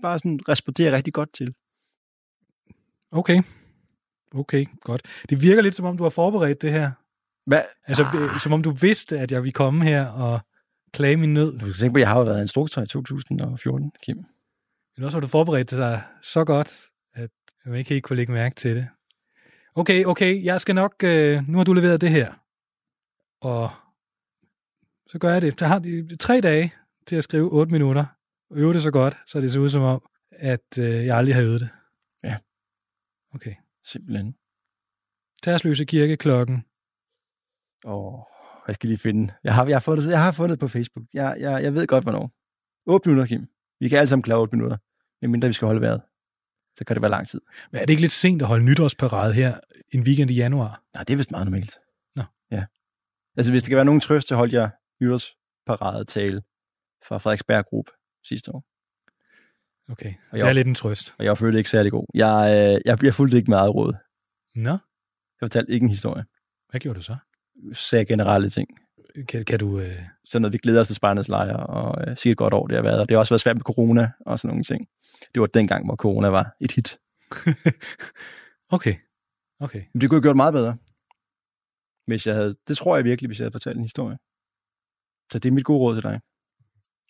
bare 0.03 0.19
sådan 0.19 0.41
responderer 0.49 0.93
rigtig 0.93 1.13
godt 1.13 1.35
til. 1.35 1.55
Okay. 3.13 3.43
Okay, 4.35 4.67
godt. 4.81 5.03
Det 5.31 5.43
virker 5.43 5.63
lidt, 5.63 5.75
som 5.75 5.87
om 5.87 5.97
du 5.97 6.03
har 6.03 6.11
forberedt 6.11 6.63
det 6.63 6.73
her. 6.73 6.91
Hvad? 7.47 7.63
Altså, 7.87 8.05
ah. 8.05 8.41
som 8.41 8.53
om 8.53 8.63
du 8.63 8.71
vidste, 8.71 9.19
at 9.19 9.33
jeg 9.33 9.43
ville 9.43 9.53
komme 9.53 9.85
her 9.85 10.07
og 10.07 10.41
klage 10.93 11.17
min 11.17 11.35
nød. 11.35 11.59
Du 11.59 11.65
kan 11.65 11.75
tænke 11.75 11.93
på, 11.93 11.97
at 11.97 12.01
jeg 12.01 12.09
har 12.09 12.19
jo 12.19 12.25
været 12.25 12.43
instruktør 12.43 12.83
i 12.83 12.87
2014, 12.87 13.93
Kim. 14.03 14.25
Men 14.97 15.05
også 15.05 15.17
har 15.17 15.21
du 15.21 15.27
forberedt 15.27 15.71
dig 15.71 16.03
så 16.23 16.45
godt, 16.45 16.85
at 17.15 17.31
jeg 17.67 17.79
ikke 17.79 17.89
helt 17.91 18.05
kunne 18.05 18.17
lægge 18.17 18.33
mærke 18.33 18.55
til 18.55 18.77
det. 18.77 18.89
Okay, 19.75 20.05
okay, 20.05 20.45
jeg 20.45 20.61
skal 20.61 20.75
nok... 20.75 20.95
Øh, 21.05 21.49
nu 21.49 21.59
har 21.59 21.65
du 21.65 21.73
leveret 21.73 22.01
det 22.01 22.11
her. 22.11 22.33
Og 23.41 23.71
så 25.07 25.19
gør 25.19 25.33
jeg 25.33 25.43
det. 25.43 25.61
Jeg 25.61 25.69
har 25.69 25.79
de- 25.79 26.17
tre 26.17 26.41
dage 26.41 26.73
til 27.07 27.17
at 27.17 27.25
skrive 27.25 27.53
8 27.53 27.73
minutter. 27.73 28.05
Og 28.51 28.57
øve 28.57 28.73
det 28.73 28.83
så 28.83 28.91
godt, 28.91 29.17
så 29.27 29.41
det 29.41 29.53
ser 29.53 29.61
ud 29.61 29.69
som 29.71 29.83
om, 29.83 30.03
at 30.31 30.79
øh, 30.79 31.07
jeg 31.07 31.17
aldrig 31.17 31.35
har 31.35 31.43
øvet 31.43 31.61
det. 31.61 31.69
Ja. 32.25 32.37
Okay. 33.35 33.55
Simpelthen. 33.85 34.35
Tærsløse 35.43 35.85
kirke 35.85 36.17
klokken. 36.17 36.65
Åh, 37.85 38.19
jeg 38.67 38.75
skal 38.75 38.89
lige 38.89 38.99
finde. 38.99 39.35
Jeg 39.45 39.55
har, 39.55 39.67
jeg 39.67 39.75
har, 39.75 39.81
fundet, 39.81 40.07
jeg 40.11 40.23
har 40.23 40.33
fundet 40.33 40.59
på 40.59 40.69
Facebook. 40.69 41.07
Jeg, 41.15 41.37
jeg, 41.41 41.63
jeg 41.63 41.75
ved 41.75 41.87
godt, 41.87 42.05
hvornår. 42.05 42.31
8 42.87 43.09
minutter, 43.09 43.27
Kim. 43.29 43.47
Vi 43.83 43.89
kan 43.89 43.99
alle 43.99 44.09
sammen 44.09 44.23
klare 44.23 44.39
8 44.41 44.57
minutter. 44.57 44.77
Medmindre 45.23 45.49
vi 45.49 45.53
skal 45.53 45.67
holde 45.67 45.81
vejret. 45.81 46.03
Så 46.79 46.85
kan 46.85 46.97
det 46.97 47.03
være 47.03 47.11
lang 47.11 47.29
tid. 47.29 47.41
Men 47.71 47.77
er 47.81 47.85
det 47.87 47.91
ikke 47.91 48.01
lidt 48.03 48.13
sent 48.13 48.43
at 48.43 48.49
holde 48.49 48.65
nytårsparade 48.65 49.33
her 49.35 49.61
en 49.93 50.03
weekend 50.03 50.31
i 50.31 50.35
januar? 50.35 50.83
Nej, 50.95 51.05
det 51.05 51.13
er 51.13 51.17
vist 51.17 51.31
meget 51.31 51.47
normalt. 51.47 51.79
Nå. 52.17 52.23
Ja. 52.51 52.65
Altså, 53.37 53.53
hvis 53.53 53.63
det 53.63 53.69
kan 53.69 53.77
være 53.77 53.85
nogen 53.85 54.01
trøst, 54.01 54.29
så 54.29 54.37
holdt 54.37 54.53
jeg 54.53 54.71
nytårsparade 55.01 56.05
tale 56.05 56.43
fra 57.09 57.19
Frederiksberg 57.19 57.65
Group 57.67 57.87
sidste 58.25 58.55
år. 58.55 58.65
Okay, 59.93 60.15
Og 60.31 60.37
det 60.37 60.43
er 60.43 60.47
jeg- 60.47 60.55
lidt 60.55 60.67
en 60.69 60.75
trøst. 60.75 61.15
Og 61.19 61.25
jeg 61.25 61.39
følte 61.39 61.59
ikke 61.59 61.71
særlig 61.71 61.93
god. 61.93 62.07
Jeg, 62.15 62.37
øh, 62.75 62.81
jeg, 62.85 63.05
jeg 63.05 63.15
fulgte 63.15 63.37
ikke 63.37 63.51
med 63.51 63.59
eget 63.59 63.75
råd. 63.75 63.95
Nå, 64.55 64.71
Jeg 64.71 64.79
fortalte 65.43 65.73
ikke 65.73 65.85
en 65.85 65.91
historie. 65.91 66.25
hvad 66.71 66.81
gjorde 66.81 66.97
du 66.97 67.03
så? 67.03 67.17
Sagde 67.73 68.05
generelle 68.07 68.49
ting. 68.49 68.69
Kan, 69.29 69.45
kan 69.45 69.59
du... 69.59 69.81
Øh... 69.81 69.99
Sådan 70.25 70.43
noget, 70.43 70.53
vi 70.53 70.59
glæder 70.59 70.81
os 70.81 70.87
til 70.87 70.97
Spejdernes 70.97 71.29
lejre, 71.29 71.67
og 71.67 72.11
øh, 72.11 72.17
sige 72.17 72.31
et 72.31 72.37
godt 72.37 72.55
år, 72.55 72.67
det 72.67 72.77
har 72.77 72.83
været. 72.83 73.01
Og 73.01 73.09
det 73.09 73.15
har 73.15 73.19
også 73.19 73.35
været 73.35 73.41
svært 73.41 73.57
med 73.57 73.63
corona 73.63 74.11
og 74.27 74.39
sådan 74.39 74.49
nogle 74.49 74.65
ting. 74.65 74.89
Det 75.35 75.41
var 75.41 75.47
dengang, 75.47 75.85
hvor 75.85 75.97
corona 75.97 76.29
var 76.29 76.57
et 76.61 76.73
hit. 76.73 76.99
Okay, 78.73 78.95
okay. 79.61 79.83
Men 79.93 80.01
det 80.01 80.09
kunne 80.09 80.17
have 80.17 80.23
gjort 80.23 80.37
meget 80.37 80.55
bedre. 80.55 80.77
Hvis 82.07 82.27
jeg 82.27 82.35
havde, 82.35 82.55
det 82.69 82.77
tror 82.77 82.97
jeg 82.97 83.05
virkelig, 83.05 83.29
hvis 83.29 83.39
jeg 83.39 83.45
havde 83.45 83.53
fortalt 83.53 83.77
en 83.77 83.83
historie. 83.83 84.19
Så 85.33 85.39
det 85.39 85.49
er 85.49 85.53
mit 85.53 85.65
gode 85.65 85.79
råd 85.79 85.95
til 85.95 86.03
dig. 86.03 86.21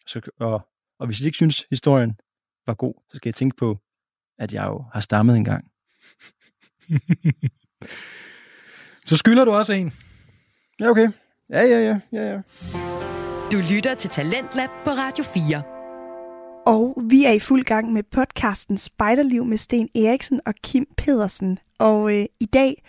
Så, 0.07 0.31
og, 0.41 0.69
og 0.99 1.07
hvis 1.07 1.21
I 1.21 1.27
ikke 1.27 1.37
synes, 1.37 1.67
historien 1.71 2.17
var 2.67 2.75
god, 2.75 2.95
så 3.11 3.17
skal 3.17 3.29
jeg 3.29 3.35
tænke 3.35 3.57
på, 3.57 3.79
at 4.39 4.53
jeg 4.53 4.67
jo 4.67 4.85
har 4.93 5.01
stammet 5.01 5.37
en 5.37 5.45
gang. 5.45 5.73
Så 9.07 9.17
skylder 9.17 9.45
du 9.45 9.51
også 9.51 9.73
en. 9.73 9.93
Ja, 10.81 10.91
okay. 10.91 11.09
Ja, 11.53 11.63
ja, 11.63 11.79
ja, 11.81 12.01
ja, 12.13 12.23
ja. 12.23 12.41
Du 13.53 13.59
lytter 13.71 13.95
til 13.95 14.11
Talentlab 14.11 14.69
på 14.85 14.91
Radio 14.91 15.25
4. 15.25 15.63
Og 16.67 17.03
vi 17.11 17.25
er 17.25 17.33
i 17.33 17.39
fuld 17.39 17.65
gang 17.65 17.93
med 17.93 18.03
podcasten 18.03 18.77
Spejderliv 18.77 19.45
med 19.45 19.59
Sten 19.59 19.89
Eriksen 19.95 20.41
og 20.47 20.55
Kim 20.63 20.87
Pedersen. 20.97 21.59
Og 21.79 22.19
øh, 22.19 22.27
i 22.41 22.47
dag, 22.47 22.83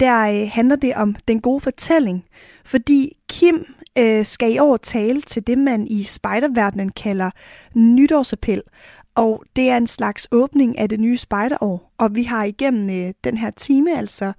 der 0.00 0.18
øh, 0.18 0.50
handler 0.52 0.76
det 0.76 0.94
om 0.94 1.16
den 1.28 1.40
gode 1.40 1.60
fortælling. 1.60 2.24
Fordi 2.64 3.16
Kim 3.28 3.64
øh, 3.98 4.24
skal 4.24 4.54
i 4.54 4.58
år 4.58 4.76
tale 4.76 5.20
til 5.20 5.46
det, 5.46 5.58
man 5.58 5.86
i 5.86 6.02
spejderverdenen 6.02 6.92
kalder 6.92 7.30
nytårsappel. 7.74 8.62
Og 9.18 9.42
det 9.56 9.70
er 9.70 9.76
en 9.76 9.86
slags 9.86 10.28
åbning 10.32 10.78
af 10.78 10.88
det 10.88 11.00
nye 11.00 11.16
spejderår. 11.16 11.92
Og 11.98 12.14
vi 12.14 12.22
har 12.22 12.44
igennem 12.44 12.90
øh, 12.90 13.14
den 13.24 13.38
her 13.38 13.50
time 13.50 13.98
altså 13.98 14.32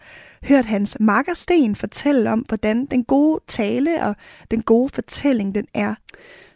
hørt 0.44 0.66
hans 0.66 0.98
markersten 1.00 1.76
fortælle 1.76 2.32
om, 2.32 2.40
hvordan 2.40 2.86
den 2.86 3.04
gode 3.04 3.40
tale 3.48 4.06
og 4.06 4.16
den 4.52 4.62
gode 4.62 4.90
fortælling 4.90 5.56
den 5.56 5.66
er. 5.74 5.96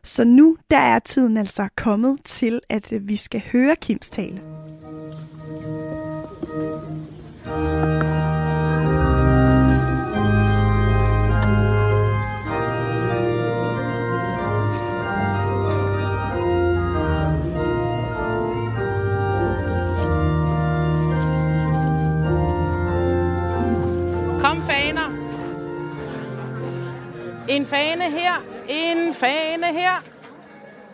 Så 0.04 0.24
nu 0.24 0.58
der 0.72 0.78
er 0.80 1.00
tiden 1.00 1.38
altså 1.38 1.68
kommet 1.78 2.20
til, 2.26 2.62
at 2.70 2.94
øh, 2.94 3.08
vi 3.08 3.16
skal 3.16 3.44
høre 3.52 3.76
Kims 3.76 4.10
tale. 4.10 4.42
Kom 7.46 7.93
En 27.54 27.66
fane 27.66 28.04
her. 28.04 28.44
En 28.70 29.14
fane 29.14 29.66
her. 29.66 30.04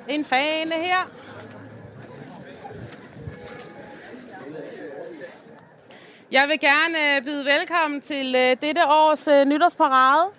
En 0.08 0.26
fane 0.26 0.72
her. 0.74 1.10
Jeg 6.32 6.48
vil 6.48 6.60
gerne 6.60 7.16
øh, 7.16 7.24
byde 7.24 7.46
velkommen 7.46 8.02
til 8.02 8.36
øh, 8.36 8.58
dette 8.62 8.86
års 8.88 9.28
øh, 9.28 9.46
nytårsparade 9.46 10.30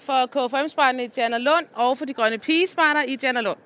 for 0.00 0.26
KFM-spejderne 0.26 1.04
i 1.04 1.10
Janna 1.16 1.38
Lund 1.38 1.66
og 1.74 1.98
for 1.98 2.04
de 2.04 2.14
grønne 2.14 2.38
pigespejder 2.38 3.02
i 3.02 3.18
Janna 3.22 3.40
Lund. 3.40 3.58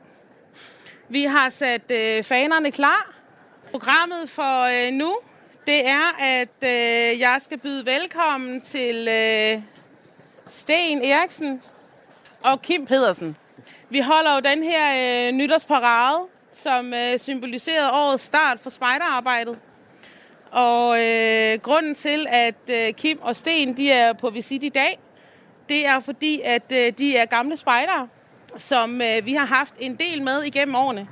Vi 1.08 1.22
har 1.22 1.48
sat 1.48 1.90
øh, 1.90 2.24
fanerne 2.24 2.70
klar. 2.70 3.14
Programmet 3.70 4.28
for 4.28 4.86
øh, 4.86 4.92
nu, 4.92 5.16
det 5.66 5.88
er, 5.88 6.16
at 6.20 6.64
øh, 6.64 7.20
jeg 7.20 7.38
skal 7.40 7.58
byde 7.58 7.86
velkommen 7.86 8.60
til 8.60 9.08
øh, 9.08 9.62
Sten 10.52 11.04
Eriksen 11.04 11.62
og 12.44 12.62
Kim 12.62 12.86
Pedersen. 12.86 13.36
Vi 13.90 14.00
holder 14.00 14.34
jo 14.34 14.40
den 14.40 14.62
her 14.62 15.28
øh, 15.28 15.32
nytårsparade, 15.32 16.18
som 16.52 16.94
øh, 16.94 17.18
symboliserer 17.18 17.90
årets 17.92 18.22
start 18.22 18.60
for 18.60 18.70
spejderarbejdet. 18.70 19.58
Og 20.50 21.02
øh, 21.02 21.58
grunden 21.60 21.94
til, 21.94 22.26
at 22.28 22.54
øh, 22.70 22.92
Kim 22.92 23.18
og 23.22 23.36
Sten 23.36 23.76
de 23.76 23.90
er 23.90 24.12
på 24.12 24.30
visit 24.30 24.64
i 24.64 24.68
dag, 24.68 24.98
det 25.68 25.86
er 25.86 26.00
fordi, 26.00 26.40
at 26.44 26.72
øh, 26.72 26.92
de 26.98 27.16
er 27.16 27.24
gamle 27.24 27.56
spejdere, 27.56 28.08
som 28.56 29.00
øh, 29.02 29.26
vi 29.26 29.32
har 29.32 29.46
haft 29.46 29.74
en 29.78 29.96
del 29.96 30.22
med 30.22 30.42
igennem 30.42 30.74
årene. 30.74 31.08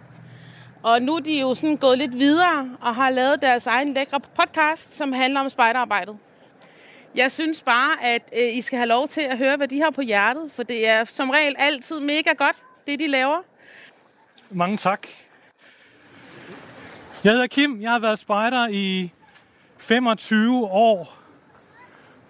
Og 0.83 1.03
nu 1.03 1.15
er 1.15 1.21
de 1.21 1.41
jo 1.41 1.55
sådan 1.55 1.77
gået 1.77 1.99
lidt 1.99 2.19
videre 2.19 2.77
og 2.81 2.95
har 2.95 3.11
lavet 3.11 3.43
deres 3.43 3.67
egen 3.67 3.95
lækre 3.95 4.21
podcast, 4.21 4.97
som 4.97 5.13
handler 5.13 5.41
om 5.41 5.51
spejderarbejdet. 5.51 6.17
Jeg 7.15 7.33
synes 7.33 7.63
bare, 7.63 8.05
at 8.05 8.23
øh, 8.37 8.57
I 8.57 8.61
skal 8.61 8.77
have 8.77 8.89
lov 8.89 9.09
til 9.09 9.21
at 9.21 9.39
høre, 9.39 9.57
hvad 9.57 9.69
de 9.69 9.81
har 9.81 9.91
på 9.91 10.01
hjertet, 10.01 10.53
for 10.53 10.63
det 10.63 10.89
er 10.89 11.05
som 11.05 11.31
regel 11.31 11.55
altid 11.59 12.01
mega 12.01 12.33
godt, 12.33 12.65
det 12.87 12.99
de 12.99 13.07
laver. 13.07 13.43
Mange 14.51 14.77
tak. 14.77 15.07
Jeg 17.25 17.33
hedder 17.33 17.47
Kim. 17.47 17.83
Jeg 17.83 17.91
har 17.91 17.99
været 17.99 18.19
spejder 18.19 18.69
i 18.71 19.13
25 19.79 20.65
år. 20.65 21.17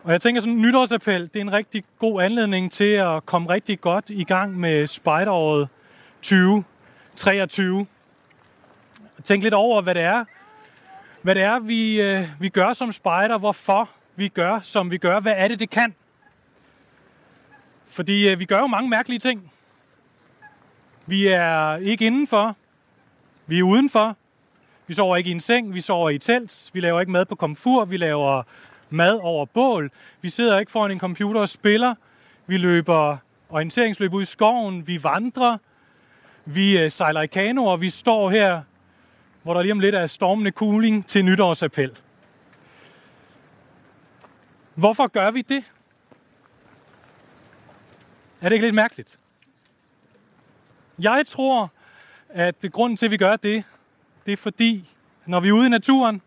Og 0.03 0.13
jeg 0.13 0.23
tænker, 0.23 0.41
sådan 0.41 0.55
en 0.55 0.63
nytårsappel, 0.63 1.23
det 1.23 1.37
er 1.37 1.41
en 1.41 1.53
rigtig 1.53 1.85
god 1.99 2.23
anledning 2.23 2.73
til 2.73 2.93
at 2.93 3.27
komme 3.27 3.49
rigtig 3.49 3.81
godt 3.81 4.05
i 4.09 4.25
gang 4.25 4.57
med 4.59 4.87
spejderåret 4.87 5.69
2023. 6.23 7.87
Tænk 9.25 9.43
lidt 9.43 9.55
over, 9.55 9.83
hvad 9.83 9.95
det 9.95 10.03
er, 10.03 10.25
hvad 11.23 11.35
det 11.35 11.43
er 11.43 11.59
vi, 11.59 12.01
øh, 12.03 12.29
vi 12.41 12.49
gør 12.49 12.73
som 12.73 12.93
spejder, 12.93 13.39
hvorfor 13.39 13.89
vi 14.21 14.29
gør, 14.29 14.61
som 14.63 14.91
vi 14.91 14.99
gør, 14.99 15.21
hvad 15.21 15.35
er 15.37 15.49
det, 15.49 15.61
det 15.61 15.71
kan. 15.71 15.95
Fordi 17.89 18.29
øh, 18.29 18.39
vi 18.39 18.45
gør 18.45 18.59
jo 18.59 18.67
mange 18.67 18.89
mærkelige 18.89 19.19
ting. 19.19 19.53
Vi 21.07 21.27
er 21.27 21.77
ikke 21.77 22.07
indenfor, 22.07 22.57
vi 23.47 23.59
er 23.59 23.63
udenfor, 23.63 24.17
vi 24.87 24.95
sover 24.95 25.17
ikke 25.17 25.29
i 25.29 25.33
en 25.33 25.41
seng, 25.41 25.75
vi 25.75 25.81
sover 25.81 26.11
i 26.11 26.15
et 26.15 26.23
telt, 26.23 26.71
vi 26.73 26.81
laver 26.81 27.01
ikke 27.01 27.13
mad 27.13 27.25
på 27.25 27.35
komfur, 27.35 27.85
vi 27.85 27.97
laver 27.97 28.43
mad 28.91 29.19
over 29.23 29.45
bål, 29.45 29.91
vi 30.23 30.29
sidder 30.29 30.59
ikke 30.59 30.73
foran 30.73 30.91
en 30.91 31.01
computer 31.01 31.41
og 31.41 31.49
spiller, 31.49 31.95
vi 32.47 32.57
løber 32.57 33.17
orienteringsløb 33.49 34.15
ud 34.15 34.23
i 34.23 34.25
skoven, 34.25 34.87
vi 34.87 35.05
vandrer, 35.05 35.59
vi 36.45 36.79
øh, 36.79 36.91
sejler 36.91 37.21
i 37.21 37.27
kano, 37.27 37.65
og 37.65 37.81
vi 37.81 37.91
står 37.91 38.31
her, 38.31 38.63
hvor 39.43 39.55
der 39.55 39.63
lige 39.63 39.73
om 39.73 39.81
lidt 39.81 39.95
er 39.95 40.07
stormende 40.07 40.51
cooling 40.51 41.07
til 41.07 41.25
nytårsappel. 41.25 41.91
Hvorfor 44.81 45.07
gør 45.07 45.31
vi 45.31 45.43
det? 45.43 45.65
Er 48.41 48.49
det 48.49 48.53
ikke 48.53 48.67
lidt 48.67 48.75
mærkeligt? 48.75 49.19
Jeg 50.99 51.25
tror, 51.27 51.73
at 52.29 52.65
grunden 52.73 52.97
til, 52.97 53.07
at 53.07 53.13
vi 53.13 53.17
gør 53.17 53.37
det, 53.37 53.65
det 54.27 54.33
er 54.33 54.37
fordi, 54.37 54.91
når 55.27 55.41
vi 55.41 55.49
er 55.49 55.53
ude 55.53 55.67
i 55.67 55.69
naturen, 55.69 56.23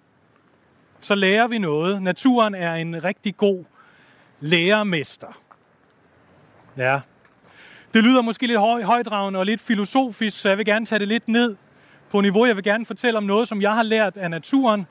så 0.99 1.16
lærer 1.16 1.47
vi 1.47 1.58
noget. 1.58 2.01
Naturen 2.01 2.56
er 2.56 2.74
en 2.74 3.04
rigtig 3.04 3.38
god 3.38 3.66
lærermester. 4.39 5.39
Ja. 6.78 6.99
Det 7.93 8.04
lyder 8.04 8.22
måske 8.22 8.47
lidt 8.47 8.60
høj, 8.60 8.84
højdragende 8.84 9.39
og 9.39 9.45
lidt 9.45 9.62
filosofisk, 9.62 10.39
så 10.39 10.49
jeg 10.49 10.58
vil 10.58 10.66
gerne 10.66 10.86
tage 10.86 10.99
det 10.99 11.08
lidt 11.08 11.28
ned 11.28 11.56
på 12.10 12.22
niveau. 12.22 12.45
Jeg 12.45 12.56
vil 12.56 12.64
gerne 12.64 12.86
fortælle 12.86 13.18
om 13.18 13.24
noget, 13.24 13.47
som 13.47 13.62
jeg 13.62 13.74
har 13.74 13.84
lært 13.84 14.18
af 14.18 14.32
naturen. 14.32 14.88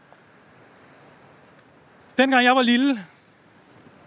Dengang 2.18 2.44
jeg 2.44 2.56
var 2.56 2.62
lille, 2.62 3.06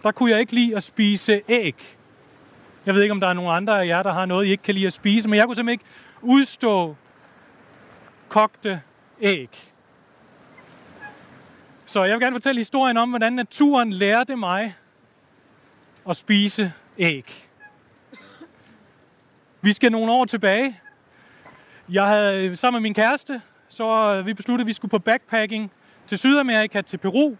der 0.06 0.12
kunne 0.12 0.30
jeg 0.30 0.40
ikke 0.40 0.52
lide 0.52 0.76
at 0.76 0.82
spise 0.82 1.42
æg. 1.48 1.96
Jeg 2.86 2.94
ved 2.94 3.02
ikke, 3.02 3.12
om 3.12 3.20
der 3.20 3.28
er 3.28 3.32
nogen 3.32 3.56
andre 3.56 3.82
af 3.82 3.86
jer, 3.86 4.02
der 4.02 4.12
har 4.12 4.26
noget, 4.26 4.46
I 4.46 4.50
ikke 4.50 4.62
kan 4.62 4.74
lide 4.74 4.86
at 4.86 4.92
spise, 4.92 5.28
men 5.28 5.36
jeg 5.36 5.46
kunne 5.46 5.56
simpelthen 5.56 5.72
ikke 5.72 5.84
udstå 6.22 6.96
kogte 8.28 8.80
æg. 9.20 9.72
Så 11.86 12.04
jeg 12.04 12.12
vil 12.12 12.20
gerne 12.20 12.34
fortælle 12.34 12.60
historien 12.60 12.96
om, 12.96 13.08
hvordan 13.08 13.32
naturen 13.32 13.92
lærte 13.92 14.36
mig 14.36 14.74
at 16.08 16.16
spise 16.16 16.72
æg. 16.98 17.48
Vi 19.60 19.72
skal 19.72 19.92
nogle 19.92 20.12
år 20.12 20.24
tilbage. 20.24 20.80
Jeg 21.88 22.06
havde 22.06 22.56
sammen 22.56 22.82
med 22.82 22.88
min 22.88 22.94
kæreste, 22.94 23.42
så 23.68 24.22
vi 24.22 24.34
besluttede, 24.34 24.64
at 24.64 24.66
vi 24.66 24.72
skulle 24.72 24.90
på 24.90 24.98
backpacking 24.98 25.70
til 26.06 26.18
Sydamerika, 26.18 26.80
til 26.80 26.98
Peru. 26.98 27.36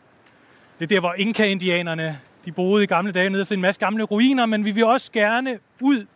Det 0.78 0.84
er 0.84 0.86
der, 0.86 1.00
hvor 1.00 1.14
Inka-indianerne 1.14 2.20
de 2.46 2.52
boede 2.52 2.84
i 2.84 2.86
gamle 2.86 3.12
dage 3.12 3.30
nede 3.30 3.44
til 3.44 3.54
en 3.54 3.60
masse 3.60 3.80
gamle 3.80 4.02
ruiner, 4.02 4.46
men 4.46 4.64
vi 4.64 4.70
vil 4.70 4.84
også 4.84 5.12
gerne 5.12 5.58
ud 5.80 6.06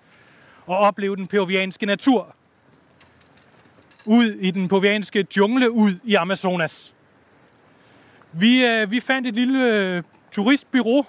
og 0.66 0.78
opleve 0.78 1.16
den 1.16 1.26
peruvianske 1.26 1.86
natur. 1.86 2.34
Ud 4.06 4.24
i 4.24 4.50
den 4.50 4.68
peruvianske 4.68 5.26
jungle, 5.36 5.70
ud 5.70 5.92
i 6.04 6.14
Amazonas. 6.14 6.94
Vi, 8.32 8.64
øh, 8.64 8.90
vi 8.90 9.00
fandt 9.00 9.28
et 9.28 9.34
lille 9.34 9.64
øh, 9.64 10.02
turistbyrå. 10.32 11.06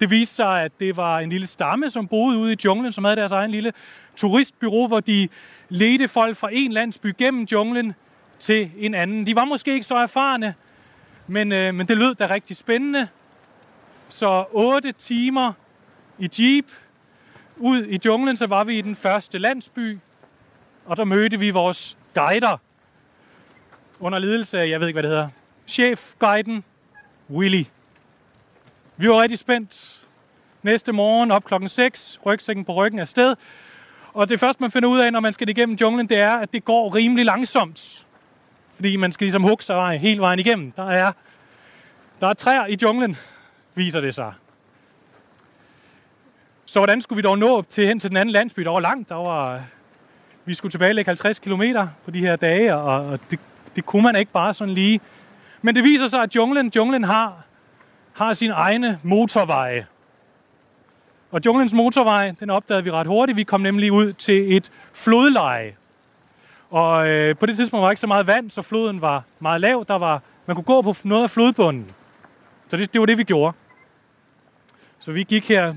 Det 0.00 0.10
viste 0.10 0.34
sig, 0.34 0.62
at 0.62 0.72
det 0.80 0.96
var 0.96 1.18
en 1.18 1.30
lille 1.30 1.46
stamme, 1.46 1.90
som 1.90 2.08
boede 2.08 2.38
ude 2.38 2.52
i 2.52 2.56
junglen, 2.64 2.92
som 2.92 3.04
havde 3.04 3.16
deres 3.16 3.32
egen 3.32 3.50
lille 3.50 3.72
turistbyrå, 4.16 4.86
hvor 4.86 5.00
de 5.00 5.28
ledte 5.68 6.08
folk 6.08 6.36
fra 6.36 6.48
en 6.52 6.72
landsby 6.72 7.14
gennem 7.18 7.44
junglen 7.52 7.94
til 8.38 8.70
en 8.78 8.94
anden. 8.94 9.26
De 9.26 9.36
var 9.36 9.44
måske 9.44 9.74
ikke 9.74 9.86
så 9.86 9.96
erfarne, 9.96 10.54
men, 11.26 11.52
øh, 11.52 11.74
men 11.74 11.88
det 11.88 11.98
lød 11.98 12.14
da 12.14 12.26
rigtig 12.26 12.56
spændende. 12.56 13.08
Så 14.14 14.44
8 14.50 14.92
timer 14.92 15.52
i 16.18 16.30
jeep 16.38 16.66
ud 17.56 17.84
i 17.84 17.98
junglen, 18.04 18.36
så 18.36 18.46
var 18.46 18.64
vi 18.64 18.78
i 18.78 18.80
den 18.80 18.96
første 18.96 19.38
landsby, 19.38 19.98
og 20.86 20.96
der 20.96 21.04
mødte 21.04 21.38
vi 21.38 21.50
vores 21.50 21.96
guider 22.14 22.56
under 24.00 24.18
ledelse 24.18 24.60
af, 24.60 24.68
jeg 24.68 24.80
ved 24.80 24.88
ikke, 24.88 24.94
hvad 24.94 25.02
det 25.02 25.10
hedder, 25.10 25.28
chefguiden 25.66 26.64
Willy. 27.30 27.64
Vi 28.96 29.08
var 29.08 29.22
rigtig 29.22 29.38
spændt. 29.38 30.04
Næste 30.62 30.92
morgen 30.92 31.30
op 31.30 31.44
klokken 31.44 31.68
6, 31.68 32.20
rygsækken 32.26 32.64
på 32.64 32.72
ryggen 32.72 33.06
sted. 33.06 33.36
Og 34.12 34.28
det 34.28 34.40
første, 34.40 34.62
man 34.62 34.70
finder 34.70 34.88
ud 34.88 34.98
af, 34.98 35.12
når 35.12 35.20
man 35.20 35.32
skal 35.32 35.48
igennem 35.48 35.76
junglen, 35.76 36.08
det 36.08 36.18
er, 36.18 36.32
at 36.36 36.52
det 36.52 36.64
går 36.64 36.94
rimelig 36.94 37.24
langsomt. 37.24 38.06
Fordi 38.74 38.96
man 38.96 39.12
skal 39.12 39.24
ligesom 39.24 39.42
hugge 39.42 39.64
sig 39.64 39.98
hele 39.98 40.20
vejen 40.20 40.38
igennem. 40.38 40.72
Der 40.72 40.90
er, 40.90 41.12
der 42.20 42.28
er 42.28 42.34
træer 42.34 42.66
i 42.66 42.76
junglen, 42.82 43.16
viser 43.74 44.00
det 44.00 44.14
sig. 44.14 44.32
Så 46.64 46.80
hvordan 46.80 47.00
skulle 47.00 47.16
vi 47.16 47.22
dog 47.22 47.38
nå 47.38 47.56
op 47.56 47.68
til 47.68 47.86
hen 47.86 47.98
til 47.98 48.10
den 48.10 48.16
anden 48.16 48.32
landsby? 48.32 48.62
Der 48.62 48.70
var 48.70 48.80
langt. 48.80 49.08
Der 49.08 49.14
var, 49.14 49.62
vi 50.44 50.54
skulle 50.54 50.72
tilbage 50.72 51.04
50 51.04 51.38
km 51.38 51.62
på 52.04 52.10
de 52.10 52.20
her 52.20 52.36
dage, 52.36 52.76
og, 52.76 53.06
og 53.06 53.18
det, 53.30 53.38
det 53.76 53.86
kunne 53.86 54.02
man 54.02 54.16
ikke 54.16 54.32
bare 54.32 54.54
sådan 54.54 54.74
lige. 54.74 55.00
Men 55.62 55.74
det 55.74 55.84
viser 55.84 56.06
sig, 56.06 56.22
at 56.22 56.36
junglen, 56.36 56.72
junglen 56.76 57.04
har, 57.04 57.42
har 58.12 58.32
sin 58.32 58.50
egne 58.50 58.98
motorveje. 59.02 59.86
Og 61.30 61.40
junglens 61.46 61.72
motorvej, 61.72 62.34
den 62.40 62.50
opdagede 62.50 62.84
vi 62.84 62.90
ret 62.90 63.06
hurtigt. 63.06 63.36
Vi 63.36 63.44
kom 63.44 63.60
nemlig 63.60 63.92
ud 63.92 64.12
til 64.12 64.56
et 64.56 64.70
flodleje. 64.92 65.74
Og 66.70 67.08
øh, 67.08 67.36
på 67.36 67.46
det 67.46 67.56
tidspunkt 67.56 67.82
var 67.82 67.90
ikke 67.90 68.00
så 68.00 68.06
meget 68.06 68.26
vand, 68.26 68.50
så 68.50 68.62
floden 68.62 69.00
var 69.00 69.22
meget 69.40 69.60
lav. 69.60 69.84
Der 69.88 69.98
var, 69.98 70.22
man 70.46 70.56
kunne 70.56 70.64
gå 70.64 70.82
på 70.82 70.94
noget 71.04 71.22
af 71.22 71.30
flodbunden. 71.30 71.86
Så 72.68 72.76
det, 72.76 72.92
det 72.92 73.00
var 73.00 73.06
det, 73.06 73.18
vi 73.18 73.24
gjorde. 73.24 73.56
Så 75.04 75.12
vi 75.12 75.22
gik 75.22 75.48
her 75.48 75.74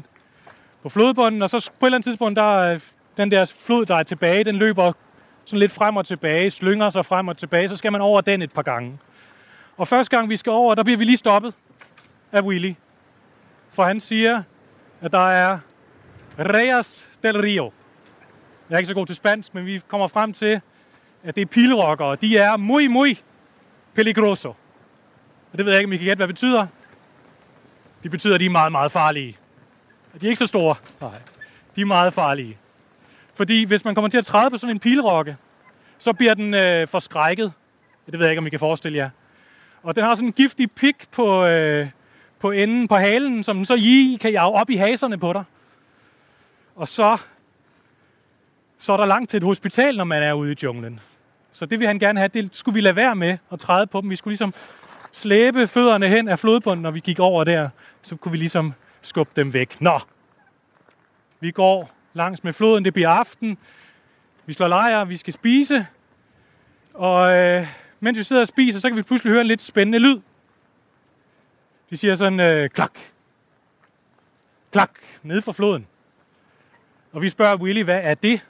på 0.84 0.90
flodbunden, 0.90 1.42
og 1.42 1.50
så 1.50 1.72
på 1.80 1.86
et 1.86 1.88
eller 1.88 1.98
andet 1.98 2.06
tidspunkt, 2.06 2.38
der 2.38 2.58
øh, 2.58 2.80
den 3.18 3.32
der 3.32 3.54
flod, 3.60 3.86
der 3.86 3.96
er 3.96 4.04
tilbage, 4.04 4.44
den 4.44 4.56
løber 4.56 4.94
sådan 5.46 5.60
lidt 5.60 5.72
frem 5.72 5.98
og 5.98 6.06
tilbage, 6.06 6.50
slynger 6.50 6.90
sig 6.90 7.06
frem 7.06 7.28
og 7.28 7.38
tilbage, 7.38 7.70
så 7.70 7.78
skal 7.78 7.92
man 7.92 8.02
over 8.02 8.22
den 8.22 8.42
et 8.42 8.54
par 8.54 8.62
gange. 8.62 8.98
Og 9.78 9.88
første 9.88 10.18
gang 10.18 10.30
vi 10.30 10.36
skal 10.36 10.52
over, 10.52 10.76
der 10.76 10.84
bliver 10.84 10.98
vi 10.98 11.04
lige 11.04 11.18
stoppet 11.18 11.54
af 12.32 12.42
Willy. 12.42 12.74
For 13.70 13.84
han 13.84 14.00
siger, 14.00 14.44
at 15.02 15.12
der 15.12 15.30
er 15.30 15.60
Reyes 16.40 17.10
del 17.24 17.42
Rio. 17.42 17.72
Jeg 18.70 18.76
er 18.76 18.80
ikke 18.80 18.88
så 18.88 18.94
god 18.94 19.06
til 19.06 19.16
spansk, 19.16 19.54
men 19.54 19.66
vi 19.66 19.82
kommer 19.88 20.08
frem 20.08 20.34
til, 20.34 20.62
at 21.24 21.36
det 21.36 21.42
er 21.42 21.46
pilrockere. 21.46 22.16
De 22.16 22.38
er 22.38 22.58
muy, 22.58 22.88
muy 22.88 23.18
peligroso. 23.94 24.50
Og 25.52 25.58
det 25.58 25.66
ved 25.66 25.74
jeg 25.74 25.80
ikke, 25.80 25.90
om 25.90 25.94
I 25.94 25.98
kan 25.98 26.06
gætte, 26.06 26.20
hvad 26.20 26.28
det 26.28 26.36
betyder. 26.36 26.68
Det 28.06 28.12
betyder, 28.12 28.36
at 28.36 28.40
de 28.40 28.46
er 28.46 28.50
meget, 28.50 28.72
meget 28.72 28.92
farlige. 28.92 29.38
De 30.22 30.26
er 30.26 30.30
ikke 30.30 30.40
så 30.40 30.48
store. 30.48 30.76
Nej. 31.02 31.12
De 31.76 31.82
er 31.82 31.86
meget 31.86 32.14
farlige. 32.14 32.58
Fordi 33.34 33.64
hvis 33.64 33.86
man 33.86 33.96
kommer 33.96 34.10
til 34.10 34.18
at 34.18 34.26
træde 34.26 34.50
på 34.50 34.58
sådan 34.58 34.76
en 34.76 34.80
pilrokke, 34.80 35.38
så 35.98 36.14
bliver 36.14 36.34
den 36.34 36.54
øh, 36.54 36.88
forskrækket. 36.88 37.54
Det 38.06 38.20
ved 38.20 38.26
jeg 38.26 38.32
ikke, 38.32 38.40
om 38.40 38.48
I 38.48 38.50
kan 38.50 38.60
forestille 38.60 38.98
jer. 38.98 39.10
Og 39.84 39.96
den 39.96 40.04
har 40.04 40.16
sådan 40.16 40.28
en 40.28 40.34
giftig 40.34 40.72
pik 40.72 40.96
på, 41.12 41.46
øh, 41.46 41.88
på 42.40 42.52
enden 42.52 42.88
på 42.88 42.96
halen, 42.96 43.44
som 43.44 43.56
den 43.56 43.66
så 43.66 43.76
I 43.76 44.18
kan 44.22 44.32
jage 44.32 44.54
op 44.54 44.70
i 44.70 44.76
haserne 44.76 45.18
på 45.18 45.34
dig. 45.34 45.44
Og 46.76 46.88
så, 46.88 47.18
så 48.80 48.94
er 48.94 48.98
der 48.98 49.06
langt 49.06 49.30
til 49.30 49.38
et 49.38 49.44
hospital, 49.44 49.98
når 49.98 50.04
man 50.04 50.24
er 50.24 50.34
ude 50.34 50.52
i 50.52 50.56
junglen. 50.64 51.00
Så 51.52 51.66
det 51.66 51.80
vil 51.80 51.88
han 51.88 52.00
gerne 52.00 52.20
have, 52.20 52.28
det 52.28 52.50
skulle 52.52 52.74
vi 52.74 52.82
lade 52.82 52.96
være 52.96 53.16
med 53.16 53.38
at 53.52 53.60
træde 53.60 53.88
på 53.88 54.02
dem. 54.02 54.10
Vi 54.10 54.16
skulle 54.16 54.32
ligesom 54.32 54.54
slæbe 55.16 55.68
fødderne 55.68 56.08
hen 56.08 56.28
af 56.28 56.40
flodbunden, 56.40 56.84
når 56.84 56.92
vi 56.92 57.00
gik 57.00 57.20
over 57.20 57.44
der. 57.44 57.70
Så 58.02 58.16
kunne 58.16 58.32
vi 58.32 58.38
ligesom 58.38 58.74
skubbe 59.02 59.32
dem 59.36 59.54
væk. 59.54 59.82
Nå, 59.82 60.00
vi 61.40 61.52
går 61.52 61.92
langs 62.14 62.44
med 62.44 62.54
floden, 62.54 62.86
det 62.86 62.94
bliver 62.94 63.10
aften. 63.10 63.58
Vi 64.46 64.54
slår 64.54 64.68
lejr, 64.68 65.06
vi 65.06 65.18
skal 65.18 65.34
spise. 65.34 65.88
Og 66.94 67.36
øh, 67.36 67.68
mens 68.00 68.18
vi 68.18 68.24
sidder 68.24 68.42
og 68.42 68.48
spiser, 68.48 68.80
så 68.80 68.90
kan 68.90 68.98
vi 68.98 69.02
pludselig 69.02 69.32
høre 69.32 69.42
en 69.42 69.48
lidt 69.48 69.62
spændende 69.62 70.00
lyd. 70.00 70.20
De 71.90 71.98
siger 71.98 72.16
sådan, 72.16 72.40
øh, 72.40 72.70
klak, 72.70 73.00
klak, 74.72 74.92
ned 75.24 75.42
fra 75.42 75.52
floden. 75.52 75.88
Og 77.14 77.22
vi 77.22 77.30
spørger 77.30 77.56
Willy, 77.56 77.84
hvad 77.84 78.00
er 78.04 78.14
det? 78.14 78.46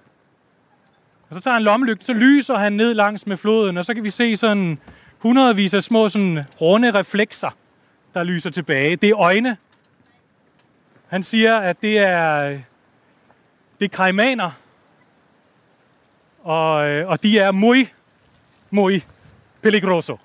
Og 1.30 1.36
så 1.36 1.42
tager 1.42 1.54
han 1.54 1.64
lommelygten, 1.64 2.06
så 2.06 2.14
lyser 2.14 2.58
han 2.58 2.74
ned 2.74 2.94
langs 2.94 3.28
med 3.28 3.38
floden, 3.38 3.78
og 3.78 3.86
så 3.86 3.94
kan 3.94 4.04
vi 4.04 4.10
se 4.10 4.38
sådan 4.38 4.80
hundredvis 5.26 5.74
af 5.74 5.84
små 5.84 6.10
sådan 6.10 6.46
runde 6.62 6.92
reflekser, 6.92 7.50
der 8.14 8.24
lyser 8.24 8.50
tilbage. 8.50 8.96
Det 8.96 9.10
er 9.10 9.18
øjne. 9.18 9.58
Han 11.08 11.24
siger, 11.24 11.58
at 11.58 11.82
det 11.82 11.98
er, 11.98 12.50
det 13.80 13.86
er 13.86 13.98
kaimaner, 13.98 14.52
og, 16.44 16.88
øh, 16.88 17.10
og 17.10 17.24
de 17.24 17.40
er 17.40 17.52
muy, 17.52 17.88
muy 18.70 19.02
peligroso. 19.62 20.20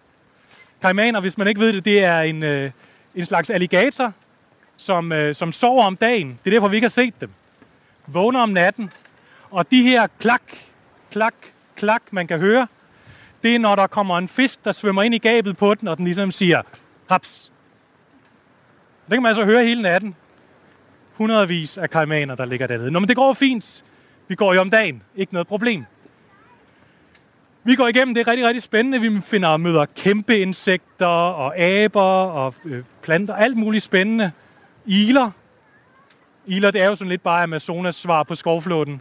Kaimaner, 0.83 1.21
hvis 1.21 1.39
man 1.39 1.49
ikke 1.49 1.61
ved 1.61 1.73
det, 1.73 1.85
det 1.85 2.05
er 2.05 2.21
en, 2.21 2.43
øh, 2.43 2.71
en 3.15 3.25
slags 3.25 3.51
alligator, 3.51 4.13
som, 4.77 5.13
øh, 5.13 5.35
som 5.35 5.53
sover 5.53 5.85
om 5.85 5.97
dagen. 5.97 6.39
Det 6.45 6.51
er 6.51 6.55
derfor, 6.55 6.69
vi 6.69 6.77
ikke 6.77 6.85
har 6.85 6.91
set 6.91 7.21
dem. 7.21 7.31
Vågner 8.07 8.41
om 8.41 8.49
natten. 8.49 8.91
Og 9.51 9.71
de 9.71 9.83
her 9.83 10.07
klak, 10.19 10.43
klak, 11.11 11.35
klak, 11.77 12.03
man 12.11 12.27
kan 12.27 12.39
høre, 12.39 12.67
det 13.43 13.55
er, 13.55 13.59
når 13.59 13.75
der 13.75 13.87
kommer 13.87 14.19
en 14.19 14.29
fisk, 14.29 14.65
der 14.65 14.73
svømmer 14.73 15.03
ind 15.03 15.15
i 15.15 15.19
gabet 15.19 15.57
på 15.57 15.75
den, 15.75 15.89
og 15.89 15.97
den 15.97 16.05
ligesom 16.05 16.31
siger, 16.31 16.63
haps. 17.11 17.53
Det 19.07 19.17
kan 19.17 19.23
man 19.23 19.29
altså 19.29 19.45
høre 19.45 19.65
hele 19.65 19.83
natten. 19.83 20.17
Hundredvis 21.15 21.79
af 21.79 21.91
kaimaner, 21.91 22.35
der 22.35 22.45
ligger 22.45 22.67
dernede. 22.67 22.91
Nå, 22.91 22.99
men 22.99 23.09
det 23.09 23.17
går 23.17 23.33
fint. 23.33 23.85
Vi 24.29 24.35
går 24.35 24.55
jo 24.55 24.61
om 24.61 24.71
dagen. 24.71 25.03
Ikke 25.17 25.33
noget 25.33 25.49
problem. 25.49 25.85
Vi 27.65 27.75
går 27.75 27.89
igennem, 27.89 28.15
det 28.15 28.21
er 28.21 28.29
rigtig, 28.29 28.47
rigtig 28.47 28.63
spændende. 28.63 29.01
Vi 29.01 29.21
finder 29.21 29.49
og 29.49 29.61
møder 29.61 29.85
kæmpe 29.97 30.39
insekter 30.39 31.07
og 31.07 31.59
aber 31.59 32.03
og 32.03 32.55
øh, 32.65 32.85
planter, 33.03 33.35
alt 33.35 33.57
muligt 33.57 33.85
spændende. 33.85 34.33
Iler. 34.87 35.31
Iler, 36.47 36.71
det 36.71 36.81
er 36.81 36.87
jo 36.87 36.95
sådan 36.95 37.09
lidt 37.09 37.23
bare 37.23 37.43
Amazonas 37.43 37.97
svar 37.97 38.23
på 38.23 38.35
skovflåten. 38.35 39.01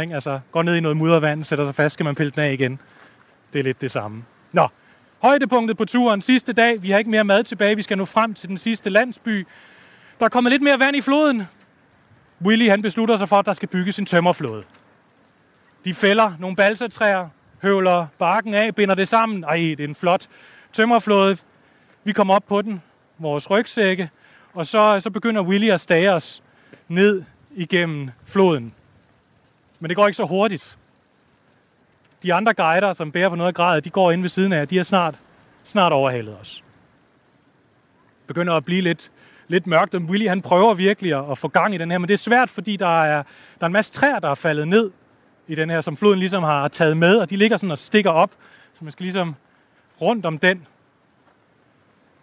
Ikke? 0.00 0.14
Altså, 0.14 0.40
går 0.52 0.62
ned 0.62 0.76
i 0.76 0.80
noget 0.80 0.96
muddervand, 0.96 1.44
sætter 1.44 1.64
sig 1.64 1.74
fast, 1.74 1.92
skal 1.92 2.04
man 2.04 2.14
pille 2.14 2.30
den 2.30 2.42
af 2.42 2.52
igen. 2.52 2.80
Det 3.52 3.58
er 3.58 3.62
lidt 3.62 3.80
det 3.80 3.90
samme. 3.90 4.24
Nå, 4.52 4.68
højdepunktet 5.18 5.76
på 5.76 5.84
turen 5.84 6.22
sidste 6.22 6.52
dag. 6.52 6.82
Vi 6.82 6.90
har 6.90 6.98
ikke 6.98 7.10
mere 7.10 7.24
mad 7.24 7.44
tilbage. 7.44 7.76
Vi 7.76 7.82
skal 7.82 7.98
nu 7.98 8.04
frem 8.04 8.34
til 8.34 8.48
den 8.48 8.58
sidste 8.58 8.90
landsby. 8.90 9.46
Der 10.18 10.24
er 10.24 10.28
kommet 10.28 10.50
lidt 10.50 10.62
mere 10.62 10.78
vand 10.78 10.96
i 10.96 11.00
floden. 11.00 11.42
Willy 12.42 12.68
han 12.68 12.82
beslutter 12.82 13.16
sig 13.16 13.28
for, 13.28 13.38
at 13.38 13.46
der 13.46 13.52
skal 13.52 13.68
bygges 13.68 13.98
en 13.98 14.06
tømmerflåde. 14.06 14.62
De 15.84 15.94
fælder 15.94 16.32
nogle 16.38 16.56
balsatræer, 16.56 17.28
høvler 17.62 18.06
barken 18.18 18.54
af, 18.54 18.74
binder 18.74 18.94
det 18.94 19.08
sammen. 19.08 19.44
Ej, 19.44 19.56
det 19.56 19.80
er 19.80 19.88
en 19.88 19.94
flot 19.94 20.26
tømmerflåde. 20.72 21.36
Vi 22.04 22.12
kommer 22.12 22.34
op 22.34 22.44
på 22.46 22.62
den, 22.62 22.82
vores 23.18 23.50
rygsække, 23.50 24.10
og 24.54 24.66
så, 24.66 25.00
så 25.00 25.10
begynder 25.10 25.42
Willy 25.42 25.70
at 25.70 25.80
stage 25.80 26.12
os 26.12 26.42
ned 26.88 27.24
igennem 27.54 28.10
floden. 28.24 28.74
Men 29.80 29.88
det 29.88 29.96
går 29.96 30.06
ikke 30.06 30.16
så 30.16 30.24
hurtigt. 30.24 30.78
De 32.22 32.34
andre 32.34 32.54
guider, 32.54 32.92
som 32.92 33.12
bærer 33.12 33.28
på 33.28 33.34
noget 33.34 33.48
af 33.48 33.54
grædet, 33.54 33.84
de 33.84 33.90
går 33.90 34.12
ind 34.12 34.20
ved 34.20 34.28
siden 34.28 34.52
af, 34.52 34.68
de 34.68 34.78
er 34.78 34.82
snart, 34.82 35.14
snart 35.64 35.92
overhalet 35.92 36.36
os. 36.40 36.64
Begynder 38.26 38.54
at 38.54 38.64
blive 38.64 38.80
lidt, 38.80 39.10
lidt 39.48 39.66
mørkt, 39.66 39.94
og 39.94 40.00
Willy 40.00 40.28
han 40.28 40.42
prøver 40.42 40.74
virkelig 40.74 41.18
at, 41.18 41.30
at 41.30 41.38
få 41.38 41.48
gang 41.48 41.74
i 41.74 41.78
den 41.78 41.90
her, 41.90 41.98
men 41.98 42.08
det 42.08 42.14
er 42.14 42.18
svært, 42.18 42.50
fordi 42.50 42.76
der 42.76 43.02
er, 43.02 43.22
der 43.58 43.62
er 43.62 43.66
en 43.66 43.72
masse 43.72 43.92
træer, 43.92 44.18
der 44.18 44.30
er 44.30 44.34
faldet 44.34 44.68
ned 44.68 44.90
i 45.48 45.54
den 45.54 45.70
her, 45.70 45.80
som 45.80 45.96
floden 45.96 46.18
ligesom 46.18 46.42
har 46.42 46.68
taget 46.68 46.96
med, 46.96 47.16
og 47.16 47.30
de 47.30 47.36
ligger 47.36 47.56
sådan 47.56 47.70
og 47.70 47.78
stikker 47.78 48.10
op, 48.10 48.30
så 48.74 48.84
man 48.84 48.90
skal 48.90 49.04
ligesom 49.04 49.34
rundt 50.00 50.26
om 50.26 50.38
den. 50.38 50.66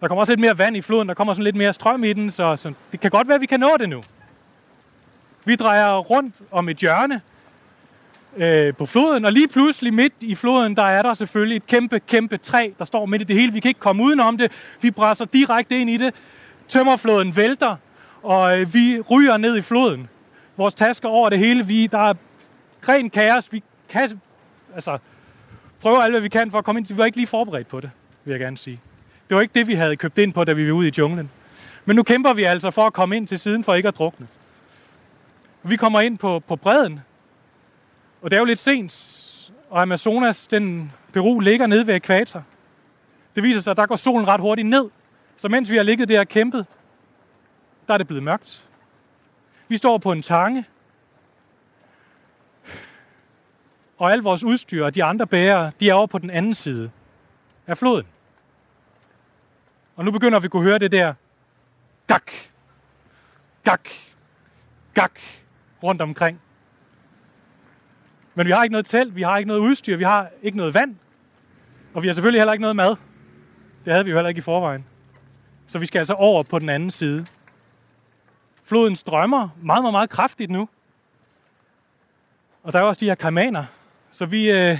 Der 0.01 0.07
kommer 0.07 0.19
også 0.19 0.31
lidt 0.31 0.39
mere 0.39 0.57
vand 0.57 0.77
i 0.77 0.81
floden, 0.81 1.07
der 1.07 1.13
kommer 1.13 1.33
sådan 1.33 1.43
lidt 1.43 1.55
mere 1.55 1.73
strøm 1.73 2.03
i 2.03 2.13
den, 2.13 2.31
så, 2.31 2.55
så 2.55 2.73
det 2.91 2.99
kan 2.99 3.11
godt 3.11 3.27
være, 3.27 3.35
at 3.35 3.41
vi 3.41 3.45
kan 3.45 3.59
nå 3.59 3.77
det 3.79 3.89
nu. 3.89 4.03
Vi 5.45 5.55
drejer 5.55 5.97
rundt 5.97 6.35
om 6.51 6.69
et 6.69 6.77
hjørne 6.77 7.21
øh, 8.37 8.73
på 8.73 8.85
floden, 8.85 9.25
og 9.25 9.33
lige 9.33 9.47
pludselig 9.47 9.93
midt 9.93 10.13
i 10.19 10.35
floden, 10.35 10.75
der 10.75 10.83
er 10.83 11.01
der 11.01 11.13
selvfølgelig 11.13 11.55
et 11.55 11.67
kæmpe, 11.67 11.99
kæmpe 11.99 12.37
træ, 12.37 12.69
der 12.79 12.85
står 12.85 13.05
midt 13.05 13.21
i 13.21 13.25
det 13.25 13.35
hele. 13.35 13.53
Vi 13.53 13.59
kan 13.59 13.69
ikke 13.69 13.79
komme 13.79 14.03
udenom 14.03 14.37
det. 14.37 14.51
Vi 14.81 14.91
brænder 14.91 15.25
direkte 15.25 15.79
ind 15.79 15.89
i 15.89 15.97
det. 15.97 16.13
Tømmerfloden 16.67 17.35
vælter, 17.35 17.75
og 18.23 18.59
øh, 18.59 18.73
vi 18.73 18.99
ryger 18.99 19.37
ned 19.37 19.57
i 19.57 19.61
floden. 19.61 20.09
Vores 20.57 20.73
tasker 20.73 21.09
over 21.09 21.29
det 21.29 21.39
hele. 21.39 21.65
Vi, 21.65 21.87
der 21.87 22.09
er 22.09 22.13
ren 22.89 23.09
kaos. 23.09 23.53
Vi 23.53 23.63
kan, 23.89 24.21
altså, 24.75 24.97
prøver 25.81 25.99
alt, 25.99 26.13
hvad 26.13 26.21
vi 26.21 26.29
kan 26.29 26.51
for 26.51 26.57
at 26.57 26.65
komme 26.65 26.79
ind 26.79 26.85
til. 26.85 26.95
Vi 26.95 26.99
var 26.99 27.05
ikke 27.05 27.17
lige 27.17 27.27
forberedt 27.27 27.67
på 27.67 27.79
det, 27.79 27.91
vil 28.25 28.31
jeg 28.31 28.39
gerne 28.39 28.57
sige. 28.57 28.79
Det 29.29 29.35
var 29.35 29.41
ikke 29.41 29.53
det, 29.55 29.67
vi 29.67 29.73
havde 29.73 29.95
købt 29.95 30.17
ind 30.17 30.33
på, 30.33 30.43
da 30.43 30.53
vi 30.53 30.67
var 30.67 30.73
ude 30.73 30.87
i 30.87 30.91
junglen. 30.97 31.31
Men 31.85 31.95
nu 31.95 32.03
kæmper 32.03 32.33
vi 32.33 32.43
altså 32.43 32.71
for 32.71 32.87
at 32.87 32.93
komme 32.93 33.17
ind 33.17 33.27
til 33.27 33.39
siden, 33.39 33.63
for 33.63 33.75
ikke 33.75 33.87
at 33.87 33.97
drukne. 33.97 34.27
Vi 35.63 35.75
kommer 35.75 36.01
ind 36.01 36.17
på, 36.17 36.39
på 36.39 36.55
bredden, 36.55 36.99
og 38.21 38.31
det 38.31 38.37
er 38.37 38.39
jo 38.39 38.45
lidt 38.45 38.59
sent, 38.59 39.51
og 39.69 39.81
Amazonas, 39.81 40.47
den 40.47 40.91
Peru, 41.13 41.39
ligger 41.39 41.67
nede 41.67 41.87
ved 41.87 41.95
ekvator. 41.95 42.43
Det 43.35 43.43
viser 43.43 43.61
sig, 43.61 43.71
at 43.71 43.77
der 43.77 43.85
går 43.85 43.95
solen 43.95 44.27
ret 44.27 44.41
hurtigt 44.41 44.67
ned. 44.67 44.89
Så 45.37 45.49
mens 45.49 45.71
vi 45.71 45.75
har 45.75 45.83
ligget 45.83 46.09
der 46.09 46.19
og 46.19 46.27
kæmpet, 46.27 46.65
der 47.87 47.93
er 47.93 47.97
det 47.97 48.07
blevet 48.07 48.23
mørkt. 48.23 48.67
Vi 49.67 49.77
står 49.77 49.97
på 49.97 50.11
en 50.11 50.21
tange, 50.21 50.65
og 53.97 54.11
al 54.11 54.19
vores 54.19 54.43
udstyr 54.43 54.85
og 54.85 54.95
de 54.95 55.03
andre 55.03 55.27
bærere, 55.27 55.71
de 55.79 55.89
er 55.89 55.93
over 55.93 56.07
på 56.07 56.17
den 56.17 56.29
anden 56.29 56.53
side 56.53 56.91
af 57.67 57.77
floden. 57.77 58.07
Og 59.95 60.05
nu 60.05 60.11
begynder 60.11 60.39
vi 60.39 60.45
at 60.45 60.51
kunne 60.51 60.63
høre 60.63 60.79
det 60.79 60.91
der 60.91 61.13
gak, 62.07 62.31
gak, 63.63 63.89
gak 64.93 65.19
rundt 65.83 66.01
omkring. 66.01 66.41
Men 68.39 68.47
vi 68.47 68.51
har 68.51 68.63
ikke 68.63 68.71
noget 68.71 68.85
telt, 68.85 69.15
vi 69.15 69.21
har 69.21 69.37
ikke 69.37 69.47
noget 69.47 69.61
udstyr, 69.61 69.97
vi 69.97 70.03
har 70.03 70.29
ikke 70.41 70.57
noget 70.57 70.73
vand. 70.73 70.95
Og 71.93 72.03
vi 72.03 72.07
har 72.07 72.13
selvfølgelig 72.13 72.39
heller 72.39 72.53
ikke 72.53 72.61
noget 72.61 72.75
mad. 72.75 72.95
Det 73.85 73.93
havde 73.93 74.05
vi 74.05 74.11
jo 74.11 74.17
heller 74.17 74.29
ikke 74.29 74.39
i 74.39 74.41
forvejen. 74.41 74.85
Så 75.67 75.79
vi 75.79 75.85
skal 75.85 75.99
altså 75.99 76.13
over 76.13 76.43
på 76.43 76.59
den 76.59 76.69
anden 76.69 76.91
side. 76.91 77.25
Floden 78.63 78.95
strømmer 78.95 79.49
meget, 79.61 79.83
meget, 79.83 79.93
meget 79.93 80.09
kraftigt 80.09 80.51
nu. 80.51 80.69
Og 82.63 82.73
der 82.73 82.79
er 82.79 82.83
også 82.83 82.99
de 82.99 83.05
her 83.05 83.15
kaimaner. 83.15 83.65
Så 84.11 84.25
vi, 84.25 84.51
øh, 84.51 84.77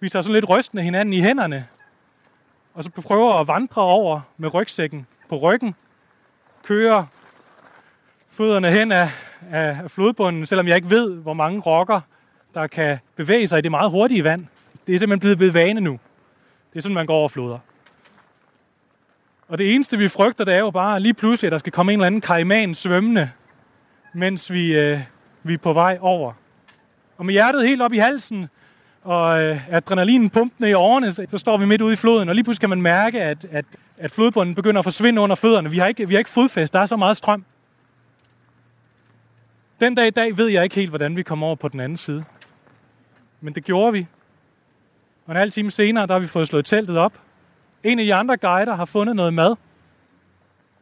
vi 0.00 0.08
tager 0.08 0.22
sådan 0.22 0.34
lidt 0.34 0.48
rystende 0.48 0.82
hinanden 0.82 1.12
i 1.12 1.20
hænderne. 1.20 1.66
Og 2.74 2.84
så 2.84 2.90
prøver 2.90 3.34
at 3.34 3.48
vandre 3.48 3.82
over 3.82 4.20
med 4.36 4.54
rygsækken 4.54 5.06
på 5.28 5.36
ryggen. 5.36 5.74
Kører 6.62 7.06
fødderne 8.30 8.70
hen 8.70 8.92
af, 8.92 9.10
af 9.50 9.90
flodbunden, 9.90 10.46
selvom 10.46 10.68
jeg 10.68 10.76
ikke 10.76 10.90
ved, 10.90 11.14
hvor 11.14 11.34
mange 11.34 11.60
rokker, 11.60 12.00
der 12.54 12.66
kan 12.66 12.98
bevæge 13.16 13.46
sig 13.46 13.58
i 13.58 13.62
det 13.62 13.70
meget 13.70 13.90
hurtige 13.90 14.24
vand. 14.24 14.46
Det 14.86 14.94
er 14.94 14.98
simpelthen 14.98 15.20
blevet 15.20 15.40
ved 15.40 15.50
vane 15.50 15.80
nu. 15.80 15.98
Det 16.72 16.78
er 16.78 16.82
sådan, 16.82 16.94
man 16.94 17.06
går 17.06 17.16
over 17.16 17.28
floder. 17.28 17.58
Og 19.48 19.58
det 19.58 19.74
eneste, 19.74 19.98
vi 19.98 20.08
frygter, 20.08 20.44
det 20.44 20.54
er 20.54 20.58
jo 20.58 20.70
bare 20.70 21.00
lige 21.00 21.14
pludselig, 21.14 21.48
at 21.48 21.52
der 21.52 21.58
skal 21.58 21.72
komme 21.72 21.92
en 21.92 21.98
eller 21.98 22.06
anden 22.06 22.20
kaiman 22.20 22.74
svømmende, 22.74 23.30
mens 24.12 24.52
vi, 24.52 24.78
øh, 24.78 25.00
vi 25.42 25.54
er 25.54 25.58
på 25.58 25.72
vej 25.72 25.98
over. 26.00 26.32
Og 27.16 27.26
med 27.26 27.32
hjertet 27.32 27.68
helt 27.68 27.82
op 27.82 27.92
i 27.92 27.98
halsen, 27.98 28.48
og 29.02 29.42
øh, 29.42 29.68
adrenalinen 29.70 30.30
pumpende 30.30 30.70
i 30.70 30.72
årene, 30.72 31.12
så, 31.12 31.26
så 31.30 31.38
står 31.38 31.56
vi 31.56 31.66
midt 31.66 31.80
ude 31.80 31.92
i 31.92 31.96
floden, 31.96 32.28
og 32.28 32.34
lige 32.34 32.44
pludselig 32.44 32.60
kan 32.60 32.70
man 32.70 32.82
mærke, 32.82 33.22
at, 33.22 33.46
at, 33.50 33.64
at 33.98 34.10
flodbunden 34.10 34.54
begynder 34.54 34.78
at 34.78 34.84
forsvinde 34.84 35.20
under 35.20 35.36
fødderne. 35.36 35.70
Vi 35.70 35.78
har 35.78 35.86
ikke, 35.86 36.08
vi 36.08 36.14
har 36.14 36.18
ikke 36.18 36.30
fodfæst, 36.30 36.72
der 36.72 36.80
er 36.80 36.86
så 36.86 36.96
meget 36.96 37.16
strøm. 37.16 37.44
Den 39.80 39.94
dag 39.94 40.06
i 40.06 40.10
dag 40.10 40.36
ved 40.36 40.48
jeg 40.48 40.64
ikke 40.64 40.76
helt, 40.76 40.90
hvordan 40.90 41.16
vi 41.16 41.22
kommer 41.22 41.46
over 41.46 41.56
på 41.56 41.68
den 41.68 41.80
anden 41.80 41.96
side. 41.96 42.24
Men 43.44 43.54
det 43.54 43.64
gjorde 43.64 43.92
vi. 43.92 44.06
Og 45.26 45.30
en 45.30 45.36
halv 45.36 45.50
time 45.50 45.70
senere, 45.70 46.06
der 46.06 46.12
har 46.12 46.20
vi 46.20 46.26
fået 46.26 46.48
slået 46.48 46.66
teltet 46.66 46.96
op. 46.96 47.12
En 47.82 47.98
af 47.98 48.04
de 48.04 48.14
andre 48.14 48.36
guider 48.36 48.74
har 48.74 48.84
fundet 48.84 49.16
noget 49.16 49.34
mad. 49.34 49.56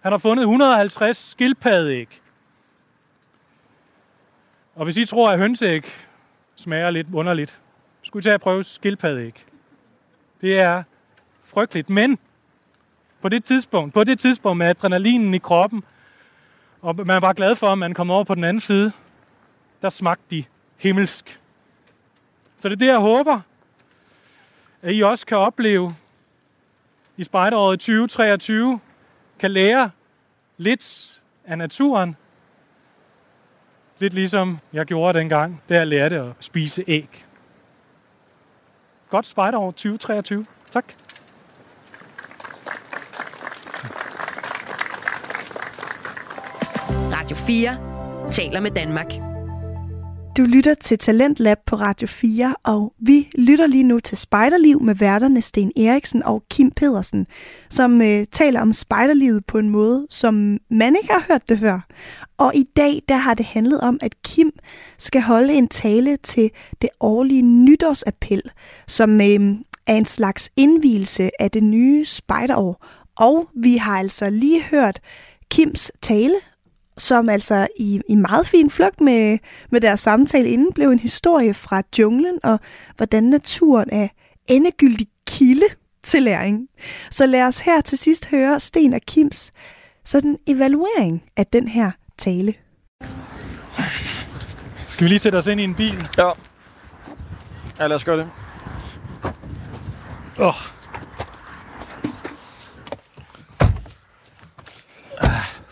Han 0.00 0.12
har 0.12 0.18
fundet 0.18 0.42
150 0.42 1.30
skildpaddeæg. 1.30 2.20
Og 4.74 4.84
hvis 4.84 4.96
I 4.96 5.06
tror, 5.06 5.30
at 5.30 5.38
hønseæg 5.38 5.86
smager 6.54 6.90
lidt 6.90 7.06
underligt, 7.14 7.60
skulle 8.02 8.20
I 8.20 8.22
tage 8.22 8.34
at 8.34 8.40
prøve 8.40 8.64
skildpaddeæg. 8.64 9.46
Det 10.40 10.60
er 10.60 10.82
frygteligt, 11.44 11.90
men 11.90 12.18
på 13.20 13.28
det 13.28 13.44
tidspunkt, 13.44 13.94
på 13.94 14.04
det 14.04 14.18
tidspunkt 14.18 14.58
med 14.58 14.66
adrenalinen 14.66 15.34
i 15.34 15.38
kroppen, 15.38 15.84
og 16.82 16.96
man 16.96 17.10
er 17.10 17.20
bare 17.20 17.34
glad 17.34 17.56
for, 17.56 17.72
at 17.72 17.78
man 17.78 17.94
kommer 17.94 18.14
over 18.14 18.24
på 18.24 18.34
den 18.34 18.44
anden 18.44 18.60
side, 18.60 18.92
der 19.82 19.88
smagte 19.88 20.24
de 20.30 20.44
himmelsk. 20.76 21.41
Så 22.62 22.68
det 22.68 22.74
er 22.74 22.78
det, 22.78 22.86
jeg 22.86 22.98
håber, 22.98 23.40
at 24.82 24.94
I 24.94 25.02
også 25.02 25.26
kan 25.26 25.36
opleve 25.36 25.94
i 27.16 27.22
spejderåret 27.22 27.80
2023 27.80 28.80
kan 29.38 29.50
lære 29.50 29.90
lidt 30.56 31.20
af 31.44 31.58
naturen. 31.58 32.16
Lidt 33.98 34.14
ligesom 34.14 34.58
jeg 34.72 34.86
gjorde 34.86 35.18
dengang, 35.18 35.62
da 35.68 35.74
jeg 35.74 35.86
lærte 35.86 36.20
at 36.20 36.32
spise 36.40 36.84
æg. 36.86 37.26
Godt 39.10 39.26
spejderår 39.26 39.70
2023. 39.70 40.46
Tak. 40.70 40.84
Radio 46.90 47.36
4 47.36 48.30
taler 48.30 48.60
med 48.60 48.70
Danmark. 48.70 49.32
Du 50.37 50.43
lytter 50.43 50.74
til 50.74 50.99
Talentlab 50.99 51.59
på 51.66 51.76
Radio 51.76 52.07
4, 52.07 52.55
og 52.62 52.95
vi 52.99 53.28
lytter 53.39 53.66
lige 53.66 53.83
nu 53.83 54.01
til 54.01 54.18
Spejderliv 54.18 54.83
med 54.83 54.95
værterne 54.95 55.43
Sten 55.43 55.72
Eriksen 55.76 56.22
og 56.22 56.43
Kim 56.51 56.70
Pedersen, 56.70 57.26
som 57.70 58.03
øh, 58.03 58.26
taler 58.33 58.61
om 58.61 58.72
spejderlivet 58.72 59.47
på 59.47 59.59
en 59.59 59.68
måde, 59.68 60.07
som 60.11 60.59
man 60.70 60.97
ikke 60.97 61.12
har 61.12 61.24
hørt 61.28 61.49
det 61.49 61.59
før. 61.59 61.80
Og 62.39 62.55
i 62.55 62.64
dag 62.76 63.03
der 63.09 63.16
har 63.16 63.35
det 63.35 63.47
handlet 63.47 63.80
om, 63.80 63.99
at 64.03 64.22
Kim 64.22 64.51
skal 64.99 65.22
holde 65.22 65.55
en 65.55 65.68
tale 65.68 66.16
til 66.16 66.51
det 66.83 66.91
årlige 67.01 67.43
nytårsappel, 67.43 68.43
som 68.89 69.20
øh, 69.20 69.55
er 69.87 69.95
en 69.95 70.07
slags 70.07 70.51
indvielse 70.57 71.30
af 71.39 71.51
det 71.51 71.62
nye 71.62 72.05
spejderår. 72.05 72.87
Og 73.16 73.49
vi 73.55 73.76
har 73.76 73.99
altså 73.99 74.30
lige 74.30 74.62
hørt 74.62 75.01
Kims 75.51 75.93
tale, 76.03 76.37
som 76.99 77.28
altså 77.28 77.68
i, 77.76 78.01
i 78.09 78.14
meget 78.14 78.47
fin 78.47 78.70
flugt 78.70 79.01
med, 79.01 79.38
med 79.70 79.80
deres 79.80 80.01
samtale 80.01 80.51
inden 80.51 80.72
blev 80.72 80.90
en 80.90 80.99
historie 80.99 81.55
fra 81.55 81.82
junglen 81.99 82.38
og 82.43 82.61
hvordan 82.97 83.22
naturen 83.22 83.88
er 83.93 84.09
endegyldig 84.47 85.07
kilde 85.26 85.66
til 86.05 86.22
læring. 86.22 86.68
Så 87.11 87.26
lad 87.26 87.43
os 87.43 87.59
her 87.59 87.80
til 87.80 87.99
sidst 87.99 88.26
høre 88.26 88.61
Sten 88.61 88.95
og 88.95 89.01
Kims 89.07 89.53
sådan 90.05 90.38
evaluering 90.47 91.22
af 91.36 91.47
den 91.47 91.68
her 91.68 91.90
tale. 92.18 92.55
Skal 94.88 95.05
vi 95.05 95.09
lige 95.09 95.18
sætte 95.18 95.36
os 95.36 95.47
ind 95.47 95.61
i 95.61 95.64
en 95.64 95.74
bil? 95.74 96.09
Ja. 96.18 96.30
Ja, 97.78 97.86
lad 97.86 97.97
os 97.97 98.05
gøre 98.05 98.18
det. 98.18 98.30
Åh, 100.38 100.47
oh, 100.47 100.55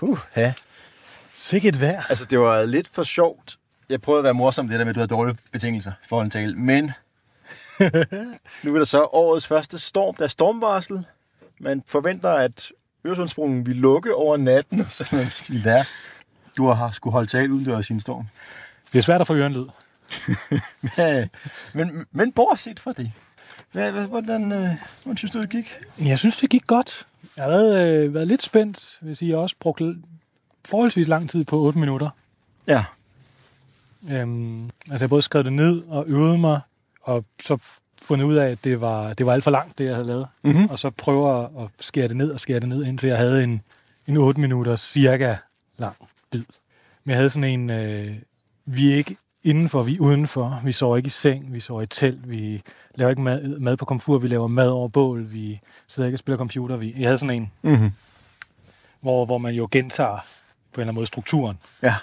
Uh, 0.03 0.18
ja. 0.37 0.53
Sikkert 1.41 1.80
vejr. 1.80 2.03
Altså, 2.09 2.24
det 2.24 2.41
var 2.41 2.64
lidt 2.64 2.88
for 2.88 3.03
sjovt. 3.05 3.59
Jeg 3.88 4.01
prøvede 4.01 4.18
at 4.18 4.24
være 4.24 4.34
morsom 4.34 4.68
det 4.68 4.78
der 4.78 4.84
med, 4.84 4.91
at 4.91 4.95
du 4.95 5.01
havde 5.01 5.09
dårlige 5.09 5.38
betingelser 5.53 5.93
for 6.09 6.22
en 6.22 6.30
tale, 6.30 6.57
men 6.57 6.93
nu 8.62 8.74
er 8.74 8.78
der 8.78 8.84
så 8.84 9.03
årets 9.03 9.47
første 9.47 9.78
storm. 9.78 10.14
Der 10.14 10.24
er 10.24 10.28
stormvarsel. 10.28 11.07
Man 11.61 11.82
forventer, 11.86 12.30
at 12.30 12.72
Øresundsbroen 13.07 13.66
vil 13.66 13.76
lukke 13.76 14.14
over 14.14 14.36
natten, 14.36 14.80
og 14.80 14.86
så 14.91 15.09
er 15.12 15.16
det 15.16 15.32
stil 15.32 15.64
der. 15.64 15.84
Du 16.57 16.66
har 16.66 16.91
skulle 16.91 17.12
holde 17.12 17.26
tale 17.26 17.53
udendørs 17.53 17.91
i 17.91 17.93
en 17.93 18.01
storm. 18.01 18.26
Det 18.93 18.99
er 18.99 19.03
svært 19.03 19.20
at 19.20 19.26
få 19.26 19.34
ørenlyd. 19.34 19.66
Ja, 20.97 21.26
men, 21.74 22.07
men 22.12 22.32
bortset 22.32 22.80
fra 22.80 22.93
det. 22.93 23.12
Hvad, 23.72 23.93
hvad, 23.93 24.07
hvordan, 24.07 24.53
øh, 24.53 24.68
hvordan 25.03 25.16
synes 25.16 25.30
du, 25.32 25.41
det 25.41 25.51
gik? 25.51 25.78
Jeg 25.99 26.18
synes, 26.18 26.36
det 26.36 26.51
gik 26.51 26.66
godt. 26.66 27.07
Jeg 27.36 27.45
har 27.45 27.51
været, 27.51 28.05
øh, 28.05 28.14
været 28.14 28.28
lidt 28.28 28.43
spændt, 28.43 28.99
hvis 29.01 29.22
jeg 29.22 29.36
også 29.36 29.57
brugt 29.61 29.80
forholdsvis 30.69 31.09
lang 31.09 31.31
tid 31.31 31.45
på 31.45 31.61
8 31.61 31.79
minutter. 31.79 32.11
Ja. 32.67 32.85
Øhm, 34.11 34.65
altså, 34.65 34.99
jeg 35.01 35.09
både 35.09 35.23
skrevet 35.23 35.45
det 35.45 35.53
ned 35.53 35.83
og 35.89 36.05
øvet 36.09 36.41
mig, 36.41 36.61
og 37.03 37.25
så 37.43 37.59
fundet 38.03 38.25
ud 38.25 38.35
af, 38.35 38.51
at 38.51 38.65
det 38.65 38.81
var, 38.81 39.13
det 39.13 39.27
var 39.27 39.33
alt 39.33 39.45
for 39.45 39.51
langt, 39.51 39.79
det 39.79 39.85
jeg 39.85 39.95
havde 39.95 40.07
lavet. 40.07 40.27
Mm-hmm. 40.43 40.67
Og 40.71 40.79
så 40.79 40.91
prøver 40.91 41.63
at 41.65 41.71
skære 41.81 42.09
det 42.09 42.17
ned 42.17 42.31
og 42.31 42.41
skære 42.41 42.61
det 42.61 42.69
ned, 42.69 42.85
indtil 42.85 43.09
jeg 43.09 43.19
havde 43.19 43.45
en, 43.45 43.63
en 44.07 44.17
8 44.17 44.41
minutter 44.41 44.77
cirka 44.77 45.37
lang 45.79 45.97
bid. 46.31 46.45
Men 47.05 47.11
jeg 47.11 47.17
havde 47.17 47.31
sådan 47.31 47.61
en, 47.61 47.71
øh, 47.71 48.17
vi 48.65 48.93
er 48.93 48.97
ikke 48.97 49.17
indenfor, 49.45 49.83
vi 49.83 49.95
er 49.97 50.01
udenfor. 50.01 50.61
Vi 50.65 50.73
sover 50.73 50.97
ikke 50.97 51.07
i 51.07 51.11
seng, 51.11 51.53
vi 51.53 51.61
sover 51.61 51.83
i 51.83 51.87
telt, 51.87 52.31
vi 52.31 52.63
laver 52.95 53.11
ikke 53.11 53.23
mad, 53.23 53.59
mad 53.59 53.77
på 53.77 53.85
komfur, 53.85 54.19
vi 54.19 54.29
laver 54.29 54.47
mad 54.47 54.69
over 54.69 54.89
bål, 54.89 55.33
vi 55.33 55.61
sidder 55.87 56.07
ikke 56.07 56.15
og 56.15 56.19
spiller 56.19 56.39
computer. 56.39 56.77
Vi, 56.77 56.95
jeg 56.99 57.09
havde 57.09 57.19
sådan 57.19 57.37
en, 57.37 57.51
Mm-hmm. 57.63 57.91
hvor, 59.01 59.25
hvor 59.25 59.39
man 59.39 59.55
jo 59.55 59.69
gentager 59.71 60.19
på 60.73 60.81
en 60.81 60.81
eller 60.81 60.89
anden 60.89 60.95
måde 60.95 61.07
strukturen. 61.07 61.59
Ja. 61.83 61.95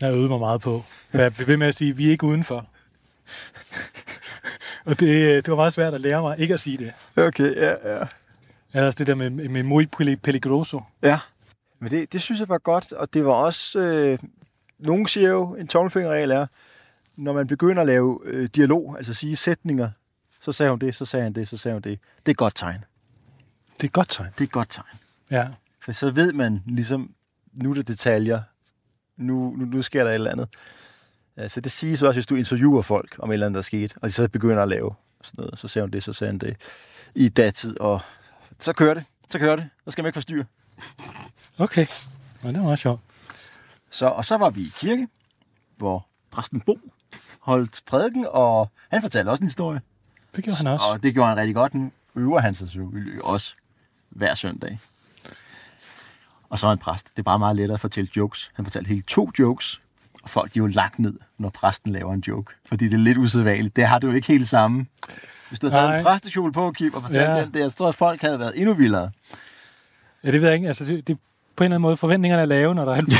Jeg 0.00 0.08
har 0.08 0.16
øvet 0.16 0.30
mig 0.30 0.38
meget 0.38 0.60
på. 0.60 0.82
For 1.10 1.18
jeg 1.18 1.32
blev 1.32 1.46
ved 1.46 1.56
med 1.56 1.66
at 1.66 1.74
sige, 1.74 1.90
at 1.90 1.98
vi 1.98 2.06
er 2.06 2.10
ikke 2.10 2.26
udenfor. 2.26 2.66
og 4.86 5.00
det, 5.00 5.44
det 5.46 5.48
var 5.48 5.56
meget 5.56 5.72
svært 5.72 5.94
at 5.94 6.00
lære 6.00 6.22
mig 6.22 6.38
ikke 6.38 6.54
at 6.54 6.60
sige 6.60 6.78
det. 6.78 6.92
Okay, 7.16 7.56
ja, 7.56 7.98
ja. 7.98 8.04
Havde 8.72 8.86
også 8.86 8.98
det 8.98 9.06
der 9.06 9.14
med, 9.14 9.30
med 9.30 9.62
muy 9.62 9.88
peli- 9.96 10.16
peligroso. 10.16 10.80
Ja, 11.02 11.18
men 11.78 11.90
det, 11.90 12.12
det 12.12 12.22
synes 12.22 12.40
jeg 12.40 12.48
var 12.48 12.58
godt, 12.58 12.92
og 12.92 13.14
det 13.14 13.24
var 13.24 13.32
også... 13.32 13.78
Øh, 13.78 14.18
nogen 14.78 15.06
siger 15.06 15.28
jo, 15.28 15.54
en 15.54 15.68
tommelfingerregel 15.68 16.30
er, 16.30 16.46
når 17.16 17.32
man 17.32 17.46
begynder 17.46 17.80
at 17.80 17.86
lave 17.86 18.20
øh, 18.24 18.48
dialog, 18.54 18.94
altså 18.98 19.14
sige 19.14 19.36
sætninger, 19.36 19.90
så 20.40 20.52
sagde 20.52 20.70
hun 20.70 20.78
det, 20.78 20.94
så 20.94 21.04
sagde 21.04 21.22
han 21.22 21.32
det, 21.32 21.48
så 21.48 21.56
sagde 21.56 21.74
hun 21.74 21.82
det. 21.82 21.98
Det 22.18 22.26
er 22.26 22.30
et 22.30 22.36
godt 22.36 22.54
tegn. 22.56 22.84
Det 23.76 23.82
er 23.82 23.88
et 23.88 23.92
godt 23.92 24.10
tegn. 24.10 24.30
Det 24.32 24.40
er 24.40 24.44
et 24.44 24.52
godt 24.52 24.70
tegn. 24.70 24.86
Ja. 25.30 25.48
For 25.80 25.92
så 25.92 26.10
ved 26.10 26.32
man 26.32 26.62
ligesom, 26.66 27.10
nu 27.52 27.70
er 27.70 27.74
det 27.74 27.88
detaljer, 27.88 28.42
nu, 29.16 29.54
nu, 29.56 29.64
nu 29.64 29.82
sker 29.82 30.02
der 30.04 30.10
et 30.10 30.14
eller 30.14 30.30
andet. 30.30 30.48
Så 31.52 31.60
det 31.60 31.72
siges 31.72 32.02
også, 32.02 32.16
hvis 32.16 32.26
du 32.26 32.34
interviewer 32.34 32.82
folk 32.82 33.16
om 33.18 33.30
et 33.30 33.32
eller 33.34 33.46
andet, 33.46 33.54
der 33.54 33.60
er 33.60 33.62
sket, 33.62 33.94
og 33.96 34.08
de 34.08 34.12
så 34.12 34.28
begynder 34.28 34.62
at 34.62 34.68
lave 34.68 34.94
sådan 35.22 35.42
noget, 35.42 35.58
så 35.58 35.68
sagde 35.68 35.84
hun 35.84 35.90
det, 35.90 36.02
så 36.02 36.12
sagde 36.12 36.28
han 36.32 36.38
det 36.38 36.56
i 37.14 37.28
datid, 37.28 37.80
og 37.80 38.00
så 38.60 38.72
kører 38.72 38.94
det, 38.94 39.04
så 39.30 39.38
kører 39.38 39.56
det, 39.56 39.68
så 39.84 39.90
skal 39.90 40.02
man 40.02 40.08
ikke 40.08 40.16
forstyrre. 40.16 40.44
Okay. 41.58 41.86
Ja, 42.44 42.48
det 42.48 42.56
var 42.56 42.62
meget 42.62 42.78
sjovt. 42.78 43.00
Så, 43.90 44.06
og 44.06 44.24
så 44.24 44.36
var 44.36 44.50
vi 44.50 44.60
i 44.60 44.70
kirke, 44.76 45.08
hvor 45.76 46.06
præsten 46.30 46.60
Bo 46.60 46.78
holdt 47.40 47.82
prædiken, 47.86 48.26
og 48.30 48.70
han 48.88 49.02
fortalte 49.02 49.28
også 49.30 49.42
en 49.42 49.48
historie. 49.48 49.80
Det 50.36 50.44
gjorde 50.44 50.56
han 50.56 50.66
også. 50.66 50.84
Og 50.86 51.02
det 51.02 51.14
gjorde 51.14 51.28
han 51.28 51.36
rigtig 51.36 51.54
godt. 51.54 51.74
Nu 51.74 51.92
øver 52.14 52.40
han 52.40 52.54
sig 52.54 52.68
selvfølgelig 52.68 53.24
også 53.24 53.54
hver 54.08 54.34
søndag. 54.34 54.78
Og 56.52 56.58
så 56.58 56.66
er 56.66 56.68
han 56.70 56.78
præst. 56.78 57.06
Det 57.10 57.18
er 57.18 57.22
bare 57.22 57.38
meget 57.38 57.56
lettere 57.56 57.74
at 57.74 57.80
fortælle 57.80 58.10
jokes. 58.16 58.50
Han 58.54 58.64
fortalte 58.64 58.88
hele 58.88 59.02
to 59.02 59.30
jokes, 59.38 59.80
og 60.22 60.30
folk 60.30 60.54
de 60.54 60.58
er 60.58 60.62
jo 60.62 60.66
lagt 60.66 60.98
ned, 60.98 61.14
når 61.38 61.48
præsten 61.48 61.92
laver 61.92 62.12
en 62.14 62.24
joke. 62.28 62.52
Fordi 62.66 62.84
det 62.84 62.94
er 62.94 62.98
lidt 62.98 63.18
usædvanligt. 63.18 63.76
Det 63.76 63.86
har 63.86 63.98
du 63.98 64.06
jo 64.06 64.12
ikke 64.12 64.26
helt 64.28 64.48
samme. 64.48 64.86
Hvis 65.48 65.60
du 65.60 65.66
havde 65.66 65.74
taget 65.76 65.88
Nej. 65.88 65.98
en 65.98 66.04
præstekjole 66.04 66.52
på, 66.52 66.72
Kim, 66.72 66.94
og 66.94 67.02
fortalt 67.02 67.30
Ja. 67.30 67.44
den 67.44 67.54
der, 67.54 67.68
så 67.68 67.76
tror 67.76 67.86
jeg, 67.86 67.88
at 67.88 67.94
folk 67.94 68.20
havde 68.20 68.38
været 68.38 68.52
endnu 68.60 68.74
vildere. 68.74 69.10
Ja, 70.24 70.30
det 70.30 70.40
ved 70.40 70.48
jeg 70.48 70.54
ikke. 70.56 70.68
Altså, 70.68 70.84
det, 70.84 71.06
det, 71.06 71.18
på 71.56 71.64
en 71.64 71.66
eller 71.66 71.74
anden 71.74 71.82
måde, 71.82 71.96
forventningerne 71.96 72.42
er 72.42 72.46
lave, 72.46 72.74
når 72.74 72.84
der 72.84 72.92
er 72.92 72.98
en... 72.98 73.06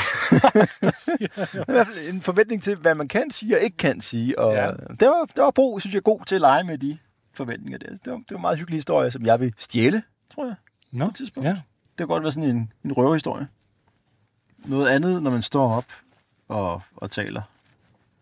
I 1.69 1.73
hvert 1.73 1.87
fald 1.87 2.09
en 2.15 2.21
forventning 2.21 2.63
til, 2.63 2.77
hvad 2.77 2.95
man 2.95 3.09
kan 3.09 3.31
sige 3.31 3.57
og 3.57 3.61
ikke 3.63 3.77
kan 3.77 4.01
sige. 4.01 4.39
Og 4.39 4.55
Ja. 4.55 4.67
det, 5.01 5.09
var, 5.09 5.25
det 5.37 5.43
var 5.45 5.51
Bo, 5.51 5.79
synes 5.81 5.95
jeg, 5.95 6.03
god 6.03 6.21
til 6.27 6.35
at 6.35 6.41
lege 6.41 6.65
med 6.65 6.79
de 6.79 6.99
forventninger. 7.35 7.79
der. 7.79 7.87
Det 7.91 8.01
var, 8.07 8.17
det 8.17 8.25
var 8.31 8.37
en 8.37 8.41
meget 8.41 8.59
hyggelig 8.59 8.77
historie, 8.79 9.11
som 9.11 9.27
jeg 9.27 9.41
vil 9.41 9.55
stjæle, 9.59 10.03
tror 10.35 10.45
jeg. 10.47 10.55
Nå, 10.93 11.07
et 11.09 11.15
tidspunkt. 11.17 11.49
ja. 11.49 11.57
Det 12.03 12.09
kan 12.09 12.15
godt 12.15 12.23
være 12.23 12.33
sådan 12.33 12.51
en, 12.51 12.73
en 12.85 12.93
røverhistorie. 12.93 13.49
Noget 14.65 14.89
andet, 14.89 15.23
når 15.23 15.31
man 15.31 15.43
står 15.43 15.73
op 15.73 15.85
og, 16.49 16.83
og 16.97 17.11
taler. 17.11 17.43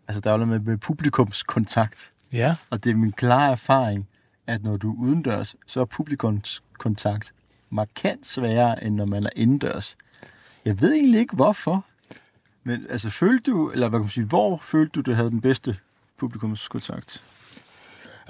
Altså, 0.09 0.21
der 0.21 0.31
er 0.31 0.35
jo 0.35 0.47
noget 0.47 0.63
med, 0.63 0.73
med 0.73 0.79
publikumskontakt. 0.79 2.13
Ja, 2.33 2.57
Og 2.71 2.85
det 2.85 2.91
er 2.91 2.95
min 2.95 3.13
klare 3.13 3.51
erfaring, 3.51 4.09
at 4.47 4.63
når 4.63 4.77
du 4.77 4.93
er 4.93 4.97
udendørs, 4.99 5.57
så 5.67 5.81
er 5.81 5.85
publikumskontakt 5.85 7.35
markant 7.71 8.27
sværere, 8.27 8.85
end 8.85 8.95
når 8.95 9.05
man 9.05 9.25
er 9.25 9.31
indendørs. 9.37 9.97
Jeg 10.65 10.81
ved 10.81 10.93
egentlig 10.93 11.21
ikke, 11.21 11.37
hvorfor. 11.37 11.85
Men 12.65 12.87
altså, 12.91 13.11
følte 13.11 13.51
du, 13.51 13.71
eller 13.71 13.89
hvad 13.89 13.99
kan 13.99 14.05
man 14.05 14.11
sige, 14.11 14.27
hvor 14.27 14.59
følte 14.63 14.93
du, 14.93 15.11
du 15.11 15.15
havde 15.15 15.31
den 15.31 15.41
bedste 15.41 15.77
publikumskontakt? 16.19 17.23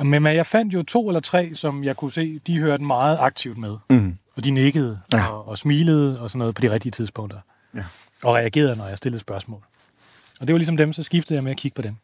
men 0.04 0.26
jeg 0.26 0.46
fandt 0.46 0.74
jo 0.74 0.82
to 0.82 1.08
eller 1.08 1.20
tre, 1.20 1.54
som 1.54 1.84
jeg 1.84 1.96
kunne 1.96 2.12
se, 2.12 2.38
de 2.46 2.58
hørte 2.58 2.84
meget 2.84 3.18
aktivt 3.20 3.58
med. 3.58 3.76
Mm. 3.90 4.16
Og 4.40 4.44
de 4.44 4.50
nikkede 4.50 5.00
Ja. 5.12 5.26
og, 5.26 5.48
og 5.48 5.58
smilede 5.58 6.20
og 6.20 6.30
sådan 6.30 6.38
noget 6.38 6.54
på 6.54 6.62
de 6.62 6.70
rigtige 6.70 6.92
tidspunkter. 6.92 7.38
Ja. 7.74 7.84
Og 8.24 8.34
reagerede, 8.34 8.76
når 8.76 8.86
jeg 8.86 8.98
stillede 8.98 9.20
spørgsmål. 9.20 9.60
Og 10.40 10.46
det 10.46 10.52
var 10.52 10.58
ligesom 10.58 10.76
dem, 10.76 10.92
så 10.92 11.02
skiftede 11.02 11.36
jeg 11.36 11.44
med 11.44 11.50
at 11.50 11.56
kigge 11.56 11.74
på 11.74 11.82
dem. 11.82 11.96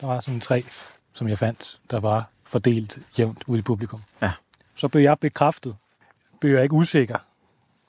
Der 0.00 0.06
var 0.06 0.20
sådan 0.20 0.40
tre, 0.40 0.64
som 1.12 1.28
jeg 1.28 1.38
fandt, 1.38 1.78
der 1.90 2.00
var 2.00 2.28
fordelt 2.44 2.98
jævnt 3.18 3.42
ude 3.46 3.58
i 3.58 3.62
publikum. 3.62 4.02
Ja. 4.22 4.32
Så 4.76 4.88
blev 4.88 5.02
jeg 5.02 5.18
bekræftet. 5.18 5.76
Blev 6.40 6.52
jeg 6.54 6.62
ikke 6.62 6.74
usikker 6.74 7.18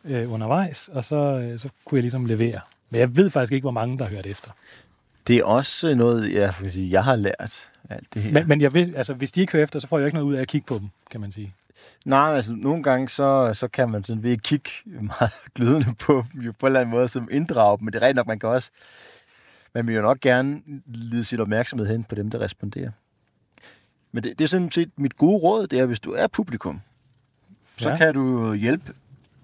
øh, 0.03 0.31
undervejs, 0.33 0.87
og 0.87 1.05
så, 1.05 1.15
øh, 1.15 1.59
så 1.59 1.69
kunne 1.85 1.97
jeg 1.97 2.03
ligesom 2.03 2.25
levere. 2.25 2.59
Men 2.89 2.99
jeg 2.99 3.15
ved 3.15 3.29
faktisk 3.29 3.53
ikke, 3.53 3.63
hvor 3.63 3.71
mange, 3.71 3.97
der 3.97 4.09
hørte 4.09 4.29
efter. 4.29 4.51
Det 5.27 5.37
er 5.37 5.43
også 5.43 5.95
noget, 5.95 6.33
jeg, 6.33 6.53
jeg 6.75 7.03
har 7.03 7.15
lært 7.15 7.69
alt 7.89 8.13
det 8.13 8.21
her. 8.21 8.31
Men, 8.33 8.47
men 8.47 8.61
jeg 8.61 8.73
ved, 8.73 8.95
altså, 8.95 9.13
hvis 9.13 9.31
de 9.31 9.41
ikke 9.41 9.53
hører 9.53 9.63
efter, 9.63 9.79
så 9.79 9.87
får 9.87 9.97
jeg 9.97 10.05
ikke 10.07 10.15
noget 10.17 10.27
ud 10.29 10.33
af 10.35 10.41
at 10.41 10.47
kigge 10.47 10.67
på 10.67 10.77
dem, 10.79 10.89
kan 11.11 11.21
man 11.21 11.31
sige. 11.31 11.53
Nej, 12.05 12.35
altså 12.35 12.53
nogle 12.53 12.83
gange, 12.83 13.09
så, 13.09 13.53
så 13.53 13.67
kan 13.67 13.89
man 13.91 14.03
sådan 14.03 14.23
ved 14.23 14.31
at 14.33 14.43
kigge 14.43 14.69
meget 15.19 15.31
glødende 15.55 15.95
på 15.99 16.23
dem, 16.33 16.41
jo 16.41 16.51
på 16.59 16.65
en 16.65 16.69
eller 16.69 16.79
anden 16.79 16.91
måde 16.95 17.07
som 17.07 17.27
inddrage 17.31 17.77
dem, 17.77 17.85
men 17.85 17.93
det 17.93 18.03
er 18.03 18.07
rent 18.07 18.15
nok, 18.15 18.27
man 18.27 18.39
kan 18.39 18.49
også, 18.49 18.69
man 19.73 19.87
vil 19.87 19.95
jo 19.95 20.01
nok 20.01 20.19
gerne 20.19 20.61
lede 20.85 21.23
sit 21.23 21.39
opmærksomhed 21.39 21.87
hen 21.87 22.03
på 22.03 22.15
dem, 22.15 22.29
der 22.31 22.41
responderer. 22.41 22.91
Men 24.11 24.23
det, 24.23 24.39
det 24.39 24.43
er 24.45 24.49
sådan 24.49 24.71
set 24.71 24.91
mit 24.97 25.17
gode 25.17 25.37
råd, 25.37 25.67
det 25.67 25.79
er, 25.79 25.85
hvis 25.85 25.99
du 25.99 26.11
er 26.11 26.27
publikum, 26.27 26.81
så 27.77 27.89
Ja. 27.89 27.97
kan 27.97 28.13
du 28.13 28.53
hjælpe 28.53 28.93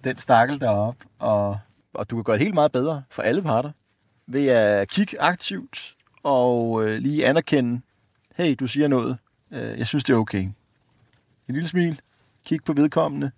den 0.03 0.17
stakkel 0.17 0.59
deroppe, 0.59 1.05
og, 1.19 1.59
og 1.93 2.09
du 2.09 2.15
kan 2.15 2.23
gøre 2.23 2.33
det 2.37 2.43
helt 2.43 2.53
meget 2.53 2.71
bedre 2.71 3.03
for 3.09 3.21
alle 3.21 3.41
parter, 3.41 3.71
ved 4.27 4.47
at 4.47 4.87
kigge 4.87 5.21
aktivt 5.21 5.93
og 6.23 6.83
øh, 6.85 6.97
lige 7.01 7.25
anerkende, 7.27 7.81
hey, 8.35 8.55
du 8.59 8.67
siger 8.67 8.87
noget, 8.87 9.17
øh, 9.51 9.79
jeg 9.79 9.87
synes, 9.87 10.03
det 10.03 10.13
er 10.13 10.17
okay. 10.17 10.41
En 10.41 11.55
lille 11.55 11.67
smil, 11.67 12.01
kig 12.45 12.63
på 12.63 12.73
vedkommende, 12.73 13.31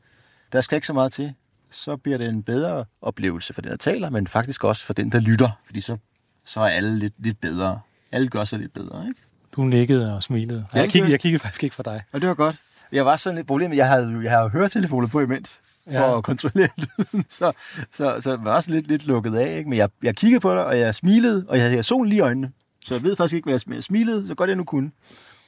der 0.54 0.62
skal 0.62 0.76
ikke 0.76 0.88
så 0.88 0.94
meget 0.94 1.14
til, 1.14 1.34
så 1.72 1.98
bliver 1.98 2.18
det 2.18 2.28
en 2.30 2.44
bedre 2.44 2.86
oplevelse 3.02 3.54
for 3.54 3.62
den, 3.62 3.72
der 3.72 3.78
taler, 3.78 4.10
men 4.10 4.28
faktisk 4.28 4.64
også 4.64 4.86
for 4.86 4.94
den, 4.94 5.12
der 5.12 5.20
lytter, 5.20 5.50
fordi 5.66 5.82
så, 5.82 5.98
så 6.46 6.60
er 6.60 6.68
alle 6.68 7.00
lidt, 7.00 7.14
lidt 7.18 7.42
bedre. 7.42 7.80
Alle 8.12 8.28
gør 8.30 8.44
sig 8.44 8.60
lidt 8.60 8.74
bedre, 8.74 9.04
ikke? 9.10 9.20
Du 9.56 9.62
nikkede 9.64 10.16
og 10.16 10.24
smilede. 10.24 10.66
Ja, 10.74 10.80
jeg, 10.80 10.90
kiggede, 10.90 11.12
jeg 11.12 11.20
kiggede 11.20 11.40
faktisk 11.42 11.64
ikke 11.64 11.76
for 11.76 11.84
dig. 11.84 12.04
Og 12.12 12.22
det 12.22 12.30
var 12.30 12.36
godt. 12.36 12.56
Jeg 12.92 13.06
var 13.06 13.16
sådan 13.16 13.36
lidt 13.36 13.48
problem, 13.48 13.74
jeg 13.74 13.88
havde, 13.90 14.12
jo- 14.12 14.22
jeg 14.22 14.32
havde 14.32 14.50
høretelefoner 14.50 15.08
på 15.08 15.20
imens, 15.20 15.60
for 15.86 15.92
Ja. 15.92 16.18
at 16.18 16.24
kontrollere 16.24 16.70
lyden, 16.98 17.26
så, 17.30 17.52
så, 17.92 18.18
så 18.22 18.36
var 18.38 18.56
også 18.56 18.72
lidt, 18.72 18.88
lidt 18.88 19.06
lukket 19.06 19.36
af, 19.36 19.58
ikke? 19.58 19.70
men 19.70 19.78
jeg, 19.78 19.90
jeg 20.04 20.16
kiggede 20.16 20.40
på 20.40 20.52
dig, 20.52 20.66
og 20.66 20.80
jeg 20.80 20.96
smilede, 20.96 21.46
og 21.50 21.58
jeg 21.58 21.70
havde 21.70 21.84
solen 21.84 22.10
lige 22.10 22.18
i 22.18 22.22
øjnene, 22.22 22.52
så 22.86 22.94
jeg 22.96 23.04
ved 23.04 23.16
faktisk 23.16 23.36
ikke, 23.36 23.46
hvad 23.50 23.60
jeg 23.68 23.84
smilede, 23.84 24.28
så 24.28 24.36
godt 24.36 24.48
jeg 24.48 24.58
nu 24.58 24.64
kunne. 24.64 24.92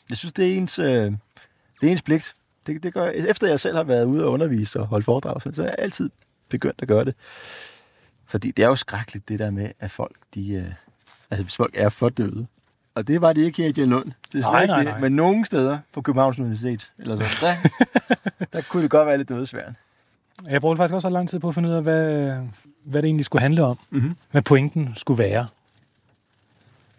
Jeg 0.10 0.18
synes, 0.18 0.34
det 0.34 0.48
er 0.54 0.58
ens, 0.58 0.80
øh, 0.80 1.12
det 1.82 1.88
er 1.88 1.92
ens 1.92 2.02
pligt. 2.02 2.36
Det, 2.68 2.84
det 2.84 2.94
gør, 2.94 3.06
jeg- 3.06 3.16
efter 3.30 3.48
jeg 3.48 3.60
selv 3.60 3.76
har 3.76 3.84
været 3.84 4.06
ude 4.06 4.26
og 4.26 4.32
undervise 4.32 4.80
og 4.80 4.88
holde 4.88 5.04
foredrag, 5.04 5.42
så 5.56 5.62
er 5.62 5.66
jeg 5.66 5.76
altid 5.78 6.10
begyndt 6.50 6.82
at 6.82 6.88
gøre 6.88 7.06
det. 7.06 7.16
Fordi 8.26 8.52
det 8.52 8.64
er 8.64 8.68
jo 8.68 8.76
skrækkeligt, 8.76 9.30
det 9.30 9.40
der 9.40 9.52
med, 9.52 9.70
at 9.80 9.92
folk, 9.92 10.16
de, 10.36 10.50
øh, 10.52 10.66
altså 11.32 11.44
hvis 11.44 11.56
folk 11.56 11.74
er 11.78 11.90
for 11.90 12.10
døde, 12.10 12.48
og 12.96 13.08
det 13.08 13.22
var 13.22 13.34
det 13.34 13.42
ikke 13.42 13.62
her 13.64 13.70
i 13.70 13.74
Jellund. 13.78 14.12
Det 14.34 14.46
er 14.46 14.52
Nej, 14.52 14.62
ikke 14.62 14.72
nej, 14.72 14.78
det. 14.84 14.86
nej. 14.92 15.00
Men 15.00 15.12
nogle 15.16 15.46
steder 15.46 15.80
på 15.94 16.02
Københavns 16.02 16.40
Universitet, 16.40 16.92
eller 17.00 17.16
så, 17.16 17.46
der, 17.46 17.56
der 18.54 18.62
kunne 18.70 18.84
det 18.84 18.92
godt 18.92 19.08
være 19.08 19.18
lidt 19.18 19.30
dødsvært. 19.30 19.74
Jeg 20.48 20.62
brugte 20.62 20.78
faktisk 20.78 20.94
også 20.94 21.10
lang 21.10 21.30
tid 21.30 21.40
på 21.40 21.48
at 21.48 21.56
finde 21.56 21.70
ud 21.70 21.74
af, 21.74 21.84
hvad, 21.84 22.32
hvad 22.84 23.02
det 23.02 23.08
egentlig 23.08 23.26
skulle 23.26 23.42
handle 23.42 23.64
om. 23.64 23.80
Mhm. 23.90 24.16
Hvad 24.32 24.42
pointen 24.42 24.94
skulle 24.96 25.24
være. 25.24 25.48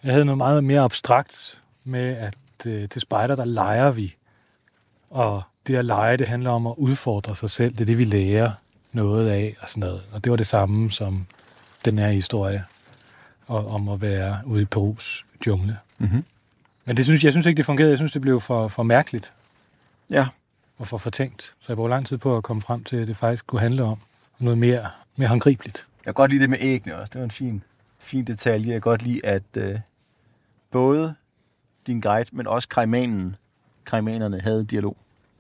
Jeg 0.05 0.13
havde 0.13 0.25
noget 0.25 0.39
meget 0.39 0.65
mere 0.65 0.81
abstrakt 0.81 1.61
med, 1.85 2.17
at 2.17 2.37
øh, 2.67 2.89
til 2.89 3.01
spejder, 3.01 3.37
der 3.37 3.45
leger 3.45 3.91
vi. 3.91 4.15
Og 5.11 5.43
det 5.69 5.77
at 5.77 5.85
lege, 5.85 6.17
det 6.17 6.29
handler 6.29 6.51
om 6.51 6.67
at 6.67 6.75
udfordre 6.77 7.37
sig 7.37 7.51
selv. 7.51 7.73
Det 7.73 7.81
er 7.81 7.85
det, 7.85 7.99
vi 7.99 8.05
lærer 8.05 8.51
noget 8.93 9.29
af 9.29 9.57
og 9.61 9.69
sådan 9.69 9.81
noget. 9.81 10.03
Og 10.13 10.25
det 10.25 10.31
var 10.31 10.37
det 10.37 10.47
samme 10.47 10.91
som 10.91 11.27
den 11.85 11.99
her 11.99 12.09
historie 12.11 12.65
og, 13.47 13.67
om 13.67 13.89
at 13.89 14.01
være 14.01 14.41
ude 14.47 14.63
i 14.63 14.65
Perus 14.65 15.27
jungle. 15.47 15.79
Mhm. 15.99 16.25
Men 16.85 16.97
det 16.97 17.05
synes, 17.05 17.25
jeg 17.25 17.33
synes 17.33 17.47
ikke, 17.47 17.57
det 17.57 17.67
fungerede. 17.67 17.91
Jeg 17.91 17.99
synes, 17.99 18.13
det 18.13 18.23
blev 18.23 18.41
for, 18.41 18.69
for 18.69 18.83
mærkeligt 18.83 19.33
Ja, 20.11 20.27
og 20.79 20.89
for 20.89 20.99
fortænkt. 20.99 21.43
Så 21.43 21.67
jeg 21.69 21.77
brugte 21.77 21.91
lang 21.91 22.07
tid 22.07 22.19
på 22.19 22.37
at 22.37 22.43
komme 22.43 22.63
frem 22.63 22.85
til, 22.85 22.97
at 22.97 23.09
det 23.09 23.17
faktisk 23.17 23.47
kunne 23.47 23.61
handle 23.61 23.83
om 23.83 23.99
noget 24.39 24.59
mere, 24.59 24.87
mere 25.17 25.29
håndgribeligt. 25.29 25.87
jeg 25.99 26.05
kan 26.05 26.15
godt 26.15 26.31
lide 26.31 26.41
det 26.41 26.51
med 26.51 26.59
æggene 26.61 26.97
også. 26.97 27.11
Det 27.13 27.19
var 27.19 27.25
en 27.25 27.31
fin, 27.31 27.63
fin 27.99 28.25
detalje. 28.25 28.67
Jeg 28.67 28.75
kan 28.75 28.81
godt 28.81 29.03
lide, 29.03 29.27
at 29.27 29.43
øh, 29.57 29.79
både 30.71 31.15
din 31.87 32.01
guide, 32.01 32.29
men 32.33 32.47
også 32.47 32.69
kajmanen, 32.69 33.37
kajmanerne 33.87 34.41
havde 34.41 34.65
dialog. 34.65 34.97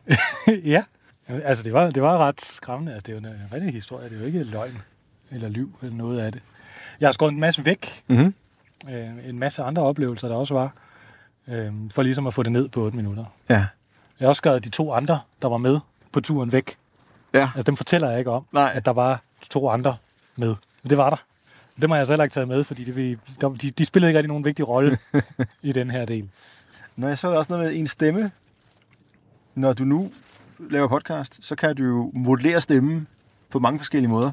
ja. 0.75 0.85
Altså, 1.29 1.65
det 1.65 1.73
var, 1.73 1.91
det 1.91 2.03
var 2.03 2.19
ret 2.19 2.41
skræmmende. 2.41 2.93
Altså, 2.95 3.07
det 3.07 3.27
er 3.27 3.31
jo 3.31 3.35
en 3.37 3.53
rigtig 3.53 3.73
historie. 3.73 4.09
Det 4.09 4.15
er 4.17 4.21
jo 4.21 4.27
ikke 4.27 4.45
løgn 4.45 4.79
eller 5.31 5.49
liv 5.49 5.79
eller 5.83 5.97
noget 5.97 6.21
af 6.21 6.33
det. 6.33 6.43
Jeg 7.01 7.07
har 7.07 7.13
skåret 7.13 7.33
en 7.33 7.41
masse 7.41 7.65
væk. 7.65 8.03
Mhm. 8.09 8.35
Øh, 8.91 9.29
en 9.29 9.39
masse 9.39 9.63
andre 9.63 9.83
oplevelser, 9.83 10.29
der 10.29 10.35
også 10.35 10.55
var. 10.55 10.73
Øh, 11.49 11.73
for 11.91 12.03
ligesom 12.03 12.27
at 12.27 12.35
få 12.35 12.43
det 12.43 12.53
ned 12.53 12.69
på 12.69 12.81
8 12.83 12.97
minutter. 12.97 13.25
Ja. 13.49 13.55
Jeg 13.55 13.67
har 14.21 14.29
også 14.29 14.39
skrevet 14.41 14.65
de 14.65 14.69
to 14.71 14.93
andre, 14.93 15.21
der 15.43 15.49
var 15.49 15.57
med 15.59 15.79
på 16.13 16.21
turen 16.21 16.53
væk. 16.53 16.77
Ja. 17.35 17.51
Altså, 17.55 17.63
dem 17.63 17.77
fortæller 17.77 18.11
jeg 18.11 18.19
ikke 18.19 18.31
om, 18.31 18.45
Nej. 18.53 18.73
at 18.75 18.85
der 18.85 18.93
var 18.93 19.21
to 19.51 19.69
andre 19.71 19.97
med. 20.37 20.55
Men 20.83 20.91
det 20.91 20.99
var 20.99 21.11
der. 21.11 21.17
Dem 21.81 21.91
har 21.91 21.97
jeg 21.97 22.07
så 22.07 22.13
heller 22.13 22.25
ikke 22.25 22.35
taget 22.35 22.49
med, 22.49 22.65
fordi 22.65 22.85
det, 22.85 22.97
vil- 22.97 23.19
de, 23.63 23.71
de 23.71 23.85
spillede 23.85 24.11
ikke 24.11 24.19
rigtig 24.19 24.29
nogen 24.29 24.45
vigtig 24.45 24.69
rolle 24.69 24.99
i 25.63 25.73
den 25.73 25.91
her 25.91 26.05
del. 26.05 26.29
Når 26.97 27.09
jeg 27.09 27.19
så 27.19 27.27
er 27.27 27.31
der 27.31 27.39
også 27.39 27.53
noget 27.53 27.67
med 27.73 27.81
en 27.81 27.87
stemme. 27.87 28.31
Når 29.59 29.73
du 29.73 29.85
nu 29.85 30.11
laver 30.71 30.89
podcast, 30.89 31.39
så 31.43 31.57
kan 31.57 31.77
du 31.77 31.85
jo 31.85 32.11
modellere 32.15 32.61
stemmen 32.61 33.07
på 33.51 33.59
mange 33.59 33.79
forskellige 33.79 34.11
måder. 34.11 34.33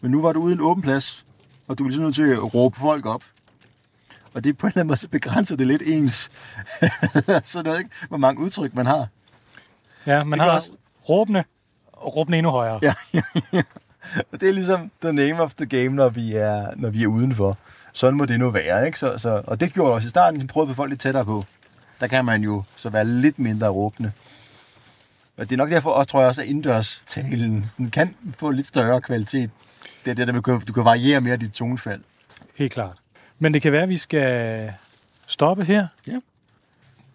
Men 0.00 0.10
nu 0.10 0.22
var 0.22 0.32
du 0.32 0.40
ude 0.40 0.52
i 0.52 0.54
en 0.54 0.60
åben 0.60 0.82
plads, 0.82 1.26
og 1.68 1.78
du 1.78 1.84
er 1.84 1.88
ligesom 1.88 2.04
nødt 2.04 2.14
til 2.14 2.22
at 2.22 2.54
råbe 2.54 2.78
folk 2.80 3.06
op. 3.06 3.22
Og 4.34 4.44
det 4.44 4.58
på 4.58 4.66
en 4.66 4.68
eller 4.68 4.80
anden 4.80 4.88
måde, 4.88 4.98
så 4.98 5.08
begrænser 5.08 5.56
det 5.56 5.66
lidt 5.66 5.82
ens. 5.86 6.30
så 7.44 7.62
noget, 7.62 7.78
ikke? 7.78 7.90
Hvor 8.08 8.16
mange 8.16 8.40
udtryk 8.40 8.74
man 8.74 8.86
har. 8.86 9.08
Ja, 10.06 10.24
man 10.24 10.38
Det 10.38 10.46
har 10.46 10.54
også 10.54 10.72
råbende, 11.08 11.44
og 11.92 12.16
råbende 12.16 12.38
endnu 12.38 12.50
højere. 12.50 12.78
Ja, 12.82 12.94
ja, 13.14 13.22
ja. 13.52 13.62
Og 14.32 14.40
det 14.40 14.48
er 14.48 14.52
ligesom 14.52 14.90
the 15.02 15.12
name 15.12 15.42
of 15.42 15.54
the 15.54 15.66
game, 15.66 15.88
når 15.88 16.08
vi 16.08 16.34
er, 16.34 16.70
når 16.76 16.90
vi 16.90 17.02
er 17.02 17.06
udenfor. 17.06 17.58
Sådan 17.92 18.16
må 18.16 18.24
det 18.24 18.38
nu 18.38 18.50
være, 18.50 18.86
ikke? 18.86 18.98
Så, 18.98 19.18
så, 19.18 19.42
og 19.46 19.60
det 19.60 19.72
gjorde 19.72 19.88
jeg 19.88 19.94
også 19.94 20.06
i 20.06 20.10
starten, 20.10 20.40
jeg 20.40 20.48
prøvede 20.48 20.70
at 20.70 20.76
få 20.76 20.76
folk 20.76 20.90
lidt 20.90 21.00
tættere 21.00 21.24
på. 21.24 21.44
Der 22.00 22.06
kan 22.06 22.24
man 22.24 22.42
jo 22.42 22.62
så 22.76 22.90
være 22.90 23.04
lidt 23.04 23.38
mindre 23.38 23.68
råbende. 23.68 24.12
Og 25.38 25.50
det 25.50 25.52
er 25.52 25.56
nok 25.56 25.70
derfor 25.70 25.90
også, 25.90 26.10
tror 26.10 26.20
jeg 26.20 26.28
også, 26.28 26.40
at 26.40 26.46
indendørs-talen 26.46 27.66
den 27.76 27.90
kan 27.90 28.14
få 28.38 28.50
lidt 28.50 28.66
større 28.66 29.00
kvalitet. 29.00 29.50
Det 30.04 30.10
er 30.10 30.14
det, 30.14 30.26
der 30.26 30.32
du 30.32 30.40
kan, 30.40 30.60
du 30.60 30.72
kan 30.72 30.84
variere 30.84 31.20
mere 31.20 31.36
dit 31.36 31.52
tonefald. 31.52 32.00
Helt 32.54 32.72
klart. 32.72 32.96
Men 33.38 33.54
det 33.54 33.62
kan 33.62 33.72
være, 33.72 33.82
at 33.82 33.88
vi 33.88 33.98
skal 33.98 34.72
stoppe 35.26 35.64
her. 35.64 35.86
Ja. 36.06 36.18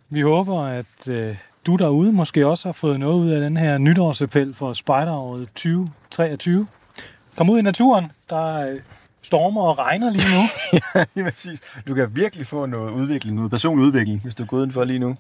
Vi 0.09 0.22
håber, 0.22 0.61
at 0.61 1.07
øh, 1.07 1.38
du 1.65 1.76
derude 1.76 2.11
måske 2.11 2.47
også 2.47 2.67
har 2.67 2.74
fået 2.74 2.99
noget 2.99 3.24
ud 3.26 3.30
af 3.30 3.41
den 3.41 3.57
her 3.57 3.78
nytårsappel 3.78 4.53
for 4.53 4.74
spejderåret 4.74 5.47
2023. 5.47 6.67
Kom 7.36 7.49
ud 7.49 7.59
i 7.59 7.61
naturen. 7.61 8.11
Der 8.30 8.69
øh, 8.69 8.80
stormer 9.22 9.61
og 9.61 9.80
regner 9.80 10.11
lige 10.11 10.26
nu. 10.36 10.43
Ja, 11.15 11.24
præcis. 11.24 11.59
Du 11.88 11.93
kan 11.93 12.15
virkelig 12.15 12.47
få 12.47 12.65
noget 12.65 12.91
udvikling, 12.91 13.36
noget 13.36 13.51
personlig 13.51 13.86
udvikling, 13.86 14.22
hvis 14.22 14.36
du 14.36 14.45
gået 14.45 14.59
udenfor 14.59 14.84
lige 14.84 14.99
nu. 14.99 15.17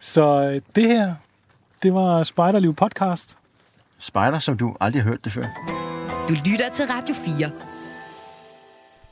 Så 0.00 0.50
øh, 0.54 0.60
det 0.74 0.88
her, 0.88 1.14
det 1.82 1.94
var 1.94 2.22
Spejderliv 2.22 2.74
podcast. 2.74 3.38
Spejder, 3.98 4.38
som 4.38 4.56
du 4.56 4.76
aldrig 4.80 5.02
har 5.02 5.10
hørt 5.10 5.24
det 5.24 5.32
før. 5.32 5.46
Du 6.28 6.34
lytter 6.50 6.70
til 6.72 6.84
Radio 6.86 7.14
4. 7.14 7.50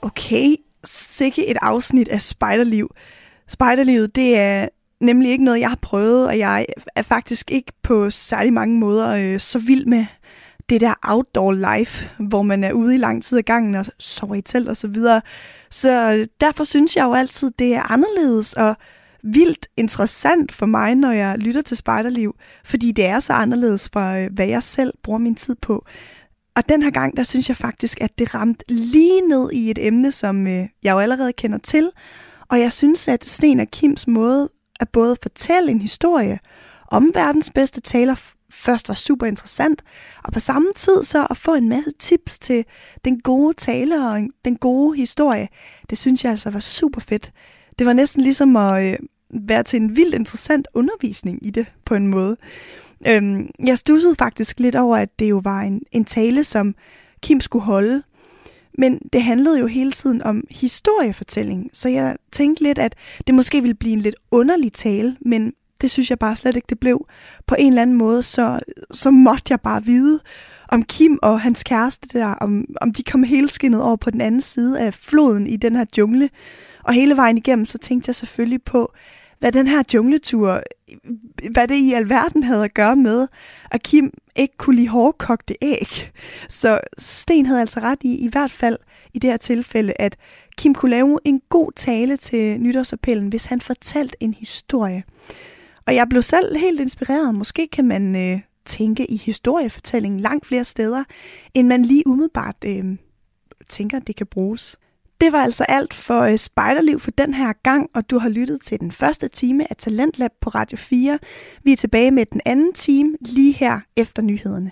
Okay, 0.02 0.56
sikke 0.84 1.46
et 1.46 1.56
afsnit 1.62 2.08
af 2.08 2.20
spejderliv. 2.20 2.94
Spejderlivet, 3.48 4.16
det 4.16 4.38
er 4.38 4.68
nemlig 5.00 5.30
ikke 5.30 5.44
noget, 5.44 5.60
jeg 5.60 5.68
har 5.68 5.78
prøvet, 5.82 6.26
og 6.26 6.38
jeg 6.38 6.66
er 6.94 7.02
faktisk 7.02 7.50
ikke 7.50 7.72
på 7.82 8.10
særlig 8.10 8.52
mange 8.52 8.78
måder 8.78 9.08
øh, 9.08 9.40
så 9.40 9.58
vild 9.58 9.86
med 9.86 10.06
det 10.68 10.80
der 10.80 10.94
outdoor 11.02 11.52
life, 11.52 12.10
hvor 12.18 12.42
man 12.42 12.64
er 12.64 12.72
ude 12.72 12.94
i 12.94 12.98
lang 12.98 13.22
tid 13.22 13.38
ad 13.38 13.42
gangen 13.42 13.74
og 13.74 13.86
sover 13.98 14.34
i 14.34 14.42
telt 14.42 14.68
og 14.68 14.76
så 14.76 14.88
videre. 14.88 15.20
Så 15.70 16.12
øh, 16.12 16.26
derfor 16.40 16.64
synes 16.64 16.96
jeg 16.96 17.04
jo 17.04 17.14
altid, 17.14 17.50
det 17.58 17.74
er 17.74 17.92
anderledes 17.92 18.54
og 18.54 18.76
vildt 19.22 19.68
interessant 19.76 20.52
for 20.52 20.66
mig, 20.66 20.94
når 20.94 21.10
jeg 21.10 21.38
lytter 21.38 21.62
til 21.62 21.76
spejderliv, 21.76 22.34
fordi 22.64 22.92
det 22.92 23.06
er 23.06 23.20
så 23.20 23.32
anderledes 23.32 23.90
fra, 23.92 24.18
øh, 24.18 24.30
hvad 24.32 24.46
jeg 24.46 24.62
selv 24.62 24.94
bruger 25.02 25.18
min 25.18 25.34
tid 25.34 25.56
på. 25.62 25.86
Og 26.56 26.68
den 26.68 26.82
her 26.82 26.90
gang, 26.90 27.16
der 27.16 27.22
synes 27.22 27.48
jeg 27.48 27.56
faktisk, 27.56 28.00
at 28.00 28.18
det 28.18 28.34
ramte 28.34 28.64
lige 28.68 29.20
ned 29.20 29.50
i 29.52 29.70
et 29.70 29.78
emne, 29.86 30.12
som 30.12 30.46
øh, 30.46 30.68
jeg 30.82 30.92
jo 30.92 30.98
allerede 30.98 31.32
kender 31.32 31.58
til. 31.58 31.90
Og 32.48 32.60
jeg 32.60 32.72
synes, 32.72 33.08
at 33.08 33.24
Sten 33.24 33.60
og 33.60 33.68
Kims 33.68 34.06
måde 34.06 34.48
at 34.80 34.88
både 34.88 35.16
fortælle 35.22 35.70
en 35.70 35.80
historie 35.80 36.38
om 36.90 37.10
verdens 37.14 37.50
bedste 37.54 37.80
taler 37.80 38.14
først 38.50 38.88
var 38.88 38.94
super 38.94 39.26
interessant, 39.26 39.82
og 40.24 40.32
på 40.32 40.40
samme 40.40 40.68
tid 40.76 41.02
så 41.02 41.26
at 41.30 41.36
få 41.36 41.54
en 41.54 41.68
masse 41.68 41.90
tips 41.98 42.38
til 42.38 42.64
den 43.04 43.20
gode 43.20 43.54
tale 43.54 44.06
og 44.06 44.20
den 44.44 44.56
gode 44.56 44.96
historie, 44.96 45.48
det 45.90 45.98
synes 45.98 46.24
jeg 46.24 46.30
altså 46.30 46.50
var 46.50 46.60
super 46.60 47.00
fedt. 47.00 47.32
Det 47.80 47.86
var 47.86 47.92
næsten 47.92 48.22
ligesom 48.22 48.56
at 48.56 48.84
øh, 48.84 48.98
være 49.30 49.62
til 49.62 49.76
en 49.76 49.96
vildt 49.96 50.14
interessant 50.14 50.68
undervisning 50.74 51.46
i 51.46 51.50
det 51.50 51.66
på 51.84 51.94
en 51.94 52.06
måde. 52.06 52.36
Øhm, 53.06 53.50
jeg 53.66 53.78
stussede 53.78 54.14
faktisk 54.14 54.60
lidt 54.60 54.76
over, 54.76 54.96
at 54.96 55.18
det 55.18 55.30
jo 55.30 55.40
var 55.44 55.60
en, 55.60 55.82
en 55.92 56.04
tale, 56.04 56.44
som 56.44 56.74
Kim 57.22 57.40
skulle 57.40 57.64
holde. 57.64 58.02
Men 58.78 58.98
det 59.12 59.22
handlede 59.22 59.58
jo 59.58 59.66
hele 59.66 59.92
tiden 59.92 60.22
om 60.22 60.44
historiefortælling, 60.50 61.70
så 61.72 61.88
jeg 61.88 62.16
tænkte 62.32 62.62
lidt, 62.62 62.78
at 62.78 62.94
det 63.26 63.34
måske 63.34 63.60
ville 63.60 63.74
blive 63.74 63.92
en 63.92 64.00
lidt 64.00 64.16
underlig 64.30 64.72
tale, 64.72 65.16
men 65.20 65.52
det 65.80 65.90
synes 65.90 66.10
jeg 66.10 66.18
bare 66.18 66.36
slet 66.36 66.56
ikke, 66.56 66.66
det 66.68 66.80
blev. 66.80 67.06
På 67.46 67.56
en 67.58 67.72
eller 67.72 67.82
anden 67.82 67.96
måde, 67.96 68.22
så, 68.22 68.60
så 68.90 69.10
måtte 69.10 69.44
jeg 69.50 69.60
bare 69.60 69.84
vide 69.84 70.20
om 70.68 70.82
Kim 70.82 71.18
og 71.22 71.40
hans 71.40 71.62
kæreste 71.62 72.08
der, 72.18 72.26
om, 72.26 72.64
om 72.80 72.92
de 72.92 73.02
kom 73.02 73.22
helskindet 73.22 73.82
over 73.82 73.96
på 73.96 74.10
den 74.10 74.20
anden 74.20 74.40
side 74.40 74.80
af 74.80 74.94
floden 74.94 75.46
i 75.46 75.56
den 75.56 75.76
her 75.76 75.84
jungle. 75.98 76.30
Og 76.84 76.92
hele 76.92 77.16
vejen 77.16 77.36
igennem, 77.36 77.64
så 77.64 77.78
tænkte 77.78 78.08
jeg 78.08 78.14
selvfølgelig 78.14 78.62
på, 78.62 78.92
hvad 79.38 79.52
den 79.52 79.66
her 79.66 79.82
jungletur, 79.94 80.62
hvad 81.50 81.68
det 81.68 81.74
i 81.74 81.92
alverden 81.92 82.42
havde 82.42 82.64
at 82.64 82.74
gøre 82.74 82.96
med, 82.96 83.28
at 83.70 83.82
Kim 83.82 84.12
ikke 84.36 84.56
kunne 84.56 84.76
lide 84.76 84.88
hårdkogte 84.88 85.54
æg. 85.62 86.10
Så 86.48 86.80
Sten 86.98 87.46
havde 87.46 87.60
altså 87.60 87.80
ret 87.80 87.98
i, 88.00 88.14
i 88.14 88.28
hvert 88.28 88.50
fald 88.50 88.78
i 89.14 89.18
det 89.18 89.30
her 89.30 89.36
tilfælde, 89.36 89.92
at 89.98 90.16
Kim 90.56 90.74
kunne 90.74 90.90
lave 90.90 91.18
en 91.24 91.40
god 91.48 91.72
tale 91.76 92.16
til 92.16 92.60
nytårsappellen, 92.60 93.28
hvis 93.28 93.44
han 93.44 93.60
fortalte 93.60 94.16
en 94.20 94.34
historie. 94.34 95.04
Og 95.86 95.94
jeg 95.94 96.06
blev 96.08 96.22
selv 96.22 96.56
helt 96.56 96.80
inspireret. 96.80 97.34
Måske 97.34 97.68
kan 97.72 97.84
man 97.84 98.16
øh, 98.16 98.40
tænke 98.64 99.10
i 99.10 99.16
historiefortællingen 99.16 100.20
langt 100.20 100.46
flere 100.46 100.64
steder, 100.64 101.04
end 101.54 101.68
man 101.68 101.82
lige 101.82 102.06
umiddelbart 102.06 102.56
øh, 102.64 102.84
tænker, 103.68 103.98
det 103.98 104.16
kan 104.16 104.26
bruges. 104.26 104.76
Det 105.20 105.32
var 105.32 105.42
altså 105.42 105.64
alt 105.64 105.94
for 105.94 106.20
øh, 106.20 106.38
Spejderliv 106.38 107.00
for 107.00 107.10
den 107.10 107.34
her 107.34 107.52
gang, 107.62 107.90
og 107.94 108.10
du 108.10 108.18
har 108.18 108.28
lyttet 108.28 108.60
til 108.60 108.80
den 108.80 108.92
første 108.92 109.28
time 109.28 109.70
af 109.70 109.76
Talentlab 109.76 110.30
på 110.40 110.50
Radio 110.50 110.76
4. 110.76 111.18
Vi 111.64 111.72
er 111.72 111.76
tilbage 111.76 112.10
med 112.10 112.26
den 112.26 112.40
anden 112.44 112.72
time 112.72 113.16
lige 113.20 113.52
her 113.52 113.80
efter 113.96 114.22
nyhederne. 114.22 114.70